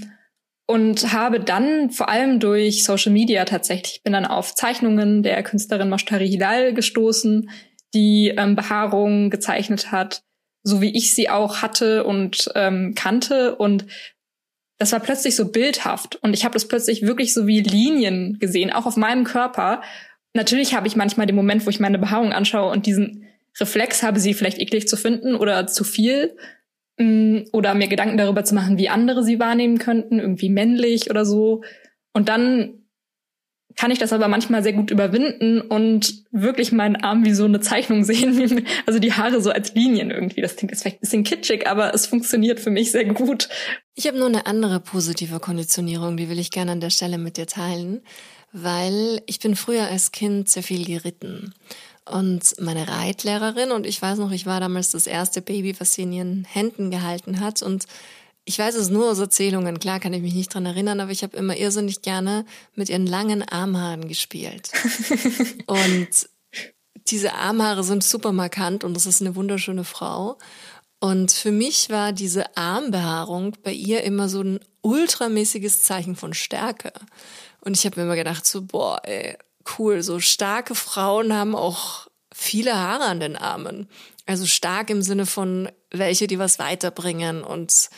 und 0.65 1.11
habe 1.11 1.39
dann 1.39 1.89
vor 1.89 2.09
allem 2.09 2.39
durch 2.39 2.85
Social 2.85 3.11
Media 3.11 3.43
tatsächlich, 3.45 4.01
bin 4.03 4.13
dann 4.13 4.25
auf 4.25 4.55
Zeichnungen 4.55 5.21
der 5.21 5.43
Künstlerin 5.43 5.89
Moshtari 5.89 6.27
Hilal 6.27 6.73
gestoßen, 6.73 7.49
die 7.93 8.29
ähm, 8.29 8.55
Behaarung 8.55 9.29
gezeichnet 9.29 9.91
hat, 9.91 10.23
so 10.63 10.81
wie 10.81 10.95
ich 10.95 11.13
sie 11.13 11.29
auch 11.29 11.61
hatte 11.61 12.05
und 12.05 12.49
ähm, 12.55 12.93
kannte. 12.95 13.55
Und 13.55 13.85
das 14.79 14.93
war 14.93 15.01
plötzlich 15.01 15.35
so 15.35 15.51
bildhaft. 15.51 16.15
Und 16.15 16.33
ich 16.33 16.45
habe 16.45 16.53
das 16.53 16.67
plötzlich 16.67 17.01
wirklich 17.01 17.33
so 17.33 17.45
wie 17.45 17.59
Linien 17.59 18.37
gesehen, 18.39 18.71
auch 18.71 18.85
auf 18.85 18.95
meinem 18.95 19.25
Körper. 19.25 19.81
Natürlich 20.33 20.73
habe 20.73 20.87
ich 20.87 20.95
manchmal 20.95 21.27
den 21.27 21.35
Moment, 21.35 21.65
wo 21.65 21.69
ich 21.69 21.79
meine 21.79 21.99
Behaarung 21.99 22.33
anschaue 22.33 22.71
und 22.71 22.85
diesen 22.85 23.25
Reflex 23.59 24.01
habe, 24.01 24.19
sie 24.19 24.33
vielleicht 24.33 24.59
eklig 24.59 24.87
zu 24.87 24.97
finden 24.97 25.35
oder 25.35 25.67
zu 25.67 25.83
viel. 25.83 26.35
Mm, 26.97 27.41
oder 27.51 27.73
mir 27.73 27.87
Gedanken 27.87 28.17
darüber 28.17 28.43
zu 28.43 28.53
machen, 28.53 28.77
wie 28.77 28.89
andere 28.89 29.23
sie 29.23 29.39
wahrnehmen 29.39 29.79
könnten, 29.79 30.19
irgendwie 30.19 30.49
männlich 30.49 31.09
oder 31.09 31.25
so. 31.25 31.63
Und 32.13 32.29
dann 32.29 32.83
kann 33.75 33.89
ich 33.89 33.97
das 33.97 34.13
aber 34.13 34.27
manchmal 34.27 34.61
sehr 34.61 34.73
gut 34.73 34.91
überwinden 34.91 35.61
und 35.61 36.25
wirklich 36.31 36.71
meinen 36.71 36.95
Arm 36.95 37.25
wie 37.25 37.33
so 37.33 37.45
eine 37.45 37.59
Zeichnung 37.59 38.03
sehen, 38.03 38.67
also 38.85 38.99
die 38.99 39.13
Haare 39.13 39.41
so 39.41 39.49
als 39.49 39.73
Linien 39.73 40.11
irgendwie. 40.11 40.41
Das 40.41 40.55
klingt 40.55 40.71
jetzt 40.71 40.81
vielleicht 40.81 40.97
ein 40.97 41.01
bisschen 41.01 41.23
kitschig, 41.23 41.67
aber 41.67 41.93
es 41.93 42.05
funktioniert 42.05 42.59
für 42.59 42.69
mich 42.69 42.91
sehr 42.91 43.05
gut. 43.05 43.49
Ich 43.95 44.05
habe 44.05 44.19
nur 44.19 44.27
eine 44.27 44.45
andere 44.45 44.79
positive 44.79 45.39
Konditionierung, 45.39 46.17
die 46.17 46.29
will 46.29 46.39
ich 46.39 46.51
gerne 46.51 46.73
an 46.73 46.81
der 46.81 46.91
Stelle 46.91 47.17
mit 47.17 47.37
dir 47.37 47.47
teilen, 47.47 48.01
weil 48.53 49.21
ich 49.25 49.39
bin 49.39 49.55
früher 49.55 49.87
als 49.87 50.11
Kind 50.11 50.47
sehr 50.47 50.63
viel 50.63 50.85
geritten. 50.85 51.53
Und 52.05 52.59
meine 52.59 52.87
Reitlehrerin 52.87 53.71
und 53.71 53.85
ich 53.85 54.01
weiß 54.01 54.19
noch, 54.19 54.31
ich 54.31 54.45
war 54.45 54.59
damals 54.59 54.91
das 54.91 55.07
erste 55.07 55.41
Baby, 55.41 55.79
was 55.79 55.93
sie 55.93 56.03
in 56.03 56.13
ihren 56.13 56.43
Händen 56.45 56.91
gehalten 56.91 57.39
hat. 57.39 57.61
Und 57.61 57.85
ich 58.45 58.59
weiß 58.59 58.75
es 58.75 58.89
nur 58.89 59.09
aus 59.09 59.19
Erzählungen, 59.19 59.79
klar 59.79 59.99
kann 59.99 60.13
ich 60.13 60.21
mich 60.21 60.33
nicht 60.33 60.53
dran 60.53 60.65
erinnern, 60.65 60.99
aber 60.99 61.11
ich 61.11 61.23
habe 61.23 61.37
immer 61.37 61.55
irrsinnig 61.55 62.01
gerne 62.01 62.45
mit 62.75 62.89
ihren 62.89 63.07
langen 63.07 63.41
Armhaaren 63.41 64.07
gespielt. 64.07 64.71
und 65.65 66.09
diese 67.07 67.33
Armhaare 67.33 67.83
sind 67.83 68.03
super 68.03 68.33
markant 68.33 68.83
und 68.83 68.93
das 68.93 69.05
ist 69.05 69.21
eine 69.21 69.35
wunderschöne 69.35 69.83
Frau. 69.85 70.37
Und 70.99 71.31
für 71.31 71.51
mich 71.51 71.89
war 71.89 72.13
diese 72.13 72.55
Armbehaarung 72.55 73.57
bei 73.63 73.73
ihr 73.73 74.03
immer 74.03 74.29
so 74.29 74.41
ein 74.41 74.59
ultramäßiges 74.81 75.83
Zeichen 75.83 76.15
von 76.15 76.33
Stärke. 76.33 76.93
Und 77.63 77.77
ich 77.77 77.85
habe 77.85 77.99
mir 77.99 78.05
immer 78.05 78.15
gedacht, 78.15 78.45
so, 78.45 78.61
boah, 78.61 79.01
ey, 79.03 79.37
cool. 79.77 80.03
So 80.03 80.19
starke 80.19 80.75
Frauen 80.75 81.33
haben 81.33 81.55
auch 81.55 82.07
viele 82.33 82.75
Haare 82.75 83.05
an 83.05 83.19
den 83.19 83.37
Armen. 83.37 83.87
Also 84.25 84.45
stark 84.45 84.89
im 84.89 85.01
Sinne 85.01 85.25
von 85.25 85.69
welche, 85.91 86.27
die 86.27 86.39
was 86.39 86.59
weiterbringen 86.59 87.43
und 87.43 87.89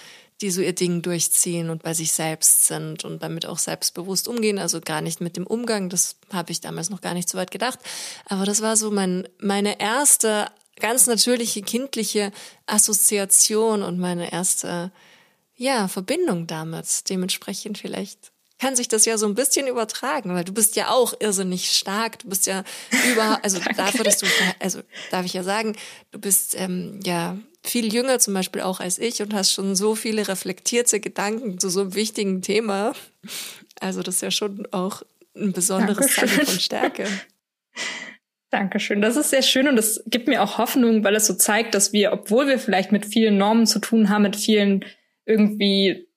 die 0.41 0.51
so 0.51 0.61
ihr 0.61 0.73
Ding 0.73 1.01
durchziehen 1.01 1.69
und 1.69 1.81
bei 1.81 1.93
sich 1.93 2.11
selbst 2.11 2.65
sind 2.65 3.05
und 3.05 3.23
damit 3.23 3.45
auch 3.45 3.57
selbstbewusst 3.57 4.27
umgehen. 4.27 4.59
Also 4.59 4.81
gar 4.81 5.01
nicht 5.01 5.21
mit 5.21 5.37
dem 5.37 5.47
Umgang, 5.47 5.89
das 5.89 6.17
habe 6.31 6.51
ich 6.51 6.61
damals 6.61 6.89
noch 6.89 7.01
gar 7.01 7.13
nicht 7.13 7.29
so 7.29 7.37
weit 7.37 7.51
gedacht. 7.51 7.79
Aber 8.25 8.45
das 8.45 8.61
war 8.61 8.75
so 8.75 8.91
mein, 8.91 9.27
meine 9.39 9.79
erste 9.79 10.47
ganz 10.79 11.07
natürliche 11.07 11.61
kindliche 11.61 12.31
Assoziation 12.65 13.81
und 13.81 13.97
meine 13.97 14.31
erste 14.31 14.91
ja, 15.55 15.87
Verbindung 15.87 16.47
damit. 16.47 17.09
Dementsprechend 17.09 17.77
vielleicht 17.77 18.33
kann 18.59 18.75
sich 18.75 18.87
das 18.87 19.05
ja 19.05 19.17
so 19.17 19.25
ein 19.25 19.35
bisschen 19.35 19.67
übertragen, 19.67 20.33
weil 20.33 20.45
du 20.45 20.53
bist 20.53 20.75
ja 20.75 20.89
auch 20.89 21.13
irrsinnig 21.19 21.71
stark. 21.71 22.19
Du 22.19 22.29
bist 22.29 22.47
ja 22.47 22.63
über, 23.11 23.39
also 23.43 23.59
dafür, 23.75 24.03
dass 24.03 24.17
du, 24.17 24.27
also 24.59 24.81
darf 25.11 25.25
ich 25.25 25.33
ja 25.33 25.43
sagen, 25.43 25.75
du 26.11 26.19
bist 26.19 26.55
ähm, 26.57 26.99
ja 27.03 27.37
viel 27.63 27.93
jünger 27.93 28.19
zum 28.19 28.33
Beispiel 28.33 28.61
auch 28.61 28.79
als 28.79 28.99
ich 28.99 29.21
und 29.21 29.33
hast 29.33 29.51
schon 29.51 29.75
so 29.75 29.95
viele 29.95 30.27
reflektierte 30.27 30.99
Gedanken 30.99 31.59
zu 31.59 31.69
so 31.69 31.81
einem 31.81 31.95
wichtigen 31.95 32.41
Thema. 32.41 32.93
Also 33.79 34.03
das 34.03 34.15
ist 34.15 34.21
ja 34.21 34.31
schon 34.31 34.67
auch 34.71 35.01
ein 35.35 35.51
besonderes. 35.51 36.13
Zeichen 36.13 36.45
von 36.45 36.59
Stärke. 36.59 37.07
Dankeschön. 38.51 39.01
Das 39.01 39.17
ist 39.17 39.31
sehr 39.31 39.41
schön 39.41 39.67
und 39.67 39.75
das 39.75 40.01
gibt 40.05 40.27
mir 40.29 40.41
auch 40.41 40.57
Hoffnung, 40.57 41.03
weil 41.03 41.15
es 41.15 41.27
so 41.27 41.33
zeigt, 41.33 41.75
dass 41.75 41.91
wir, 41.91 42.13
obwohl 42.13 42.47
wir 42.47 42.57
vielleicht 42.57 42.91
mit 42.91 43.05
vielen 43.05 43.37
Normen 43.37 43.65
zu 43.65 43.79
tun 43.79 44.09
haben, 44.09 44.21
mit 44.21 44.37
vielen 44.37 44.85
irgendwie 45.25 46.07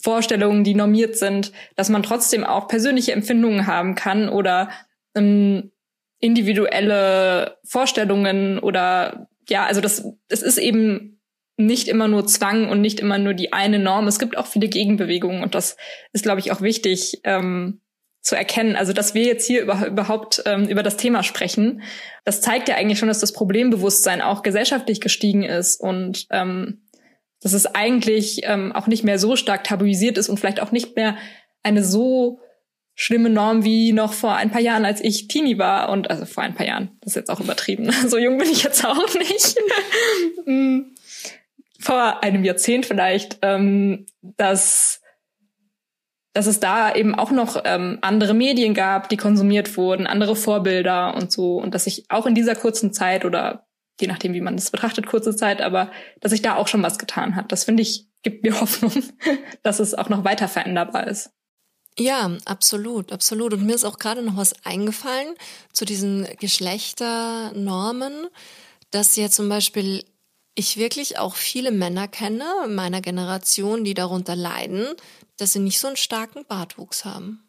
Vorstellungen, 0.00 0.64
die 0.64 0.74
normiert 0.74 1.16
sind, 1.16 1.52
dass 1.76 1.88
man 1.88 2.02
trotzdem 2.02 2.44
auch 2.44 2.68
persönliche 2.68 3.12
Empfindungen 3.12 3.66
haben 3.66 3.94
kann 3.94 4.28
oder 4.28 4.70
ähm, 5.14 5.72
individuelle 6.20 7.58
Vorstellungen 7.64 8.58
oder 8.58 9.28
ja, 9.48 9.64
also 9.64 9.80
das, 9.80 10.04
es 10.28 10.42
ist 10.42 10.58
eben 10.58 11.20
nicht 11.56 11.88
immer 11.88 12.06
nur 12.06 12.26
Zwang 12.26 12.68
und 12.68 12.80
nicht 12.80 13.00
immer 13.00 13.18
nur 13.18 13.34
die 13.34 13.52
eine 13.52 13.78
Norm. 13.78 14.06
Es 14.06 14.18
gibt 14.18 14.36
auch 14.36 14.46
viele 14.46 14.68
Gegenbewegungen 14.68 15.42
und 15.42 15.54
das 15.54 15.76
ist, 16.12 16.22
glaube 16.22 16.40
ich, 16.40 16.52
auch 16.52 16.60
wichtig 16.60 17.20
ähm, 17.24 17.80
zu 18.20 18.36
erkennen. 18.36 18.76
Also, 18.76 18.92
dass 18.92 19.14
wir 19.14 19.24
jetzt 19.24 19.46
hier 19.46 19.62
über, 19.62 19.86
überhaupt 19.86 20.42
ähm, 20.46 20.68
über 20.68 20.82
das 20.82 20.96
Thema 20.96 21.22
sprechen, 21.22 21.82
das 22.24 22.40
zeigt 22.40 22.68
ja 22.68 22.76
eigentlich 22.76 22.98
schon, 22.98 23.08
dass 23.08 23.20
das 23.20 23.32
Problembewusstsein 23.32 24.22
auch 24.22 24.42
gesellschaftlich 24.42 25.00
gestiegen 25.00 25.42
ist 25.42 25.80
und 25.80 26.26
ähm, 26.30 26.82
dass 27.40 27.52
es 27.52 27.66
eigentlich 27.66 28.40
ähm, 28.44 28.72
auch 28.72 28.86
nicht 28.86 29.04
mehr 29.04 29.18
so 29.18 29.36
stark 29.36 29.64
tabuisiert 29.64 30.18
ist 30.18 30.28
und 30.28 30.38
vielleicht 30.38 30.60
auch 30.60 30.72
nicht 30.72 30.96
mehr 30.96 31.16
eine 31.62 31.84
so 31.84 32.40
schlimme 32.94 33.30
Norm 33.30 33.62
wie 33.62 33.92
noch 33.92 34.12
vor 34.12 34.34
ein 34.34 34.50
paar 34.50 34.60
Jahren, 34.60 34.84
als 34.84 35.00
ich 35.00 35.28
Teenie 35.28 35.56
war. 35.56 35.90
Und 35.90 36.10
also 36.10 36.24
vor 36.24 36.42
ein 36.42 36.54
paar 36.54 36.66
Jahren, 36.66 36.98
das 37.00 37.12
ist 37.12 37.16
jetzt 37.16 37.30
auch 37.30 37.40
übertrieben. 37.40 37.92
So 38.08 38.18
jung 38.18 38.38
bin 38.38 38.50
ich 38.50 38.64
jetzt 38.64 38.84
auch 38.84 39.14
nicht. 39.14 39.56
Mm. 40.46 40.94
vor 41.78 42.22
einem 42.22 42.42
Jahrzehnt 42.42 42.86
vielleicht, 42.86 43.38
ähm, 43.42 44.06
dass 44.22 45.02
dass 46.32 46.46
es 46.46 46.60
da 46.60 46.94
eben 46.94 47.14
auch 47.14 47.30
noch 47.30 47.60
ähm, 47.64 47.98
andere 48.00 48.32
Medien 48.32 48.72
gab, 48.72 49.08
die 49.08 49.16
konsumiert 49.16 49.76
wurden, 49.76 50.06
andere 50.06 50.36
Vorbilder 50.36 51.14
und 51.16 51.32
so. 51.32 51.58
Und 51.58 51.74
dass 51.74 51.84
sich 51.84 52.04
auch 52.08 52.26
in 52.26 52.34
dieser 52.34 52.54
kurzen 52.54 52.92
Zeit 52.92 53.24
oder 53.24 53.67
je 54.00 54.06
nachdem, 54.06 54.32
wie 54.32 54.40
man 54.40 54.56
das 54.56 54.70
betrachtet, 54.70 55.06
kurze 55.06 55.34
Zeit, 55.34 55.60
aber 55.60 55.90
dass 56.20 56.30
sich 56.30 56.42
da 56.42 56.56
auch 56.56 56.68
schon 56.68 56.82
was 56.82 56.98
getan 56.98 57.36
hat. 57.36 57.52
Das 57.52 57.64
finde 57.64 57.82
ich, 57.82 58.06
gibt 58.22 58.42
mir 58.42 58.60
Hoffnung, 58.60 58.92
dass 59.62 59.80
es 59.80 59.94
auch 59.94 60.08
noch 60.08 60.24
weiter 60.24 60.48
veränderbar 60.48 61.06
ist. 61.06 61.30
Ja, 61.98 62.30
absolut, 62.44 63.12
absolut. 63.12 63.54
Und 63.54 63.66
mir 63.66 63.74
ist 63.74 63.84
auch 63.84 63.98
gerade 63.98 64.22
noch 64.22 64.36
was 64.36 64.64
eingefallen 64.64 65.34
zu 65.72 65.84
diesen 65.84 66.28
Geschlechternormen, 66.38 68.28
dass 68.92 69.16
ja 69.16 69.28
zum 69.30 69.48
Beispiel 69.48 70.04
ich 70.54 70.76
wirklich 70.76 71.18
auch 71.18 71.34
viele 71.34 71.70
Männer 71.70 72.06
kenne 72.06 72.44
in 72.64 72.74
meiner 72.74 73.00
Generation, 73.00 73.84
die 73.84 73.94
darunter 73.94 74.36
leiden, 74.36 74.86
dass 75.36 75.52
sie 75.52 75.60
nicht 75.60 75.78
so 75.80 75.88
einen 75.88 75.96
starken 75.96 76.44
Bartwuchs 76.46 77.04
haben. 77.04 77.47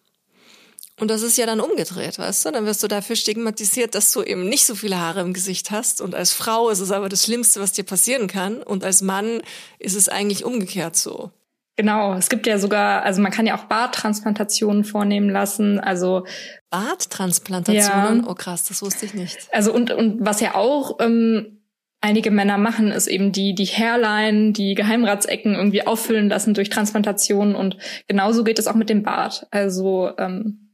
Und 0.99 1.09
das 1.09 1.21
ist 1.21 1.37
ja 1.37 1.45
dann 1.45 1.59
umgedreht, 1.59 2.19
weißt 2.19 2.45
du? 2.45 2.51
Dann 2.51 2.65
wirst 2.65 2.83
du 2.83 2.87
dafür 2.87 3.15
stigmatisiert, 3.15 3.95
dass 3.95 4.11
du 4.11 4.23
eben 4.23 4.47
nicht 4.47 4.65
so 4.65 4.75
viele 4.75 4.99
Haare 4.99 5.21
im 5.21 5.33
Gesicht 5.33 5.71
hast. 5.71 6.01
Und 6.01 6.15
als 6.15 6.33
Frau 6.33 6.69
ist 6.69 6.79
es 6.79 6.91
aber 6.91 7.09
das 7.09 7.23
Schlimmste, 7.25 7.59
was 7.61 7.71
dir 7.71 7.83
passieren 7.83 8.27
kann. 8.27 8.61
Und 8.61 8.83
als 8.83 9.01
Mann 9.01 9.41
ist 9.79 9.95
es 9.95 10.09
eigentlich 10.09 10.45
umgekehrt 10.45 10.95
so. 10.95 11.31
Genau, 11.79 12.13
es 12.15 12.27
gibt 12.27 12.45
ja 12.45 12.57
sogar, 12.57 13.03
also 13.03 13.21
man 13.21 13.31
kann 13.31 13.47
ja 13.47 13.57
auch 13.57 13.63
Barttransplantationen 13.63 14.83
vornehmen 14.83 15.29
lassen. 15.29 15.79
Also 15.79 16.25
Barttransplantationen? 16.69 18.23
Ja. 18.23 18.27
Oh 18.27 18.33
krass, 18.33 18.65
das 18.65 18.81
wusste 18.81 19.05
ich 19.05 19.13
nicht. 19.13 19.47
Also 19.53 19.73
und 19.73 19.91
und 19.91 20.17
was 20.19 20.41
ja 20.41 20.55
auch 20.55 20.97
ähm, 20.99 21.59
einige 22.01 22.31
Männer 22.31 22.57
machen, 22.57 22.91
ist 22.91 23.07
eben 23.07 23.31
die, 23.31 23.55
die 23.55 23.65
Hairline, 23.65 24.51
die 24.51 24.75
Geheimratsecken 24.75 25.55
irgendwie 25.55 25.87
auffüllen 25.87 26.27
lassen 26.27 26.53
durch 26.53 26.69
Transplantation 26.69 27.55
und 27.55 27.77
genauso 28.07 28.43
geht 28.43 28.59
es 28.59 28.67
auch 28.67 28.75
mit 28.75 28.89
dem 28.89 29.03
Bart. 29.03 29.47
Also 29.51 30.11
ähm, 30.17 30.68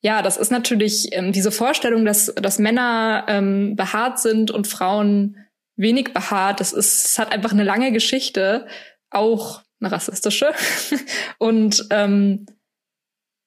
ja, 0.00 0.22
das 0.22 0.36
ist 0.36 0.50
natürlich 0.50 1.08
ähm, 1.12 1.32
diese 1.32 1.50
Vorstellung, 1.50 2.04
dass, 2.04 2.32
dass 2.36 2.58
Männer 2.58 3.24
ähm, 3.28 3.74
behaart 3.74 4.20
sind 4.20 4.50
und 4.50 4.66
Frauen 4.66 5.36
wenig 5.76 6.12
behaart. 6.12 6.60
Das 6.60 6.72
ist, 6.72 7.06
es 7.06 7.18
hat 7.18 7.32
einfach 7.32 7.52
eine 7.52 7.64
lange 7.64 7.90
Geschichte, 7.92 8.66
auch 9.10 9.62
eine 9.80 9.90
rassistische. 9.90 10.52
und 11.38 11.86
ähm, 11.90 12.46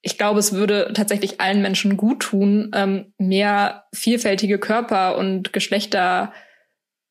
ich 0.02 0.18
glaube, 0.18 0.40
es 0.40 0.52
würde 0.52 0.92
tatsächlich 0.94 1.40
allen 1.40 1.62
Menschen 1.62 1.96
gut 1.96 2.22
tun, 2.22 2.72
ähm, 2.74 3.14
mehr 3.18 3.86
vielfältige 3.94 4.60
Körper 4.60 5.18
und 5.18 5.54
Geschlechter 5.54 6.34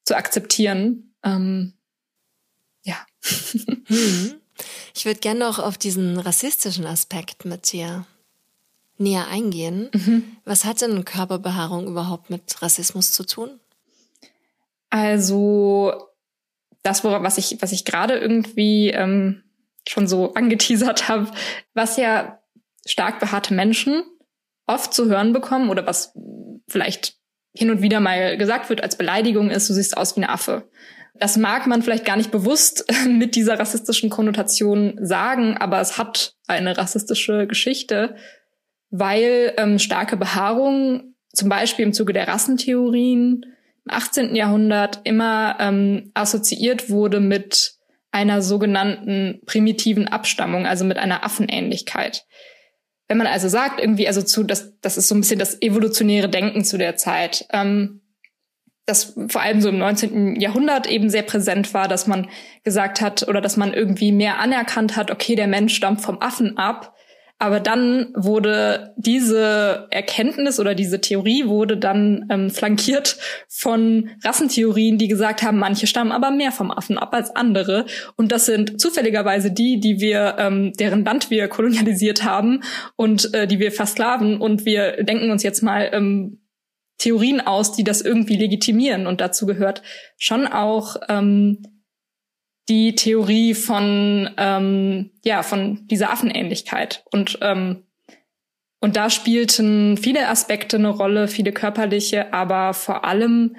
zu 0.05 0.17
akzeptieren. 0.17 1.15
Ähm, 1.25 1.75
ja. 2.85 2.97
Hm. 3.87 4.35
Ich 4.95 5.05
würde 5.05 5.19
gerne 5.19 5.41
noch 5.41 5.59
auf 5.59 5.79
diesen 5.79 6.19
rassistischen 6.19 6.87
Aspekt 6.87 7.45
mit 7.45 7.73
dir 7.73 8.07
näher 9.01 9.29
eingehen. 9.29 9.91
Mhm. 9.93 10.37
Was 10.45 10.65
hat 10.65 10.83
denn 10.83 11.05
Körperbehaarung 11.05 11.87
überhaupt 11.87 12.31
mit 12.31 12.63
Rassismus 12.63 13.13
zu 13.13 13.25
tun? 13.25 13.61
Also 14.91 15.93
das, 16.83 17.05
was 17.05 17.39
ich, 17.39 17.59
was 17.61 17.73
ich 17.73 17.85
gerade 17.85 18.19
irgendwie 18.19 18.91
ähm, 18.91 19.43
schon 19.89 20.07
so 20.07 20.35
angeteasert 20.35 21.09
habe, 21.09 21.29
was 21.75 21.97
ja 21.97 22.41
stark 22.87 23.21
behaarte 23.21 23.55
Menschen 23.55 24.03
oft 24.67 24.95
zu 24.95 25.09
hören 25.09 25.33
bekommen 25.33 25.71
oder 25.71 25.87
was 25.87 26.13
vielleicht 26.69 27.17
hin 27.53 27.71
und 27.71 27.83
wieder 27.83 28.01
mal 28.01 28.39
gesagt 28.39 28.69
wird 28.71 28.83
als 28.83 28.97
Beleidigung 28.97 29.51
ist, 29.51 29.69
du 29.69 29.75
siehst 29.75 29.97
aus 29.97 30.17
wie 30.17 30.21
ein 30.21 30.31
Affe. 30.31 30.69
Das 31.15 31.37
mag 31.37 31.67
man 31.67 31.83
vielleicht 31.83 32.05
gar 32.05 32.17
nicht 32.17 32.31
bewusst 32.31 32.85
mit 33.07 33.35
dieser 33.35 33.59
rassistischen 33.59 34.11
Konnotation 34.11 34.99
sagen, 35.03 35.57
aber 35.57 35.81
es 35.81 35.99
hat 35.99 36.35
eine 36.47 36.77
rassistische 36.79 37.47
Geschichte, 37.47 38.17
weil 38.91 39.55
ähm, 39.57 39.79
starke 39.79 40.17
Behaarung 40.17 41.15
zum 41.33 41.49
Beispiel 41.49 41.85
im 41.85 41.93
Zuge 41.93 42.13
der 42.13 42.29
Rassentheorien 42.29 43.47
im 43.85 43.91
18. 43.91 44.35
Jahrhundert 44.35 45.01
immer 45.05 45.57
ähm, 45.61 46.11
assoziiert 46.15 46.91
wurde 46.91 47.21
mit 47.21 47.75
einer 48.13 48.43
sogenannten 48.43 49.41
primitiven 49.47 50.09
Abstammung, 50.09 50.67
also 50.67 50.85
mit 50.85 50.99
einer 50.99 51.25
Affenähnlichkeit. 51.25 52.27
Wenn 53.07 53.19
man 53.19 53.27
also 53.27 53.49
sagt, 53.49 53.81
irgendwie, 53.81 54.09
also 54.09 54.23
zu, 54.23 54.43
das, 54.43 54.79
das 54.81 54.97
ist 54.97 55.09
so 55.09 55.15
ein 55.15 55.21
bisschen 55.21 55.39
das 55.39 55.61
evolutionäre 55.63 56.29
Denken 56.29 56.65
zu 56.65 56.77
der 56.79 56.97
Zeit, 56.97 57.47
ähm, 57.53 58.01
das 58.87 59.15
vor 59.29 59.41
allem 59.41 59.61
so 59.61 59.69
im 59.69 59.79
19. 59.79 60.41
Jahrhundert 60.41 60.89
eben 60.89 61.11
sehr 61.11 61.23
präsent 61.23 61.73
war, 61.75 61.87
dass 61.87 62.07
man 62.07 62.29
gesagt 62.65 63.01
hat 63.01 63.27
oder 63.29 63.41
dass 63.41 63.57
man 63.57 63.73
irgendwie 63.73 64.11
mehr 64.11 64.39
anerkannt 64.39 64.97
hat, 64.97 65.11
okay, 65.11 65.37
der 65.37 65.47
Mensch 65.47 65.75
stammt 65.75 66.01
vom 66.01 66.21
Affen 66.21 66.59
ab, 66.59 66.95
aber 67.41 67.59
dann 67.59 68.13
wurde 68.15 68.93
diese 68.99 69.89
Erkenntnis 69.91 70.61
oder 70.61 70.75
diese 70.75 71.01
Theorie 71.01 71.47
wurde 71.47 71.79
dann 71.79 72.27
ähm, 72.29 72.51
flankiert 72.51 73.17
von 73.49 74.11
Rassentheorien, 74.23 74.99
die 74.99 75.09
gesagt 75.09 75.43
haben, 75.43 75.59
manche 75.59 75.87
stammen 75.87 76.13
aber 76.13 76.31
mehr 76.31 76.53
vom 76.53 76.71
Affen 76.71 76.99
ab 76.99 77.15
als 77.15 77.35
andere. 77.35 77.87
Und 78.17 78.31
das 78.31 78.45
sind 78.45 78.79
zufälligerweise 78.79 79.51
die, 79.51 79.81
die 79.81 80.01
wir, 80.01 80.37
ähm, 80.39 80.75
deren 80.79 81.03
Land 81.03 81.31
wir 81.31 81.49
kolonialisiert 81.49 82.25
haben 82.25 82.63
und 82.97 83.33
äh, 83.33 83.47
die 83.47 83.59
wir 83.59 83.73
versklaven. 83.73 84.39
Und 84.39 84.67
wir 84.67 85.03
denken 85.03 85.31
uns 85.31 85.43
jetzt 85.43 85.63
mal 85.63 85.89
ähm, 85.95 86.43
Theorien 86.99 87.41
aus, 87.41 87.73
die 87.73 87.85
das 87.85 88.03
irgendwie 88.03 88.37
legitimieren. 88.37 89.07
Und 89.07 89.23
dazu 89.23 89.47
gehört 89.47 89.81
schon 90.19 90.47
auch 90.47 90.97
ähm, 91.09 91.63
die 92.71 92.95
Theorie 92.95 93.53
von 93.55 94.31
ähm, 94.39 95.11
ja 95.25 95.43
von 95.43 95.87
dieser 95.89 96.11
Affenähnlichkeit 96.11 97.05
und 97.11 97.39
ähm, 97.43 97.85
und 98.83 98.97
da 98.97 99.11
spielten 99.11 99.99
viele 99.99 100.29
Aspekte 100.29 100.79
eine 100.79 100.89
Rolle, 100.89 101.29
viele 101.29 101.53
körperliche, 101.53 102.33
aber 102.33 102.73
vor 102.73 103.05
allem 103.05 103.57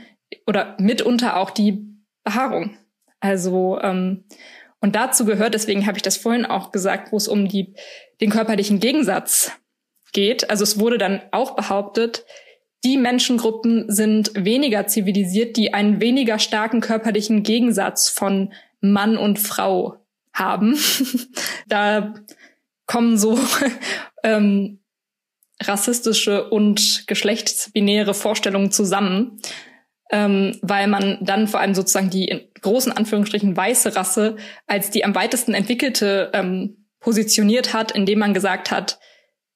oder 0.47 0.75
mitunter 0.79 1.37
auch 1.37 1.51
die 1.51 1.85
Behaarung. 2.23 2.75
Also 3.19 3.79
ähm, 3.81 4.23
und 4.79 4.95
dazu 4.95 5.25
gehört, 5.25 5.53
deswegen 5.53 5.85
habe 5.85 5.97
ich 5.97 6.01
das 6.01 6.17
vorhin 6.17 6.45
auch 6.45 6.71
gesagt, 6.71 7.11
wo 7.11 7.17
es 7.17 7.27
um 7.27 7.47
die 7.47 7.75
den 8.19 8.31
körperlichen 8.31 8.79
Gegensatz 8.79 9.51
geht. 10.13 10.49
Also 10.49 10.63
es 10.63 10.79
wurde 10.79 10.97
dann 10.97 11.21
auch 11.31 11.55
behauptet, 11.55 12.25
die 12.83 12.97
Menschengruppen 12.97 13.91
sind 13.91 14.31
weniger 14.33 14.87
zivilisiert, 14.87 15.55
die 15.55 15.73
einen 15.73 16.01
weniger 16.01 16.39
starken 16.39 16.81
körperlichen 16.81 17.43
Gegensatz 17.43 18.09
von 18.09 18.53
Mann 18.81 19.17
und 19.17 19.39
Frau 19.39 19.97
haben. 20.33 20.77
da 21.67 22.13
kommen 22.85 23.17
so 23.17 23.39
ähm, 24.23 24.79
rassistische 25.61 26.49
und 26.49 27.05
geschlechtsbinäre 27.07 28.13
Vorstellungen 28.13 28.71
zusammen, 28.71 29.39
ähm, 30.11 30.57
weil 30.61 30.87
man 30.87 31.19
dann 31.21 31.47
vor 31.47 31.59
allem 31.59 31.75
sozusagen 31.75 32.09
die 32.09 32.25
in 32.25 32.41
großen 32.61 32.91
Anführungsstrichen 32.91 33.55
weiße 33.55 33.95
Rasse 33.95 34.35
als 34.67 34.89
die 34.89 35.05
am 35.05 35.15
weitesten 35.15 35.53
entwickelte 35.53 36.31
ähm, 36.33 36.87
positioniert 36.99 37.73
hat, 37.73 37.91
indem 37.91 38.19
man 38.19 38.33
gesagt 38.33 38.71
hat, 38.71 38.99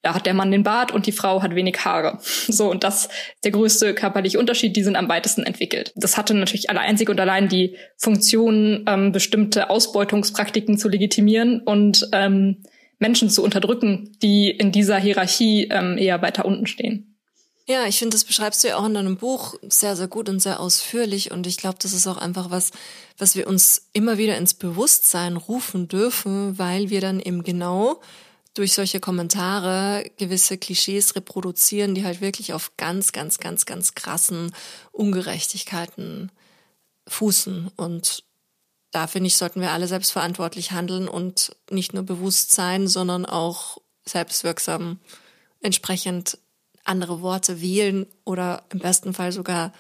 da 0.06 0.14
hat 0.14 0.28
der 0.28 0.36
Mann 0.36 0.52
den 0.52 0.62
Bart 0.62 0.92
und 0.92 1.08
die 1.08 1.12
Frau 1.12 1.42
hat 1.42 1.56
wenig 1.56 1.84
Haare. 1.84 2.20
So, 2.48 2.70
und 2.70 2.84
das 2.84 3.06
ist 3.06 3.12
der 3.44 3.52
größte 3.52 3.96
körperliche 3.96 4.38
Unterschied, 4.38 4.76
die 4.76 4.84
sind 4.84 4.96
am 4.96 5.10
weitesten 5.10 5.42
entwickelt. 5.42 5.92
Das 5.96 6.16
hatte 6.16 6.36
natürlich 6.36 6.70
alle 6.70 6.80
einzig 6.80 7.10
und 7.10 7.20
allein 7.20 7.50
die 7.50 7.76
Funktion, 7.98 8.86
ähm, 8.88 9.12
bestimmte 9.12 9.72
Ausbeutungspraktiken 9.72 10.78
zu 10.78 10.90
legitimieren 10.90 11.60
und 11.62 12.08
ähm, 12.12 12.58
Menschen 13.00 13.32
zu 13.32 13.44
unterdrücken, 13.44 14.16
die 14.22 14.52
in 14.52 14.72
dieser 14.72 15.00
Hierarchie 15.00 15.70
ähm, 15.72 15.98
eher 15.98 16.22
weiter 16.22 16.46
unten 16.46 16.68
stehen. 16.68 17.18
Ja, 17.68 17.88
ich 17.88 17.98
finde, 17.98 18.14
das 18.14 18.26
beschreibst 18.26 18.64
du 18.64 18.68
ja 18.68 18.78
auch 18.78 18.86
in 18.86 18.94
deinem 18.94 19.18
Buch 19.18 19.56
sehr, 19.68 19.96
sehr 19.96 20.08
gut 20.08 20.30
und 20.30 20.40
sehr 20.40 20.60
ausführlich. 20.60 21.32
Und 21.32 21.48
ich 21.48 21.58
glaube, 21.58 21.80
das 21.82 21.94
ist 21.94 22.06
auch 22.06 22.18
einfach 22.18 22.52
was, 22.52 22.70
was 23.18 23.36
wir 23.36 23.48
uns 23.48 23.90
immer 23.92 24.20
wieder 24.20 24.38
ins 24.38 24.54
Bewusstsein 24.54 25.36
rufen 25.36 25.88
dürfen, 25.88 26.60
weil 26.60 26.92
wir 26.92 27.02
dann 27.02 27.20
eben 27.20 27.42
genau 27.44 28.02
durch 28.56 28.74
solche 28.74 29.00
Kommentare 29.00 30.10
gewisse 30.18 30.58
Klischees 30.58 31.16
reproduzieren, 31.16 31.94
die 31.94 32.06
halt 32.06 32.22
wirklich 32.22 32.54
auf 32.54 32.72
ganz, 32.78 33.12
ganz, 33.12 33.38
ganz, 33.38 33.66
ganz 33.66 33.94
krassen 33.96 34.52
Ungerechtigkeiten 34.92 36.32
fußen. 37.08 37.70
Und 37.76 38.24
da 38.92 39.08
finde 39.08 39.28
ich, 39.28 39.36
sollten 39.36 39.60
wir 39.60 39.72
alle 39.72 39.88
selbstverantwortlich 39.88 40.72
handeln 40.72 41.10
und 41.10 41.56
nicht 41.70 41.94
nur 41.94 42.04
bewusst 42.04 42.56
sein, 42.56 42.88
sondern 42.88 43.26
auch 43.26 43.78
selbstwirksam 44.06 45.00
entsprechend 45.62 46.38
andere 46.86 47.22
Worte 47.22 47.62
wählen 47.62 48.06
oder 48.24 48.64
im 48.70 48.80
besten 48.80 49.14
Fall 49.14 49.34
sogar 49.34 49.74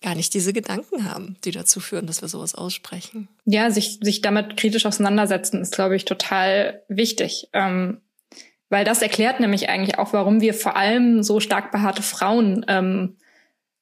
gar 0.00 0.14
nicht 0.14 0.32
diese 0.34 0.52
Gedanken 0.52 1.04
haben, 1.04 1.36
die 1.44 1.50
dazu 1.50 1.80
führen, 1.80 2.06
dass 2.06 2.22
wir 2.22 2.28
sowas 2.28 2.54
aussprechen. 2.54 3.28
Ja, 3.44 3.70
sich, 3.70 3.98
sich 4.00 4.20
damit 4.20 4.56
kritisch 4.56 4.86
auseinandersetzen 4.86 5.60
ist, 5.60 5.74
glaube 5.74 5.96
ich, 5.96 6.04
total 6.04 6.82
wichtig. 6.88 7.48
Ähm, 7.52 8.00
weil 8.70 8.84
das 8.84 9.02
erklärt 9.02 9.40
nämlich 9.40 9.68
eigentlich 9.68 9.98
auch, 9.98 10.12
warum 10.12 10.40
wir 10.40 10.54
vor 10.54 10.76
allem 10.76 11.22
so 11.22 11.40
stark 11.40 11.72
behaarte 11.72 12.02
Frauen 12.02 12.64
ähm, 12.68 13.16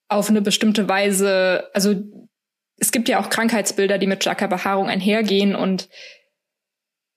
auf 0.08 0.30
eine 0.30 0.40
bestimmte 0.40 0.88
Weise, 0.88 1.68
also 1.74 1.94
es 2.78 2.92
gibt 2.92 3.08
ja 3.08 3.20
auch 3.20 3.28
Krankheitsbilder, 3.28 3.98
die 3.98 4.06
mit 4.06 4.22
starker 4.22 4.48
Behaarung 4.48 4.88
einhergehen 4.88 5.54
und 5.54 5.88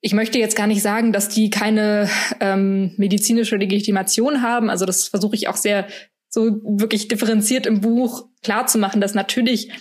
ich 0.01 0.13
möchte 0.13 0.39
jetzt 0.39 0.55
gar 0.55 0.67
nicht 0.67 0.81
sagen, 0.81 1.11
dass 1.11 1.29
die 1.29 1.49
keine 1.49 2.09
ähm, 2.39 2.93
medizinische 2.97 3.57
Legitimation 3.57 4.41
haben. 4.41 4.69
Also 4.69 4.85
das 4.85 5.09
versuche 5.09 5.35
ich 5.35 5.49
auch 5.49 5.57
sehr 5.57 5.87
so 6.29 6.61
wirklich 6.63 7.07
differenziert 7.07 7.65
im 7.65 7.81
Buch 7.81 8.27
klar 8.43 8.67
zu 8.67 8.77
machen, 8.77 9.01
dass 9.01 9.13
natürlich 9.13 9.71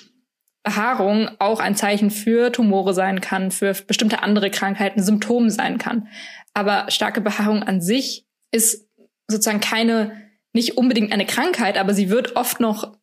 Behaarung 0.63 1.31
auch 1.39 1.61
ein 1.61 1.77
Zeichen 1.77 2.11
für 2.11 2.53
Tumore 2.53 2.95
sein 2.95 3.21
kann, 3.21 3.51
für 3.51 3.75
bestimmte 3.87 4.23
andere 4.23 4.51
Krankheiten, 4.51 5.03
Symptome 5.03 5.51
sein 5.51 5.79
kann. 5.79 6.09
Aber 6.55 6.91
starke 6.91 7.21
Behaarung 7.21 7.63
an 7.63 7.81
sich 7.81 8.27
ist 8.51 8.89
sozusagen 9.29 9.61
keine, 9.61 10.13
nicht 10.53 10.77
unbedingt 10.77 11.13
eine 11.13 11.27
Krankheit, 11.27 11.79
aber 11.79 11.95
sie 11.95 12.11
wird 12.11 12.37
oft 12.37 12.61
noch 12.61 12.97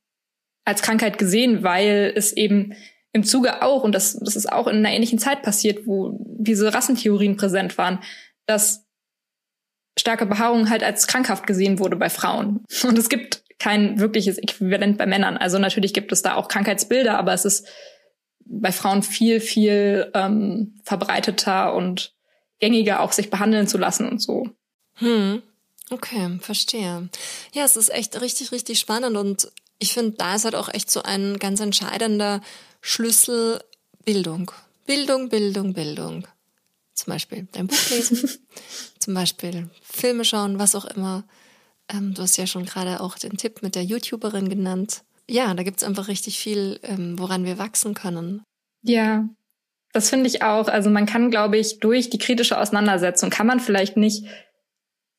als 0.66 0.82
Krankheit 0.82 1.18
gesehen, 1.18 1.64
weil 1.64 2.12
es 2.16 2.34
eben 2.34 2.74
im 3.14 3.24
Zuge 3.24 3.62
auch, 3.62 3.84
und 3.84 3.94
das, 3.94 4.20
das 4.20 4.36
ist 4.36 4.52
auch 4.52 4.68
in 4.68 4.78
einer 4.78 4.92
ähnlichen 4.92 5.20
Zeit 5.20 5.42
passiert, 5.42 5.88
wo 5.88 6.20
diese 6.38 6.74
Rassentheorien 6.74 7.38
präsent 7.38 7.78
waren, 7.78 8.00
dass 8.46 8.85
starke 9.98 10.26
Behaarung 10.26 10.70
halt 10.70 10.84
als 10.84 11.08
krankhaft 11.08 11.48
gesehen 11.48 11.80
wurde 11.80 11.96
bei 11.96 12.10
Frauen. 12.10 12.64
Und 12.84 12.98
es 12.98 13.10
gibt 13.10 13.44
kein 13.60 14.00
wirkliches 14.00 14.38
Äquivalent 14.38 14.98
bei 14.98 15.06
Männern. 15.06 15.38
Also 15.38 15.58
natürlich 15.58 15.94
gibt 15.94 16.12
es 16.12 16.22
da 16.22 16.36
auch 16.36 16.48
Krankheitsbilder, 16.48 17.18
aber 17.18 17.34
es 17.34 17.46
ist 17.46 17.68
bei 18.46 18.72
Frauen 18.72 19.02
viel, 19.02 19.40
viel 19.40 20.12
ähm, 20.14 20.76
verbreiteter 20.84 21.74
und 21.74 22.14
gängiger, 22.60 23.00
auch 23.00 23.12
sich 23.12 23.30
behandeln 23.30 23.68
zu 23.68 23.78
lassen 23.78 24.08
und 24.08 24.22
so. 24.22 24.50
Hm. 24.96 25.42
Okay, 25.90 26.38
verstehe. 26.42 27.10
Ja, 27.54 27.64
es 27.64 27.76
ist 27.76 27.94
echt 27.94 28.20
richtig, 28.22 28.52
richtig 28.52 28.80
spannend 28.80 29.18
und 29.18 29.52
ich 29.78 29.94
finde, 29.94 30.12
da 30.18 30.36
ist 30.36 30.46
halt 30.46 30.56
auch 30.56 30.70
echt 30.74 30.90
so 30.90 31.04
ein 31.04 31.38
ganz 31.38 31.60
entscheidender 31.60 32.42
Schlüssel 32.82 33.62
Bildung. 34.04 34.52
Bildung, 34.86 35.30
Bildung, 35.30 35.74
Bildung. 35.74 36.28
Zum 36.96 37.12
Beispiel 37.12 37.48
dein 37.52 37.68
Buch 37.68 37.78
lesen, 37.92 38.30
zum 39.00 39.14
Beispiel 39.14 39.70
Filme 39.82 40.26
schauen, 40.26 40.60
was 40.60 40.76
auch 40.76 40.86
immer. 40.86 41.24
Ähm, 41.90 42.14
du 42.14 42.22
hast 42.22 42.38
ja 42.38 42.48
schon 42.48 42.66
gerade 42.66 43.02
auch 43.02 43.18
den 43.18 43.38
Tipp 43.38 43.62
mit 43.62 43.76
der 43.76 43.84
YouTuberin 43.84 44.50
genannt. 44.50 45.04
Ja, 45.30 45.54
da 45.54 45.64
gibt's 45.64 45.84
einfach 45.84 46.08
richtig 46.08 46.40
viel, 46.40 46.80
ähm, 46.84 47.20
woran 47.20 47.46
wir 47.46 47.58
wachsen 47.58 47.94
können. 47.94 48.44
Ja, 48.82 49.28
das 49.92 50.10
finde 50.10 50.28
ich 50.28 50.44
auch. 50.44 50.68
Also 50.68 50.90
man 50.90 51.06
kann, 51.06 51.32
glaube 51.32 51.58
ich, 51.58 51.80
durch 51.80 52.10
die 52.10 52.18
kritische 52.18 52.60
Auseinandersetzung 52.60 53.30
kann 53.30 53.48
man 53.48 53.60
vielleicht 53.60 53.98
nicht 53.98 54.26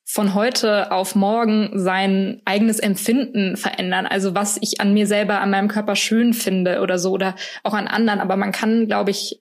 von 0.08 0.34
heute 0.34 0.92
auf 0.92 1.16
morgen 1.16 1.70
sein 1.74 2.40
eigenes 2.44 2.78
Empfinden 2.78 3.56
verändern. 3.56 4.06
Also 4.06 4.34
was 4.34 4.56
ich 4.60 4.80
an 4.80 4.94
mir 4.94 5.06
selber, 5.06 5.40
an 5.40 5.50
meinem 5.50 5.68
Körper 5.68 5.96
schön 5.96 6.32
finde 6.32 6.80
oder 6.80 6.98
so 6.98 7.10
oder 7.10 7.34
auch 7.64 7.74
an 7.74 7.88
anderen. 7.88 8.20
Aber 8.20 8.36
man 8.36 8.52
kann, 8.52 8.86
glaube 8.86 9.10
ich, 9.10 9.40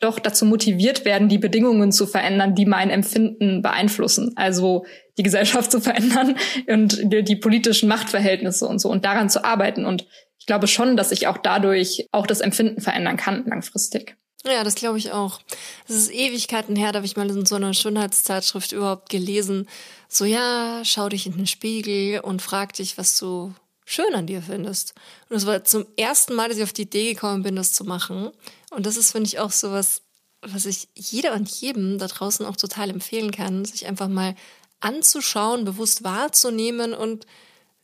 doch 0.00 0.18
dazu 0.18 0.46
motiviert 0.46 1.04
werden, 1.04 1.28
die 1.28 1.38
Bedingungen 1.38 1.92
zu 1.92 2.06
verändern, 2.06 2.54
die 2.54 2.66
mein 2.66 2.90
Empfinden 2.90 3.62
beeinflussen. 3.62 4.32
Also 4.36 4.86
die 5.18 5.22
Gesellschaft 5.22 5.70
zu 5.70 5.80
verändern 5.80 6.36
und 6.66 7.12
die, 7.12 7.22
die 7.22 7.36
politischen 7.36 7.88
Machtverhältnisse 7.88 8.66
und 8.66 8.80
so 8.80 8.90
und 8.90 9.04
daran 9.04 9.28
zu 9.28 9.44
arbeiten. 9.44 9.84
Und 9.84 10.06
ich 10.38 10.46
glaube 10.46 10.66
schon, 10.66 10.96
dass 10.96 11.12
ich 11.12 11.26
auch 11.26 11.38
dadurch 11.38 12.06
auch 12.12 12.26
das 12.26 12.40
Empfinden 12.40 12.80
verändern 12.80 13.18
kann 13.18 13.44
langfristig. 13.46 14.16
Ja, 14.46 14.64
das 14.64 14.74
glaube 14.74 14.96
ich 14.96 15.12
auch. 15.12 15.40
Es 15.86 15.94
ist 15.94 16.10
Ewigkeiten 16.10 16.74
her, 16.74 16.92
da 16.92 16.96
habe 16.96 17.06
ich 17.06 17.16
mal 17.16 17.28
in 17.28 17.44
so 17.44 17.56
einer 17.56 17.74
Schönheitszeitschrift 17.74 18.72
überhaupt 18.72 19.10
gelesen. 19.10 19.68
So, 20.08 20.24
ja, 20.24 20.80
schau 20.82 21.10
dich 21.10 21.26
in 21.26 21.36
den 21.36 21.46
Spiegel 21.46 22.20
und 22.20 22.40
frag 22.40 22.72
dich, 22.72 22.96
was 22.96 23.18
du 23.18 23.52
schön 23.84 24.14
an 24.14 24.26
dir 24.26 24.40
findest. 24.40 24.94
Und 25.28 25.36
es 25.36 25.46
war 25.46 25.62
zum 25.64 25.84
ersten 25.96 26.34
Mal, 26.34 26.48
dass 26.48 26.56
ich 26.56 26.62
auf 26.62 26.72
die 26.72 26.82
Idee 26.82 27.12
gekommen 27.12 27.42
bin, 27.42 27.56
das 27.56 27.72
zu 27.72 27.84
machen. 27.84 28.30
Und 28.70 28.86
das 28.86 28.96
ist, 28.96 29.12
finde 29.12 29.28
ich, 29.28 29.38
auch 29.38 29.50
so 29.50 29.72
was, 29.72 30.02
was 30.42 30.64
ich 30.64 30.88
jeder 30.94 31.34
und 31.34 31.48
jedem 31.48 31.98
da 31.98 32.06
draußen 32.06 32.46
auch 32.46 32.56
total 32.56 32.90
empfehlen 32.90 33.30
kann, 33.30 33.64
sich 33.64 33.86
einfach 33.86 34.08
mal 34.08 34.34
anzuschauen, 34.80 35.64
bewusst 35.64 36.02
wahrzunehmen 36.04 36.94
und 36.94 37.26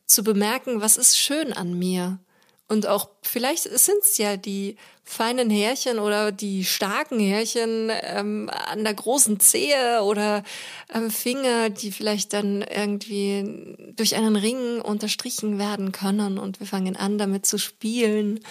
zu 0.05 0.23
bemerken, 0.23 0.81
was 0.81 0.97
ist 0.97 1.19
schön 1.19 1.53
an 1.53 1.77
mir. 1.77 2.19
Und 2.69 2.85
auch 2.85 3.09
vielleicht 3.21 3.63
sind 3.63 3.99
es 4.01 4.17
ja 4.17 4.35
die 4.35 4.75
feinen 5.05 5.49
Härchen 5.49 5.99
oder 5.99 6.33
die 6.33 6.65
starken 6.65 7.17
Härchen 7.17 7.89
ähm, 8.01 8.49
an 8.51 8.83
der 8.83 8.93
großen 8.93 9.39
Zehe 9.39 10.03
oder 10.03 10.43
am 10.91 11.09
Finger, 11.09 11.69
die 11.69 11.93
vielleicht 11.93 12.33
dann 12.33 12.61
irgendwie 12.61 13.93
durch 13.95 14.17
einen 14.17 14.35
Ring 14.35 14.81
unterstrichen 14.81 15.59
werden 15.59 15.93
können 15.93 16.37
und 16.37 16.59
wir 16.59 16.67
fangen 16.67 16.97
an, 16.97 17.17
damit 17.17 17.45
zu 17.45 17.57
spielen. 17.57 18.41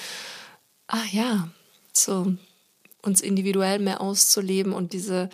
Ah 0.86 1.04
ja, 1.12 1.50
so 1.96 2.34
uns 3.02 3.20
individuell 3.20 3.78
mehr 3.78 4.00
auszuleben 4.00 4.72
und 4.72 4.92
diese 4.92 5.28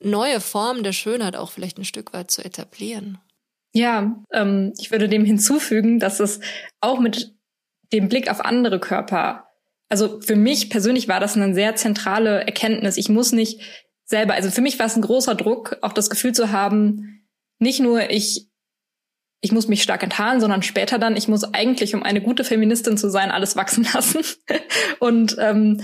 neue 0.00 0.40
Form 0.40 0.82
der 0.82 0.92
Schönheit 0.92 1.36
auch 1.36 1.50
vielleicht 1.50 1.78
ein 1.78 1.84
Stück 1.84 2.12
weit 2.12 2.30
zu 2.30 2.44
etablieren. 2.44 3.18
Ja, 3.72 4.16
ähm, 4.32 4.72
ich 4.78 4.90
würde 4.90 5.08
dem 5.08 5.24
hinzufügen, 5.24 6.00
dass 6.00 6.20
es 6.20 6.40
auch 6.80 6.98
mit 6.98 7.34
dem 7.92 8.08
Blick 8.08 8.30
auf 8.30 8.44
andere 8.44 8.80
Körper. 8.80 9.48
Also 9.88 10.20
für 10.20 10.36
mich 10.36 10.70
persönlich 10.70 11.08
war 11.08 11.20
das 11.20 11.36
eine 11.36 11.54
sehr 11.54 11.76
zentrale 11.76 12.40
Erkenntnis. 12.44 12.96
Ich 12.96 13.08
muss 13.08 13.32
nicht 13.32 13.60
selber, 14.04 14.34
also 14.34 14.50
für 14.50 14.60
mich 14.60 14.78
war 14.78 14.86
es 14.86 14.96
ein 14.96 15.02
großer 15.02 15.34
Druck, 15.34 15.78
auch 15.82 15.92
das 15.92 16.10
Gefühl 16.10 16.32
zu 16.32 16.50
haben, 16.50 17.28
nicht 17.58 17.80
nur 17.80 18.10
ich, 18.10 18.49
ich 19.40 19.52
muss 19.52 19.68
mich 19.68 19.82
stark 19.82 20.02
enthaaren, 20.02 20.40
sondern 20.40 20.62
später 20.62 20.98
dann, 20.98 21.16
ich 21.16 21.28
muss 21.28 21.44
eigentlich, 21.44 21.94
um 21.94 22.02
eine 22.02 22.20
gute 22.20 22.44
Feministin 22.44 22.98
zu 22.98 23.08
sein, 23.08 23.30
alles 23.30 23.56
wachsen 23.56 23.86
lassen. 23.92 24.22
Und 24.98 25.36
ähm, 25.38 25.80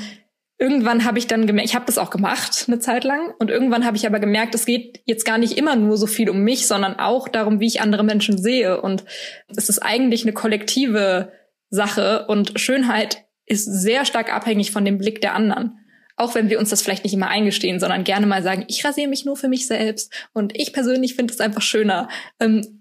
irgendwann 0.59 1.04
habe 1.04 1.18
ich 1.18 1.26
dann 1.26 1.46
gemerkt, 1.46 1.68
ich 1.68 1.74
habe 1.74 1.86
das 1.86 1.98
auch 1.98 2.11
gemacht 2.11 2.64
eine 2.66 2.78
Zeit 2.78 3.04
lang 3.04 3.34
und 3.38 3.50
irgendwann 3.50 3.84
habe 3.84 3.96
ich 3.96 4.07
aber 4.07 4.20
gemerkt, 4.20 4.54
es 4.54 4.64
geht 4.64 5.02
jetzt 5.04 5.26
gar 5.26 5.38
nicht 5.38 5.59
immer 5.59 5.76
nur 5.76 5.98
so 5.98 6.07
viel 6.07 6.30
um 6.30 6.42
mich, 6.42 6.66
sondern 6.66 6.98
auch 6.98 7.28
darum, 7.28 7.61
wie 7.61 7.66
ich 7.66 7.82
andere 7.82 8.04
Menschen 8.04 8.38
sehe 8.38 8.80
und 8.80 9.04
es 9.48 9.68
ist 9.68 9.80
eigentlich 9.80 10.22
eine 10.22 10.32
kollektive 10.32 11.32
Sache 11.68 12.26
und 12.28 12.59
Schönheit 12.59 13.26
ist 13.44 13.64
sehr 13.64 14.04
stark 14.04 14.32
abhängig 14.32 14.70
von 14.70 14.84
dem 14.84 14.98
Blick 14.98 15.20
der 15.20 15.34
anderen. 15.34 15.78
Auch 16.16 16.34
wenn 16.34 16.48
wir 16.48 16.59
uns 16.59 16.70
das 16.70 16.80
vielleicht 16.80 17.04
nicht 17.04 17.12
immer 17.12 17.28
eingestehen, 17.28 17.78
sondern 17.78 18.02
gerne 18.02 18.26
mal 18.26 18.42
sagen, 18.42 18.64
ich 18.68 18.82
rasiere 18.82 19.09
mich 19.09 19.26
nur 19.26 19.36
für 19.36 19.48
mich 19.48 19.66
selbst 19.66 20.11
und 20.32 20.59
ich 20.59 20.72
persönlich 20.72 21.14
finde 21.14 21.34
es 21.34 21.40
einfach 21.40 21.61
schöner. 21.61 22.09
Ähm, 22.40 22.76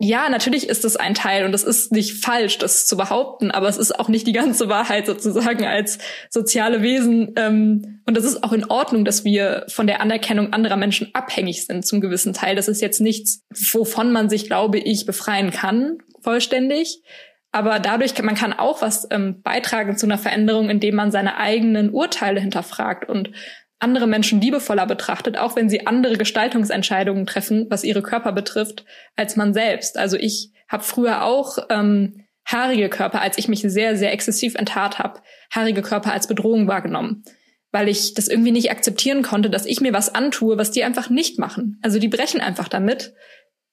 ja, 0.00 0.28
natürlich 0.28 0.68
ist 0.68 0.84
es 0.84 0.96
ein 0.96 1.14
Teil 1.14 1.44
und 1.44 1.52
es 1.54 1.64
ist 1.64 1.90
nicht 1.90 2.24
falsch, 2.24 2.58
das 2.58 2.86
zu 2.86 2.96
behaupten, 2.96 3.50
aber 3.50 3.68
es 3.68 3.76
ist 3.76 3.98
auch 3.98 4.08
nicht 4.08 4.28
die 4.28 4.32
ganze 4.32 4.68
Wahrheit 4.68 5.06
sozusagen 5.06 5.66
als 5.66 5.98
soziale 6.30 6.82
Wesen. 6.82 7.32
Ähm, 7.34 8.00
und 8.06 8.16
es 8.16 8.24
ist 8.24 8.44
auch 8.44 8.52
in 8.52 8.64
Ordnung, 8.64 9.04
dass 9.04 9.24
wir 9.24 9.64
von 9.68 9.88
der 9.88 10.00
Anerkennung 10.00 10.52
anderer 10.52 10.76
Menschen 10.76 11.12
abhängig 11.14 11.66
sind 11.66 11.84
zum 11.84 12.00
gewissen 12.00 12.32
Teil. 12.32 12.54
Das 12.54 12.68
ist 12.68 12.80
jetzt 12.80 13.00
nichts, 13.00 13.44
wovon 13.72 14.12
man 14.12 14.30
sich, 14.30 14.46
glaube 14.46 14.78
ich, 14.78 15.04
befreien 15.04 15.50
kann, 15.50 15.98
vollständig. 16.20 17.02
Aber 17.50 17.80
dadurch 17.80 18.14
kann 18.14 18.26
man 18.26 18.36
kann 18.36 18.52
auch 18.52 18.82
was 18.82 19.08
ähm, 19.10 19.42
beitragen 19.42 19.96
zu 19.96 20.06
einer 20.06 20.18
Veränderung, 20.18 20.70
indem 20.70 20.94
man 20.94 21.10
seine 21.10 21.38
eigenen 21.38 21.90
Urteile 21.90 22.40
hinterfragt 22.40 23.08
und 23.08 23.30
andere 23.78 24.06
Menschen 24.06 24.40
liebevoller 24.40 24.86
betrachtet, 24.86 25.38
auch 25.38 25.56
wenn 25.56 25.68
sie 25.68 25.86
andere 25.86 26.16
Gestaltungsentscheidungen 26.16 27.26
treffen, 27.26 27.66
was 27.70 27.84
ihre 27.84 28.02
Körper 28.02 28.32
betrifft, 28.32 28.84
als 29.16 29.36
man 29.36 29.54
selbst. 29.54 29.96
Also 29.96 30.16
ich 30.16 30.52
habe 30.68 30.82
früher 30.82 31.22
auch 31.22 31.58
ähm, 31.70 32.24
haarige 32.44 32.88
Körper, 32.88 33.20
als 33.20 33.38
ich 33.38 33.48
mich 33.48 33.60
sehr, 33.60 33.96
sehr 33.96 34.12
exzessiv 34.12 34.54
enthaart 34.54 34.98
habe, 34.98 35.20
haarige 35.52 35.82
Körper 35.82 36.12
als 36.12 36.26
Bedrohung 36.26 36.66
wahrgenommen, 36.66 37.22
weil 37.70 37.88
ich 37.88 38.14
das 38.14 38.28
irgendwie 38.28 38.50
nicht 38.50 38.70
akzeptieren 38.70 39.22
konnte, 39.22 39.50
dass 39.50 39.66
ich 39.66 39.80
mir 39.80 39.92
was 39.92 40.14
antue, 40.14 40.58
was 40.58 40.70
die 40.70 40.82
einfach 40.82 41.10
nicht 41.10 41.38
machen. 41.38 41.78
Also 41.82 41.98
die 41.98 42.08
brechen 42.08 42.40
einfach 42.40 42.68
damit. 42.68 43.14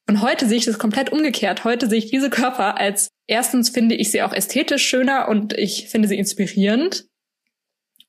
Und 0.08 0.22
heute 0.22 0.46
sehe 0.46 0.58
ich 0.58 0.66
das 0.66 0.78
komplett 0.78 1.12
umgekehrt. 1.12 1.64
Heute 1.64 1.90
sehe 1.90 1.98
ich 1.98 2.12
diese 2.12 2.30
Körper 2.30 2.78
als 2.78 3.10
erstens 3.28 3.70
finde 3.70 3.96
ich 3.96 4.12
sie 4.12 4.22
auch 4.22 4.34
ästhetisch 4.34 4.86
schöner 4.86 5.30
und 5.30 5.54
ich 5.54 5.90
finde 5.90 6.08
sie 6.08 6.18
inspirierend. 6.18 7.06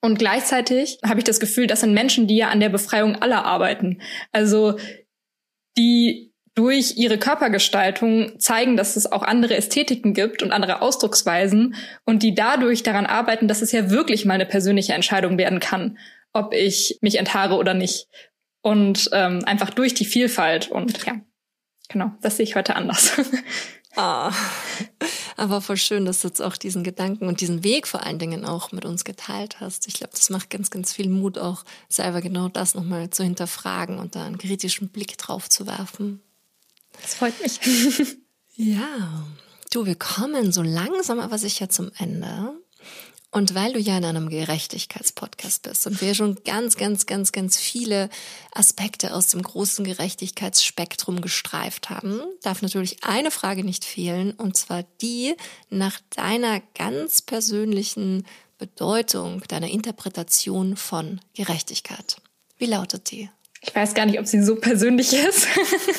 Und 0.01 0.18
gleichzeitig 0.18 0.99
habe 1.05 1.20
ich 1.20 1.24
das 1.24 1.40
Gefühl, 1.40 1.66
das 1.66 1.80
sind 1.80 1.92
Menschen, 1.92 2.26
die 2.26 2.36
ja 2.36 2.49
an 2.49 2.61
der 2.61 2.68
Befreiung 2.68 3.16
aller 3.16 3.44
arbeiten. 3.44 4.01
Also 4.32 4.78
die 5.76 6.32
durch 6.57 6.97
ihre 6.97 7.18
Körpergestaltung 7.18 8.40
zeigen, 8.40 8.76
dass 8.76 8.97
es 8.97 9.11
auch 9.12 9.22
andere 9.22 9.57
Ästhetiken 9.57 10.14
gibt 10.14 10.42
und 10.42 10.53
andere 10.53 10.80
Ausdrucksweisen 10.80 11.74
und 12.07 12.22
die 12.22 12.34
dadurch 12.34 12.82
daran 12.82 13.05
arbeiten, 13.05 13.47
dass 13.47 13.61
es 13.61 13.72
ja 13.72 13.90
wirklich 13.90 14.24
mal 14.24 14.34
eine 14.34 14.47
persönliche 14.47 14.94
Entscheidung 14.94 15.36
werden 15.36 15.61
kann, 15.61 15.99
ob 16.32 16.55
ich 16.55 16.99
mich 17.03 17.18
enthaare 17.18 17.57
oder 17.57 17.74
nicht. 17.74 18.09
Und 18.62 19.11
ähm, 19.12 19.44
einfach 19.44 19.70
durch 19.70 19.92
die 19.92 20.07
Vielfalt. 20.07 20.70
Und 20.70 21.05
ja, 21.05 21.20
genau, 21.88 22.12
das 22.22 22.38
sehe 22.38 22.44
ich 22.44 22.57
heute 22.57 22.74
anders. 22.74 23.20
Ah, 23.97 24.30
aber 25.36 25.62
voll 25.62 25.78
schön, 25.78 26.05
dass 26.05 26.20
du 26.20 26.28
jetzt 26.28 26.42
auch 26.42 26.57
diesen 26.57 26.84
Gedanken 26.84 27.28
und 27.28 27.40
diesen 27.40 27.64
Weg 27.64 27.86
vor 27.86 28.05
allen 28.05 28.18
Dingen 28.18 28.44
auch 28.44 28.70
mit 28.70 28.84
uns 28.84 29.05
geteilt 29.05 29.61
hast. 29.61 29.88
Ich 29.88 29.94
glaube, 29.94 30.12
das 30.12 30.28
macht 30.28 30.51
ganz, 30.51 30.70
ganz 30.70 30.92
viel 30.92 31.09
Mut, 31.09 31.38
auch 31.38 31.64
selber 31.88 32.20
genau 32.20 32.49
das 32.49 32.74
nochmal 32.74 33.09
zu 33.11 33.24
hinterfragen 33.24 33.99
und 33.99 34.14
da 34.14 34.26
einen 34.26 34.38
kritischen 34.38 34.90
Blick 34.90 35.16
drauf 35.16 35.49
zu 35.49 35.66
werfen. 35.66 36.20
Das 37.01 37.14
freut 37.14 37.40
mich. 37.42 37.59
ja, 38.55 39.24
du, 39.70 39.86
wir 39.86 39.97
kommen 39.97 40.53
so 40.53 40.62
langsam 40.62 41.18
aber 41.18 41.38
sicher 41.38 41.68
zum 41.70 41.90
Ende. 41.99 42.53
Und 43.31 43.55
weil 43.55 43.72
du 43.72 43.79
ja 43.79 43.99
in 43.99 44.05
einem 44.05 44.29
Gerechtigkeitspodcast 44.29 45.62
bist 45.64 45.87
und 45.87 46.01
wir 46.01 46.14
schon 46.14 46.37
ganz, 46.45 46.77
ganz, 46.77 47.07
ganz, 47.07 47.33
ganz 47.33 47.59
viele 47.59 48.09
Aspekte 48.53 49.12
aus 49.12 49.29
dem 49.29 49.43
großen 49.43 49.85
Gerechtigkeitsspektrum 49.85 51.20
gestreift 51.20 51.91
haben, 51.91 52.22
darf 52.43 52.62
natürlich 52.62 53.05
eine 53.05 53.31
Frage 53.31 53.64
nicht 53.64 53.85
fehlen, 53.85 54.33
und 54.33 54.57
zwar 54.57 54.85
die 55.03 55.35
nach 55.68 56.01
deiner 56.14 56.62
ganz 56.74 57.20
persönlichen 57.20 58.24
Bedeutung, 58.59 59.43
deiner 59.49 59.68
Interpretation 59.68 60.77
von 60.77 61.20
Gerechtigkeit. 61.35 62.16
Wie 62.57 62.66
lautet 62.66 63.11
die? 63.11 63.29
Ich 63.61 63.74
weiß 63.74 63.95
gar 63.95 64.07
nicht, 64.07 64.18
ob 64.18 64.27
sie 64.27 64.43
so 64.43 64.57
persönlich 64.57 65.12
ist. 65.12 65.47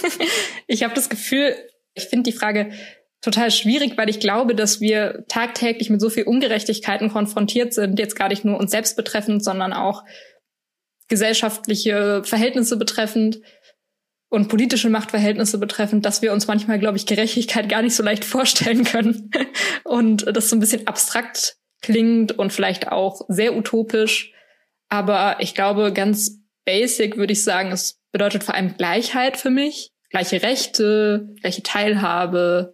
ich 0.68 0.84
habe 0.84 0.94
das 0.94 1.10
Gefühl, 1.10 1.56
ich 1.94 2.06
finde 2.06 2.32
die 2.32 2.38
Frage 2.38 2.72
total 3.28 3.52
schwierig, 3.52 3.98
weil 3.98 4.10
ich 4.10 4.22
glaube, 4.22 4.56
dass 4.56 4.80
wir 4.80 5.26
tagtäglich 5.28 5.90
mit 5.90 6.00
so 6.00 6.10
viel 6.10 6.24
Ungerechtigkeiten 6.24 7.10
konfrontiert 7.10 7.74
sind, 7.74 8.00
jetzt 8.00 8.16
gar 8.16 8.30
nicht 8.30 8.46
nur 8.46 8.58
uns 8.58 8.72
selbst 8.72 8.96
betreffend, 8.96 9.44
sondern 9.44 9.74
auch 9.74 10.06
gesellschaftliche 11.10 12.24
Verhältnisse 12.24 12.78
betreffend 12.78 13.42
und 14.30 14.48
politische 14.48 14.90
Machtverhältnisse 14.90 15.58
betreffend, 15.58 16.06
dass 16.06 16.22
wir 16.22 16.32
uns 16.32 16.48
manchmal, 16.48 16.80
glaube 16.80 16.96
ich, 16.96 17.06
Gerechtigkeit 17.06 17.68
gar 17.68 17.82
nicht 17.82 17.96
so 17.96 18.04
leicht 18.04 18.24
vorstellen 18.24 18.86
können 18.86 19.30
und 19.84 20.26
das 20.34 20.50
so 20.50 20.56
ein 20.56 20.62
bisschen 20.62 20.88
abstrakt 20.88 21.58
klingt 21.82 22.32
und 22.32 22.54
vielleicht 22.54 22.94
auch 22.94 23.22
sehr 23.28 23.58
utopisch. 23.58 24.32
Aber 24.88 25.36
ich 25.42 25.54
glaube, 25.54 25.92
ganz 25.92 26.40
basic 26.66 27.18
würde 27.18 27.34
ich 27.34 27.44
sagen, 27.44 27.74
es 27.74 28.00
bedeutet 28.14 28.46
vor 28.46 28.56
allem 28.56 28.78
Gleichheit 28.78 29.36
für 29.36 29.50
mich, 29.50 29.92
gleiche 30.12 30.42
Rechte, 30.42 31.36
gleiche 31.42 31.64
Teilhabe, 31.64 32.74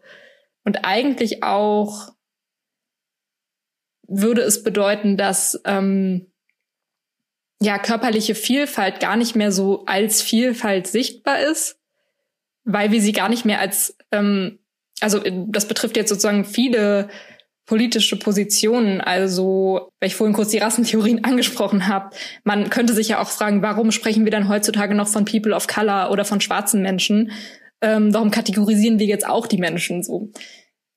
und 0.64 0.86
eigentlich 0.86 1.44
auch 1.44 2.14
würde 4.08 4.42
es 4.42 4.64
bedeuten, 4.64 5.18
dass 5.18 5.62
ähm, 5.66 6.32
ja 7.62 7.78
körperliche 7.80 8.36
Vielfalt 8.36 9.00
gar 9.00 9.16
nicht 9.16 9.36
mehr 9.36 9.52
so 9.52 9.86
als 9.86 10.22
Vielfalt 10.22 10.88
sichtbar 10.88 11.40
ist, 11.40 11.80
weil 12.64 12.92
wir 12.92 13.02
sie 13.02 13.14
gar 13.14 13.30
nicht 13.30 13.46
mehr 13.46 13.60
als 13.60 13.98
ähm, 14.12 14.60
also 15.00 15.20
das 15.48 15.68
betrifft 15.68 15.98
jetzt 15.98 16.10
sozusagen 16.10 16.46
viele 16.46 17.10
politische 17.66 18.18
Positionen. 18.18 19.02
Also, 19.02 19.90
weil 20.00 20.08
ich 20.08 20.16
vorhin 20.16 20.36
kurz 20.36 20.50
die 20.50 20.58
Rassentheorien 20.58 21.24
angesprochen 21.24 21.88
habe, 21.88 22.16
man 22.44 22.70
könnte 22.70 22.94
sich 22.94 23.10
ja 23.10 23.22
auch 23.22 23.30
fragen, 23.30 23.62
warum 23.62 23.92
sprechen 23.92 24.26
wir 24.26 24.32
dann 24.32 24.50
heutzutage 24.50 24.96
noch 24.96 25.08
von 25.08 25.26
People 25.26 25.54
of 25.54 25.68
Color 25.68 26.12
oder 26.12 26.26
von 26.26 26.42
schwarzen 26.42 26.82
Menschen? 26.82 27.32
Ähm, 27.84 28.14
warum 28.14 28.32
kategorisieren 28.32 28.98
wir 28.98 29.06
jetzt 29.06 29.28
auch 29.28 29.46
die 29.46 29.58
Menschen 29.58 30.02
so? 30.04 30.32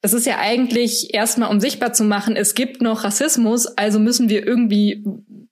Das 0.00 0.12
ist 0.12 0.24
ja 0.24 0.38
eigentlich 0.38 1.12
erstmal, 1.14 1.50
um 1.50 1.60
sichtbar 1.60 1.92
zu 1.92 2.04
machen, 2.04 2.36
es 2.36 2.54
gibt 2.54 2.80
noch 2.80 3.02
Rassismus, 3.02 3.66
also 3.66 3.98
müssen 3.98 4.28
wir 4.28 4.46
irgendwie 4.46 5.04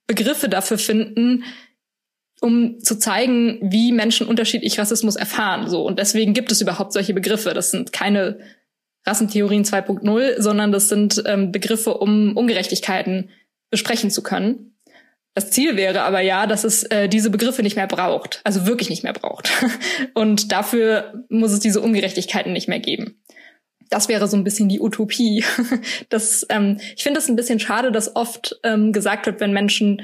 Begriffe 0.07 0.47
dafür 0.47 0.77
finden, 0.77 1.43
um 2.39 2.79
zu 2.79 2.97
zeigen, 2.97 3.59
wie 3.61 3.91
Menschen 3.91 4.27
unterschiedlich 4.27 4.79
Rassismus 4.79 5.15
erfahren. 5.15 5.67
So 5.69 5.85
und 5.85 5.99
deswegen 5.99 6.33
gibt 6.33 6.51
es 6.51 6.61
überhaupt 6.61 6.93
solche 6.93 7.13
Begriffe. 7.13 7.53
Das 7.53 7.71
sind 7.71 7.91
keine 7.91 8.39
Rassentheorien 9.05 9.65
2.0, 9.65 10.41
sondern 10.41 10.71
das 10.71 10.89
sind 10.89 11.21
ähm, 11.25 11.51
Begriffe, 11.51 11.95
um 11.95 12.37
Ungerechtigkeiten 12.37 13.29
besprechen 13.69 14.09
zu 14.09 14.23
können. 14.23 14.74
Das 15.35 15.51
Ziel 15.51 15.75
wäre 15.75 16.03
aber 16.03 16.21
ja, 16.21 16.47
dass 16.47 16.63
es 16.63 16.83
äh, 16.83 17.09
diese 17.09 17.29
Begriffe 17.29 17.61
nicht 17.61 17.75
mehr 17.75 17.87
braucht, 17.87 18.39
also 18.45 18.65
wirklich 18.65 18.89
nicht 18.89 19.03
mehr 19.03 19.11
braucht. 19.11 19.51
Und 20.13 20.53
dafür 20.53 21.25
muss 21.27 21.51
es 21.51 21.59
diese 21.59 21.81
Ungerechtigkeiten 21.81 22.53
nicht 22.53 22.69
mehr 22.69 22.79
geben. 22.79 23.21
Das 23.89 24.07
wäre 24.07 24.29
so 24.29 24.37
ein 24.37 24.45
bisschen 24.45 24.69
die 24.69 24.79
Utopie. 24.79 25.43
Das, 26.09 26.45
ähm, 26.49 26.79
ich 26.95 27.03
finde 27.03 27.19
es 27.19 27.27
ein 27.27 27.35
bisschen 27.35 27.59
schade, 27.59 27.91
dass 27.91 28.15
oft 28.15 28.59
ähm, 28.63 28.93
gesagt 28.93 29.25
wird, 29.25 29.41
wenn 29.41 29.51
Menschen 29.51 30.01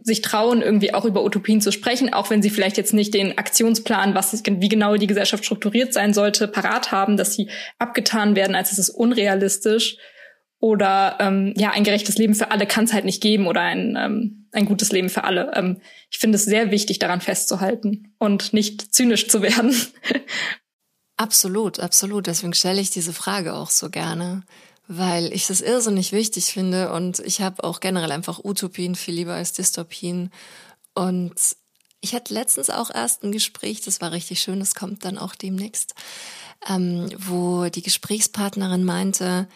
sich 0.00 0.22
trauen, 0.22 0.62
irgendwie 0.62 0.94
auch 0.94 1.04
über 1.04 1.22
Utopien 1.22 1.60
zu 1.60 1.70
sprechen, 1.70 2.12
auch 2.12 2.30
wenn 2.30 2.42
sie 2.42 2.50
vielleicht 2.50 2.78
jetzt 2.78 2.94
nicht 2.94 3.12
den 3.12 3.36
Aktionsplan, 3.36 4.14
was 4.14 4.42
wie 4.44 4.68
genau 4.68 4.96
die 4.96 5.06
Gesellschaft 5.06 5.44
strukturiert 5.44 5.92
sein 5.92 6.14
sollte, 6.14 6.48
parat 6.48 6.92
haben, 6.92 7.16
dass 7.18 7.34
sie 7.34 7.48
abgetan 7.78 8.36
werden, 8.36 8.54
als 8.54 8.72
es 8.72 8.78
ist 8.78 8.90
unrealistisch 8.90 9.98
oder 10.64 11.18
ähm, 11.20 11.52
ja, 11.58 11.72
ein 11.72 11.84
gerechtes 11.84 12.16
Leben 12.16 12.34
für 12.34 12.50
alle 12.50 12.66
kann 12.66 12.86
es 12.86 12.94
halt 12.94 13.04
nicht 13.04 13.22
geben 13.22 13.46
oder 13.46 13.60
ein, 13.60 13.98
ähm, 13.98 14.46
ein 14.50 14.64
gutes 14.64 14.92
Leben 14.92 15.10
für 15.10 15.24
alle. 15.24 15.50
Ähm, 15.54 15.82
ich 16.10 16.16
finde 16.16 16.36
es 16.36 16.46
sehr 16.46 16.70
wichtig, 16.70 16.98
daran 16.98 17.20
festzuhalten 17.20 18.14
und 18.16 18.54
nicht 18.54 18.94
zynisch 18.94 19.28
zu 19.28 19.42
werden. 19.42 19.76
absolut, 21.18 21.80
absolut. 21.80 22.26
Deswegen 22.26 22.54
stelle 22.54 22.80
ich 22.80 22.88
diese 22.88 23.12
Frage 23.12 23.52
auch 23.52 23.68
so 23.68 23.90
gerne, 23.90 24.42
weil 24.88 25.34
ich 25.34 25.46
das 25.48 25.60
irrsinnig 25.60 26.12
wichtig 26.12 26.46
finde 26.46 26.90
und 26.92 27.18
ich 27.18 27.42
habe 27.42 27.62
auch 27.62 27.80
generell 27.80 28.12
einfach 28.12 28.42
Utopien 28.42 28.94
viel 28.94 29.16
lieber 29.16 29.34
als 29.34 29.52
Dystopien. 29.52 30.30
Und 30.94 31.34
ich 32.00 32.14
hatte 32.14 32.32
letztens 32.32 32.70
auch 32.70 32.88
erst 32.90 33.22
ein 33.22 33.32
Gespräch, 33.32 33.82
das 33.82 34.00
war 34.00 34.12
richtig 34.12 34.40
schön, 34.40 34.60
das 34.60 34.74
kommt 34.74 35.04
dann 35.04 35.18
auch 35.18 35.34
demnächst, 35.34 35.94
ähm, 36.66 37.10
wo 37.18 37.66
die 37.66 37.82
Gesprächspartnerin 37.82 38.84
meinte, 38.84 39.46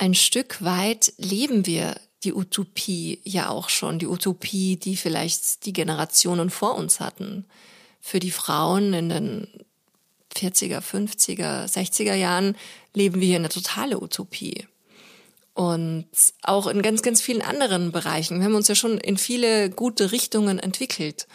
ein 0.00 0.14
Stück 0.14 0.64
weit 0.64 1.12
leben 1.18 1.66
wir 1.66 1.94
die 2.24 2.32
Utopie 2.32 3.20
ja 3.22 3.50
auch 3.50 3.68
schon, 3.68 3.98
die 3.98 4.06
Utopie, 4.06 4.76
die 4.76 4.96
vielleicht 4.96 5.66
die 5.66 5.74
Generationen 5.74 6.48
vor 6.48 6.76
uns 6.76 7.00
hatten. 7.00 7.44
Für 8.00 8.18
die 8.18 8.30
Frauen 8.30 8.94
in 8.94 9.10
den 9.10 9.46
40er, 10.34 10.80
50er, 10.80 11.70
60er 11.70 12.14
Jahren 12.14 12.56
leben 12.94 13.20
wir 13.20 13.26
hier 13.26 13.36
eine 13.36 13.50
totale 13.50 14.00
Utopie. 14.00 14.66
Und 15.52 16.06
auch 16.40 16.66
in 16.66 16.80
ganz, 16.80 17.02
ganz 17.02 17.20
vielen 17.20 17.42
anderen 17.42 17.92
Bereichen. 17.92 18.38
Wir 18.38 18.46
haben 18.46 18.54
uns 18.54 18.68
ja 18.68 18.74
schon 18.74 18.96
in 18.96 19.18
viele 19.18 19.68
gute 19.68 20.12
Richtungen 20.12 20.58
entwickelt. 20.58 21.28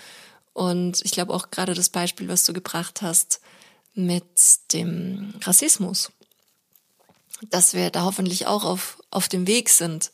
Und 0.54 1.06
ich 1.06 1.12
glaube 1.12 1.36
auch 1.36 1.52
gerade 1.52 1.76
das 1.76 1.90
Beispiel, 1.90 2.30
was 2.30 2.46
du 2.46 2.54
gebracht 2.54 3.04
hast 3.04 3.42
mit 3.94 4.74
dem 4.74 5.36
Rassismus 5.44 6.12
dass 7.50 7.74
wir 7.74 7.90
da 7.90 8.04
hoffentlich 8.04 8.48
auch 8.48 8.64
auf, 8.64 9.02
auf 9.12 9.28
dem 9.28 9.48
Weg 9.48 9.70
sind 9.70 10.12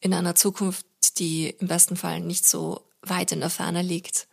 in 0.00 0.14
einer 0.14 0.34
Zukunft, 0.34 0.86
die 1.18 1.50
im 1.58 1.68
besten 1.68 1.96
Fall 1.96 2.20
nicht 2.20 2.48
so 2.48 2.82
weit 3.02 3.32
in 3.32 3.40
der 3.40 3.50
Ferne 3.50 3.82
liegt, 3.82 4.28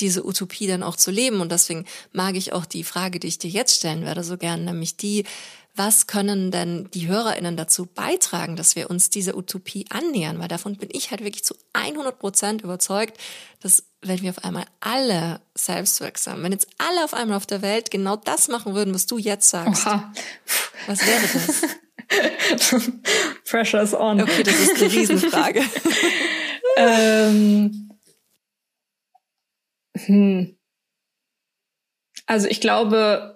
diese 0.00 0.26
Utopie 0.26 0.66
dann 0.66 0.82
auch 0.82 0.96
zu 0.96 1.10
leben. 1.10 1.40
Und 1.40 1.52
deswegen 1.52 1.84
mag 2.12 2.34
ich 2.36 2.52
auch 2.52 2.64
die 2.64 2.84
Frage, 2.84 3.20
die 3.20 3.28
ich 3.28 3.38
dir 3.38 3.50
jetzt 3.50 3.76
stellen 3.76 4.04
werde, 4.04 4.24
so 4.24 4.36
gern, 4.36 4.64
nämlich 4.64 4.96
die, 4.96 5.24
was 5.76 6.06
können 6.06 6.50
denn 6.50 6.88
die 6.94 7.08
HörerInnen 7.08 7.56
dazu 7.56 7.86
beitragen, 7.86 8.56
dass 8.56 8.76
wir 8.76 8.90
uns 8.90 9.10
dieser 9.10 9.36
Utopie 9.36 9.86
annähern? 9.90 10.38
Weil 10.38 10.48
davon 10.48 10.76
bin 10.76 10.88
ich 10.92 11.10
halt 11.10 11.24
wirklich 11.24 11.44
zu 11.44 11.54
100 11.72 12.18
Prozent 12.18 12.62
überzeugt, 12.62 13.18
dass 13.60 13.84
wenn 14.06 14.22
wir 14.22 14.30
auf 14.30 14.44
einmal 14.44 14.66
alle 14.80 15.40
selbstwirksam, 15.54 16.42
wenn 16.42 16.52
jetzt 16.52 16.68
alle 16.78 17.04
auf 17.04 17.14
einmal 17.14 17.36
auf 17.36 17.46
der 17.46 17.62
Welt 17.62 17.90
genau 17.90 18.16
das 18.16 18.48
machen 18.48 18.74
würden, 18.74 18.94
was 18.94 19.06
du 19.06 19.18
jetzt 19.18 19.48
sagst, 19.48 19.86
Oha. 19.86 20.12
was 20.86 21.00
wäre 21.06 21.22
das? 21.32 21.62
Pressure's 23.50 23.94
on. 23.94 24.20
Okay, 24.20 24.42
das 24.42 24.58
ist 24.58 24.76
eine 24.76 24.92
Riesenfrage. 24.92 25.62
ähm, 26.76 27.90
hm. 29.96 30.56
Also 32.26 32.48
ich 32.48 32.60
glaube, 32.60 33.33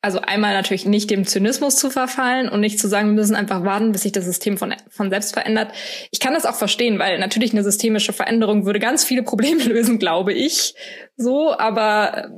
also 0.00 0.20
einmal 0.20 0.54
natürlich 0.54 0.86
nicht 0.86 1.10
dem 1.10 1.26
Zynismus 1.26 1.76
zu 1.76 1.90
verfallen 1.90 2.48
und 2.48 2.60
nicht 2.60 2.78
zu 2.78 2.88
sagen, 2.88 3.08
wir 3.08 3.14
müssen 3.14 3.34
einfach 3.34 3.64
warten, 3.64 3.90
bis 3.90 4.02
sich 4.02 4.12
das 4.12 4.24
System 4.24 4.56
von, 4.56 4.74
von 4.88 5.10
selbst 5.10 5.32
verändert. 5.32 5.72
Ich 6.12 6.20
kann 6.20 6.34
das 6.34 6.46
auch 6.46 6.54
verstehen, 6.54 6.98
weil 7.00 7.18
natürlich 7.18 7.52
eine 7.52 7.64
systemische 7.64 8.12
Veränderung 8.12 8.64
würde 8.64 8.78
ganz 8.78 9.04
viele 9.04 9.24
Probleme 9.24 9.62
lösen, 9.64 9.98
glaube 9.98 10.32
ich. 10.32 10.74
So, 11.16 11.56
aber 11.58 12.16
äh, 12.16 12.28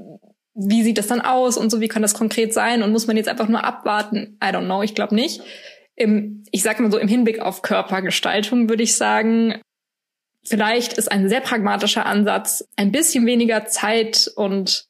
wie 0.54 0.82
sieht 0.82 0.98
das 0.98 1.06
dann 1.06 1.20
aus 1.20 1.58
und 1.58 1.70
so, 1.70 1.80
wie 1.80 1.88
kann 1.88 2.02
das 2.02 2.14
konkret 2.14 2.54
sein 2.54 2.82
und 2.82 2.92
muss 2.92 3.06
man 3.06 3.16
jetzt 3.16 3.28
einfach 3.28 3.48
nur 3.48 3.62
abwarten? 3.62 4.38
I 4.42 4.48
don't 4.48 4.64
know, 4.64 4.82
ich 4.82 4.94
glaube 4.94 5.14
nicht. 5.14 5.42
Im, 5.96 6.44
ich 6.50 6.62
sag 6.62 6.80
mal 6.80 6.90
so, 6.90 6.98
im 6.98 7.08
Hinblick 7.08 7.40
auf 7.40 7.61
Körpergestaltung 7.61 8.70
würde 8.70 8.82
ich 8.82 8.94
sagen, 8.94 9.61
vielleicht 10.42 10.94
ist 10.94 11.12
ein 11.12 11.28
sehr 11.28 11.40
pragmatischer 11.40 12.06
Ansatz, 12.06 12.66
ein 12.76 12.90
bisschen 12.90 13.26
weniger 13.26 13.66
Zeit 13.66 14.30
und 14.34 14.89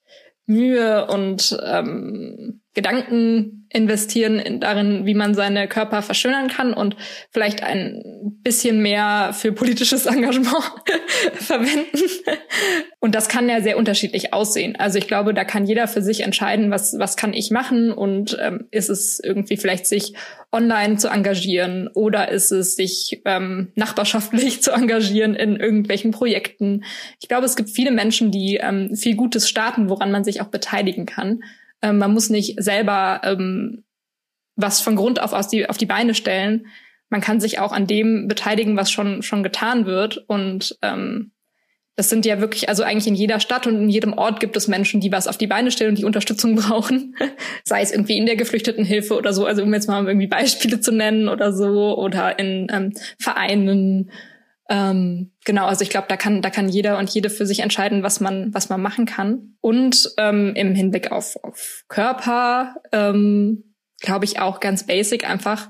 Mühe 0.50 1.06
und 1.06 1.56
ähm, 1.64 2.60
Gedanken 2.80 3.66
investieren 3.68 4.38
in, 4.38 4.58
darin, 4.58 5.04
wie 5.04 5.12
man 5.12 5.34
seine 5.34 5.68
Körper 5.68 6.00
verschönern 6.00 6.48
kann 6.48 6.72
und 6.72 6.96
vielleicht 7.30 7.62
ein 7.62 8.02
bisschen 8.42 8.80
mehr 8.80 9.32
für 9.34 9.52
politisches 9.52 10.06
Engagement 10.06 10.64
verwenden. 11.34 11.86
Und 12.98 13.14
das 13.14 13.28
kann 13.28 13.50
ja 13.50 13.60
sehr 13.60 13.76
unterschiedlich 13.76 14.32
aussehen. 14.32 14.76
Also 14.76 14.96
ich 14.96 15.06
glaube, 15.06 15.34
da 15.34 15.44
kann 15.44 15.66
jeder 15.66 15.88
für 15.88 16.00
sich 16.00 16.22
entscheiden, 16.22 16.70
was, 16.70 16.98
was 16.98 17.18
kann 17.18 17.34
ich 17.34 17.50
machen 17.50 17.92
und 17.92 18.38
ähm, 18.40 18.66
ist 18.70 18.88
es 18.88 19.20
irgendwie 19.22 19.58
vielleicht 19.58 19.86
sich 19.86 20.14
online 20.52 20.96
zu 20.96 21.08
engagieren 21.08 21.88
oder 21.94 22.30
ist 22.30 22.50
es 22.52 22.76
sich 22.76 23.20
ähm, 23.26 23.72
nachbarschaftlich 23.74 24.62
zu 24.62 24.72
engagieren 24.72 25.34
in 25.34 25.56
irgendwelchen 25.56 26.12
Projekten. 26.12 26.84
Ich 27.20 27.28
glaube, 27.28 27.44
es 27.44 27.56
gibt 27.56 27.68
viele 27.68 27.90
Menschen, 27.90 28.30
die 28.30 28.56
ähm, 28.56 28.96
viel 28.96 29.16
Gutes 29.16 29.50
starten, 29.50 29.90
woran 29.90 30.10
man 30.10 30.24
sich 30.24 30.40
auch 30.40 30.48
beteiligen 30.48 31.04
kann. 31.04 31.40
Ähm, 31.82 31.98
man 31.98 32.12
muss 32.12 32.30
nicht 32.30 32.62
selber 32.62 33.20
ähm, 33.24 33.84
was 34.56 34.80
von 34.80 34.96
Grund 34.96 35.20
auf 35.20 35.32
aus 35.32 35.48
die, 35.48 35.68
auf 35.68 35.78
die 35.78 35.86
Beine 35.86 36.14
stellen, 36.14 36.66
man 37.08 37.20
kann 37.20 37.40
sich 37.40 37.58
auch 37.58 37.72
an 37.72 37.86
dem 37.86 38.28
beteiligen, 38.28 38.76
was 38.76 38.90
schon 38.90 39.22
schon 39.22 39.42
getan 39.42 39.86
wird 39.86 40.18
und 40.28 40.78
ähm, 40.82 41.32
das 42.00 42.08
sind 42.08 42.24
ja 42.24 42.40
wirklich, 42.40 42.70
also 42.70 42.82
eigentlich 42.82 43.08
in 43.08 43.14
jeder 43.14 43.40
Stadt 43.40 43.66
und 43.66 43.76
in 43.76 43.90
jedem 43.90 44.14
Ort 44.14 44.40
gibt 44.40 44.56
es 44.56 44.68
Menschen, 44.68 45.02
die 45.02 45.12
was 45.12 45.28
auf 45.28 45.36
die 45.36 45.46
Beine 45.46 45.70
stellen 45.70 45.90
und 45.90 45.98
die 45.98 46.06
Unterstützung 46.06 46.56
brauchen. 46.56 47.14
Sei 47.62 47.82
es 47.82 47.92
irgendwie 47.92 48.16
in 48.16 48.24
der 48.24 48.36
Geflüchtetenhilfe 48.36 49.14
oder 49.18 49.34
so, 49.34 49.44
also 49.44 49.62
um 49.62 49.74
jetzt 49.74 49.86
mal 49.86 50.06
irgendwie 50.06 50.26
Beispiele 50.26 50.80
zu 50.80 50.92
nennen 50.92 51.28
oder 51.28 51.52
so, 51.52 51.98
oder 51.98 52.38
in 52.38 52.68
ähm, 52.72 52.94
Vereinen. 53.18 54.10
Ähm, 54.70 55.32
genau, 55.44 55.66
also 55.66 55.82
ich 55.82 55.90
glaube, 55.90 56.06
da 56.08 56.16
kann, 56.16 56.42
da 56.42 56.48
kann 56.48 56.68
jeder 56.68 56.96
und 56.98 57.10
jede 57.10 57.28
für 57.28 57.44
sich 57.44 57.58
entscheiden, 57.58 58.04
was 58.04 58.20
man, 58.20 58.54
was 58.54 58.68
man 58.68 58.80
machen 58.80 59.04
kann. 59.04 59.56
Und 59.60 60.14
ähm, 60.16 60.54
im 60.54 60.76
Hinblick 60.76 61.10
auf, 61.10 61.36
auf 61.42 61.84
Körper, 61.88 62.76
ähm, 62.92 63.74
glaube 64.00 64.24
ich 64.24 64.38
auch 64.38 64.60
ganz 64.60 64.86
basic 64.86 65.28
einfach 65.28 65.68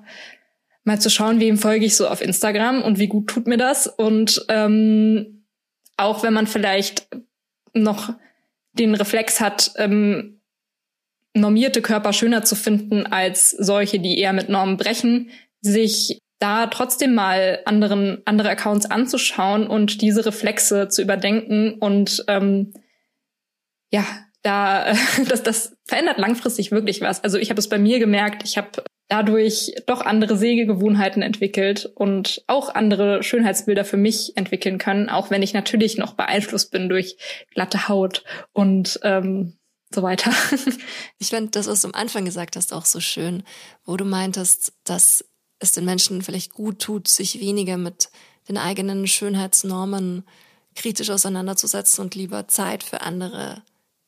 mal 0.85 1.01
zu 1.01 1.11
schauen, 1.11 1.41
wem 1.41 1.57
folge 1.57 1.87
ich 1.87 1.97
so 1.97 2.09
auf 2.09 2.21
Instagram 2.21 2.83
und 2.83 2.99
wie 2.99 3.09
gut 3.09 3.29
tut 3.29 3.47
mir 3.47 3.57
das 3.57 3.87
und 3.87 4.45
ähm, 4.49 5.47
auch 5.97 6.23
wenn 6.23 6.33
man 6.33 6.47
vielleicht 6.47 7.09
noch 7.75 8.15
den 8.73 8.95
Reflex 8.95 9.41
hat, 9.41 9.73
ähm, 9.77 10.41
normierte 11.35 11.83
Körper 11.83 12.13
schöner 12.13 12.45
zu 12.45 12.57
finden 12.57 13.07
als 13.07 13.51
solche, 13.51 13.99
die 13.99 14.19
eher 14.19 14.33
mit 14.33 14.49
Normen 14.49 14.77
brechen, 14.77 15.31
sich 15.61 16.19
da 16.41 16.67
trotzdem 16.67 17.15
mal 17.15 17.61
anderen 17.67 18.23
andere 18.25 18.51
Accounts 18.51 18.87
anzuschauen 18.87 19.67
und 19.67 20.01
diese 20.03 20.27
Reflexe 20.27 20.89
zu 20.89 21.03
überdenken 21.03 21.75
und 21.75 22.25
ähm, 22.27 22.73
ja, 23.93 24.05
da 24.43 24.93
das 25.29 25.43
das 25.43 25.77
verändert 25.85 26.19
langfristig 26.19 26.73
wirklich 26.73 27.01
was. 27.03 27.23
Also 27.23 27.39
ich 27.39 27.51
habe 27.51 27.61
es 27.61 27.69
bei 27.69 27.79
mir 27.79 27.99
gemerkt, 27.99 28.43
ich 28.45 28.57
habe 28.57 28.83
dadurch 29.09 29.73
doch 29.87 30.01
andere 30.01 30.37
Sägegewohnheiten 30.37 31.21
entwickelt 31.21 31.91
und 31.95 32.43
auch 32.47 32.75
andere 32.75 33.23
Schönheitsbilder 33.23 33.85
für 33.85 33.97
mich 33.97 34.37
entwickeln 34.37 34.79
können, 34.79 35.11
auch 35.11 35.31
wenn 35.31 35.43
ich 35.43 35.53
natürlich 35.53 35.99
noch 35.99 36.15
beeinflusst 36.15 36.71
bin 36.71 36.89
durch 36.89 37.17
glatte 37.53 37.89
Haut 37.89 38.25
und 38.53 38.99
ähm, 39.03 39.59
so 39.93 40.03
weiter. 40.03 40.33
Ich 41.19 41.29
fand 41.29 41.55
das, 41.55 41.67
was 41.67 41.83
du 41.83 41.89
am 41.89 41.95
Anfang 41.95 42.25
gesagt 42.25 42.57
hast, 42.57 42.73
auch 42.73 42.87
so 42.87 42.99
schön, 42.99 43.43
wo 43.85 43.99
du 43.99 44.07
meintest, 44.07 44.73
dass 44.85 45.25
es 45.61 45.73
den 45.73 45.85
Menschen 45.85 46.23
vielleicht 46.23 46.53
gut 46.53 46.81
tut, 46.81 47.07
sich 47.07 47.39
weniger 47.39 47.77
mit 47.77 48.09
den 48.49 48.57
eigenen 48.57 49.07
Schönheitsnormen 49.07 50.25
kritisch 50.75 51.11
auseinanderzusetzen 51.11 52.03
und 52.03 52.15
lieber 52.15 52.49
Zeit 52.49 52.83
für 52.83 53.03
andere 53.03 53.63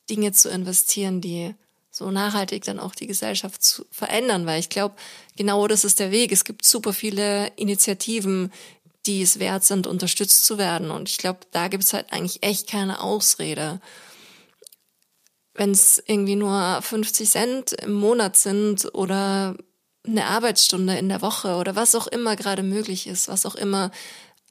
Dinge 0.09 0.31
zu 0.31 0.49
investieren, 0.49 1.21
die 1.21 1.55
so 1.91 2.09
nachhaltig 2.09 2.63
dann 2.63 2.79
auch 2.79 2.95
die 2.95 3.07
Gesellschaft 3.07 3.63
zu 3.63 3.85
verändern, 3.91 4.45
weil 4.47 4.59
ich 4.59 4.69
glaube, 4.69 4.95
genau 5.35 5.67
das 5.67 5.85
ist 5.85 5.99
der 5.99 6.11
Weg. 6.11 6.31
Es 6.31 6.43
gibt 6.43 6.65
super 6.65 6.91
viele 6.91 7.47
Initiativen, 7.55 8.51
die 9.05 9.21
es 9.21 9.37
wert 9.37 9.63
sind, 9.63 9.85
unterstützt 9.85 10.45
zu 10.45 10.57
werden. 10.57 10.89
Und 10.89 11.07
ich 11.07 11.17
glaube, 11.19 11.39
da 11.51 11.67
gibt 11.67 11.83
es 11.83 11.93
halt 11.93 12.11
eigentlich 12.11 12.41
echt 12.41 12.67
keine 12.67 13.01
Ausrede. 13.01 13.79
Wenn 15.53 15.71
es 15.71 16.01
irgendwie 16.07 16.35
nur 16.35 16.81
50 16.81 17.29
Cent 17.29 17.73
im 17.73 17.93
Monat 17.93 18.37
sind 18.37 18.89
oder 18.95 19.55
eine 20.05 20.25
Arbeitsstunde 20.25 20.97
in 20.97 21.09
der 21.09 21.21
Woche 21.21 21.55
oder 21.55 21.75
was 21.75 21.95
auch 21.95 22.07
immer 22.07 22.35
gerade 22.35 22.63
möglich 22.63 23.07
ist, 23.07 23.27
was 23.27 23.45
auch 23.45 23.55
immer 23.55 23.91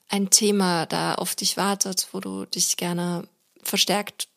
ein 0.08 0.30
Thema 0.30 0.86
da 0.86 1.14
auf 1.14 1.34
dich 1.34 1.56
wartet, 1.56 2.08
wo 2.12 2.20
du 2.20 2.44
dich 2.44 2.76
gerne 2.76 3.28
verstärkt 3.62 4.28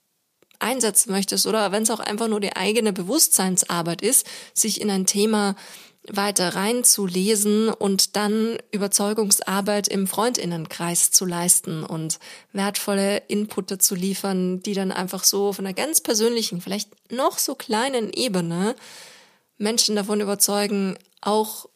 einsetzen 0.60 1.12
möchtest 1.12 1.48
oder 1.48 1.72
wenn 1.72 1.84
es 1.84 1.92
auch 1.92 2.00
einfach 2.00 2.28
nur 2.28 2.40
die 2.40 2.56
eigene 2.56 2.94
Bewusstseinsarbeit 2.94 4.02
ist, 4.02 4.26
sich 4.54 4.82
in 4.82 4.90
ein 4.90 5.06
Thema 5.06 5.56
weiter 6.08 6.56
reinzulesen 6.56 7.70
und 7.70 8.16
dann 8.16 8.58
Überzeugungsarbeit 8.72 9.88
im 9.88 10.08
Freundinnenkreis 10.08 11.12
zu 11.12 11.26
leisten 11.26 11.84
und 11.84 12.20
wertvolle 12.54 13.24
Inputte 13.28 13.80
zu 13.80 13.96
liefern, 13.96 14.62
die 14.62 14.74
dann 14.74 14.92
einfach 14.92 15.24
so 15.24 15.52
von 15.52 15.66
einer 15.66 15.74
ganz 15.74 16.02
persönlichen, 16.02 16.62
vielleicht 16.62 16.90
noch 17.12 17.40
so 17.40 17.56
kleinen 17.56 18.14
Ebene 18.14 18.76
Menschen 19.58 19.96
davon 19.96 20.22
überzeugen, 20.22 20.98
auch 21.22 21.70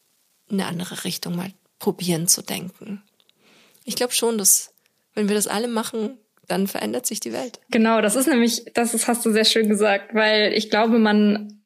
eine 0.50 0.66
andere 0.66 1.04
Richtung 1.04 1.36
mal 1.36 1.52
probieren 1.78 2.28
zu 2.28 2.42
denken. 2.42 3.02
Ich 3.84 3.96
glaube 3.96 4.12
schon, 4.12 4.38
dass 4.38 4.74
wenn 5.14 5.28
wir 5.28 5.34
das 5.34 5.46
alle 5.46 5.68
machen, 5.68 6.18
dann 6.46 6.66
verändert 6.66 7.06
sich 7.06 7.20
die 7.20 7.32
Welt. 7.32 7.60
Genau, 7.70 8.00
das 8.00 8.16
ist 8.16 8.26
nämlich, 8.26 8.64
das 8.74 8.94
ist, 8.94 9.08
hast 9.08 9.24
du 9.24 9.32
sehr 9.32 9.44
schön 9.44 9.68
gesagt, 9.68 10.14
weil 10.14 10.52
ich 10.52 10.70
glaube, 10.70 10.98
man 10.98 11.62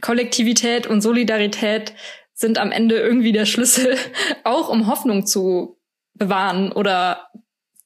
Kollektivität 0.00 0.86
und 0.86 1.00
Solidarität 1.00 1.94
sind 2.34 2.58
am 2.58 2.70
Ende 2.70 2.96
irgendwie 2.96 3.32
der 3.32 3.46
Schlüssel, 3.46 3.96
auch 4.44 4.68
um 4.68 4.86
Hoffnung 4.86 5.26
zu 5.26 5.78
bewahren 6.14 6.72
oder 6.72 7.28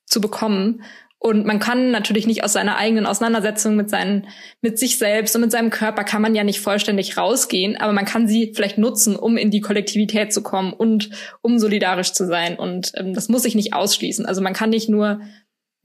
zu 0.04 0.20
bekommen. 0.20 0.82
Und 1.22 1.46
man 1.46 1.60
kann 1.60 1.92
natürlich 1.92 2.26
nicht 2.26 2.42
aus 2.42 2.52
seiner 2.52 2.76
eigenen 2.78 3.06
Auseinandersetzung 3.06 3.76
mit 3.76 3.88
seinen, 3.88 4.26
mit 4.60 4.76
sich 4.76 4.98
selbst 4.98 5.36
und 5.36 5.42
mit 5.42 5.52
seinem 5.52 5.70
Körper 5.70 6.02
kann 6.02 6.20
man 6.20 6.34
ja 6.34 6.42
nicht 6.42 6.58
vollständig 6.58 7.16
rausgehen, 7.16 7.76
aber 7.76 7.92
man 7.92 8.06
kann 8.06 8.26
sie 8.26 8.50
vielleicht 8.56 8.76
nutzen, 8.76 9.14
um 9.14 9.36
in 9.36 9.52
die 9.52 9.60
Kollektivität 9.60 10.32
zu 10.32 10.42
kommen 10.42 10.72
und 10.72 11.10
um 11.40 11.60
solidarisch 11.60 12.12
zu 12.12 12.26
sein. 12.26 12.58
Und 12.58 12.90
ähm, 12.96 13.14
das 13.14 13.28
muss 13.28 13.44
sich 13.44 13.54
nicht 13.54 13.72
ausschließen. 13.72 14.26
Also 14.26 14.42
man 14.42 14.52
kann 14.52 14.70
nicht 14.70 14.88
nur 14.88 15.20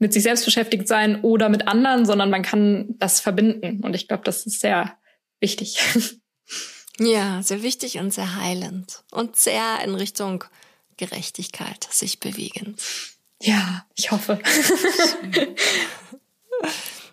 mit 0.00 0.12
sich 0.12 0.24
selbst 0.24 0.44
beschäftigt 0.44 0.88
sein 0.88 1.20
oder 1.22 1.48
mit 1.48 1.68
anderen, 1.68 2.04
sondern 2.04 2.30
man 2.30 2.42
kann 2.42 2.96
das 2.98 3.20
verbinden. 3.20 3.84
Und 3.84 3.94
ich 3.94 4.08
glaube, 4.08 4.24
das 4.24 4.44
ist 4.44 4.60
sehr 4.60 4.98
wichtig. 5.38 5.78
Ja, 7.00 7.44
sehr 7.44 7.62
wichtig 7.62 7.98
und 8.00 8.12
sehr 8.12 8.34
heilend 8.34 9.04
und 9.12 9.36
sehr 9.36 9.78
in 9.84 9.94
Richtung 9.94 10.42
Gerechtigkeit 10.96 11.86
sich 11.92 12.18
bewegend. 12.18 12.82
Ja, 13.40 13.86
ich 13.94 14.10
hoffe. 14.10 14.38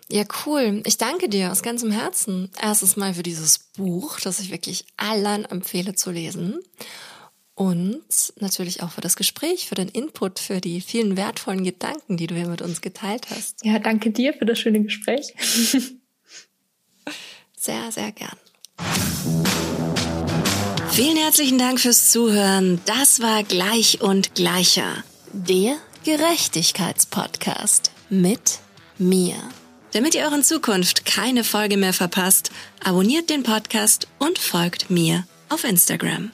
Ja, 0.08 0.22
cool. 0.46 0.82
Ich 0.86 0.98
danke 0.98 1.28
dir 1.28 1.50
aus 1.50 1.62
ganzem 1.62 1.90
Herzen. 1.90 2.50
Erstes 2.60 2.96
Mal 2.96 3.14
für 3.14 3.24
dieses 3.24 3.58
Buch, 3.76 4.20
das 4.20 4.38
ich 4.38 4.52
wirklich 4.52 4.84
allen 4.96 5.44
empfehle 5.44 5.94
zu 5.94 6.12
lesen. 6.12 6.60
Und 7.54 8.04
natürlich 8.38 8.82
auch 8.82 8.92
für 8.92 9.00
das 9.00 9.16
Gespräch, 9.16 9.66
für 9.66 9.74
den 9.74 9.88
Input, 9.88 10.38
für 10.38 10.60
die 10.60 10.80
vielen 10.80 11.16
wertvollen 11.16 11.64
Gedanken, 11.64 12.16
die 12.18 12.26
du 12.26 12.34
hier 12.36 12.46
mit 12.46 12.62
uns 12.62 12.82
geteilt 12.82 13.26
hast. 13.30 13.64
Ja, 13.64 13.78
danke 13.78 14.10
dir 14.10 14.34
für 14.34 14.44
das 14.44 14.60
schöne 14.60 14.82
Gespräch. 14.82 15.34
sehr, 17.56 17.90
sehr 17.90 18.12
gern. 18.12 18.36
Vielen 20.92 21.16
herzlichen 21.16 21.58
Dank 21.58 21.80
fürs 21.80 22.10
Zuhören. 22.12 22.80
Das 22.84 23.20
war 23.20 23.42
Gleich 23.42 24.02
und 24.02 24.34
Gleicher. 24.34 25.02
Der 25.32 25.76
Gerechtigkeitspodcast 26.06 27.90
mit 28.10 28.60
mir. 28.96 29.34
Damit 29.92 30.14
ihr 30.14 30.22
euren 30.22 30.44
Zukunft 30.44 31.04
keine 31.04 31.42
Folge 31.42 31.76
mehr 31.76 31.92
verpasst, 31.92 32.52
abonniert 32.80 33.28
den 33.28 33.42
Podcast 33.42 34.06
und 34.20 34.38
folgt 34.38 34.88
mir 34.88 35.26
auf 35.48 35.64
Instagram. 35.64 36.30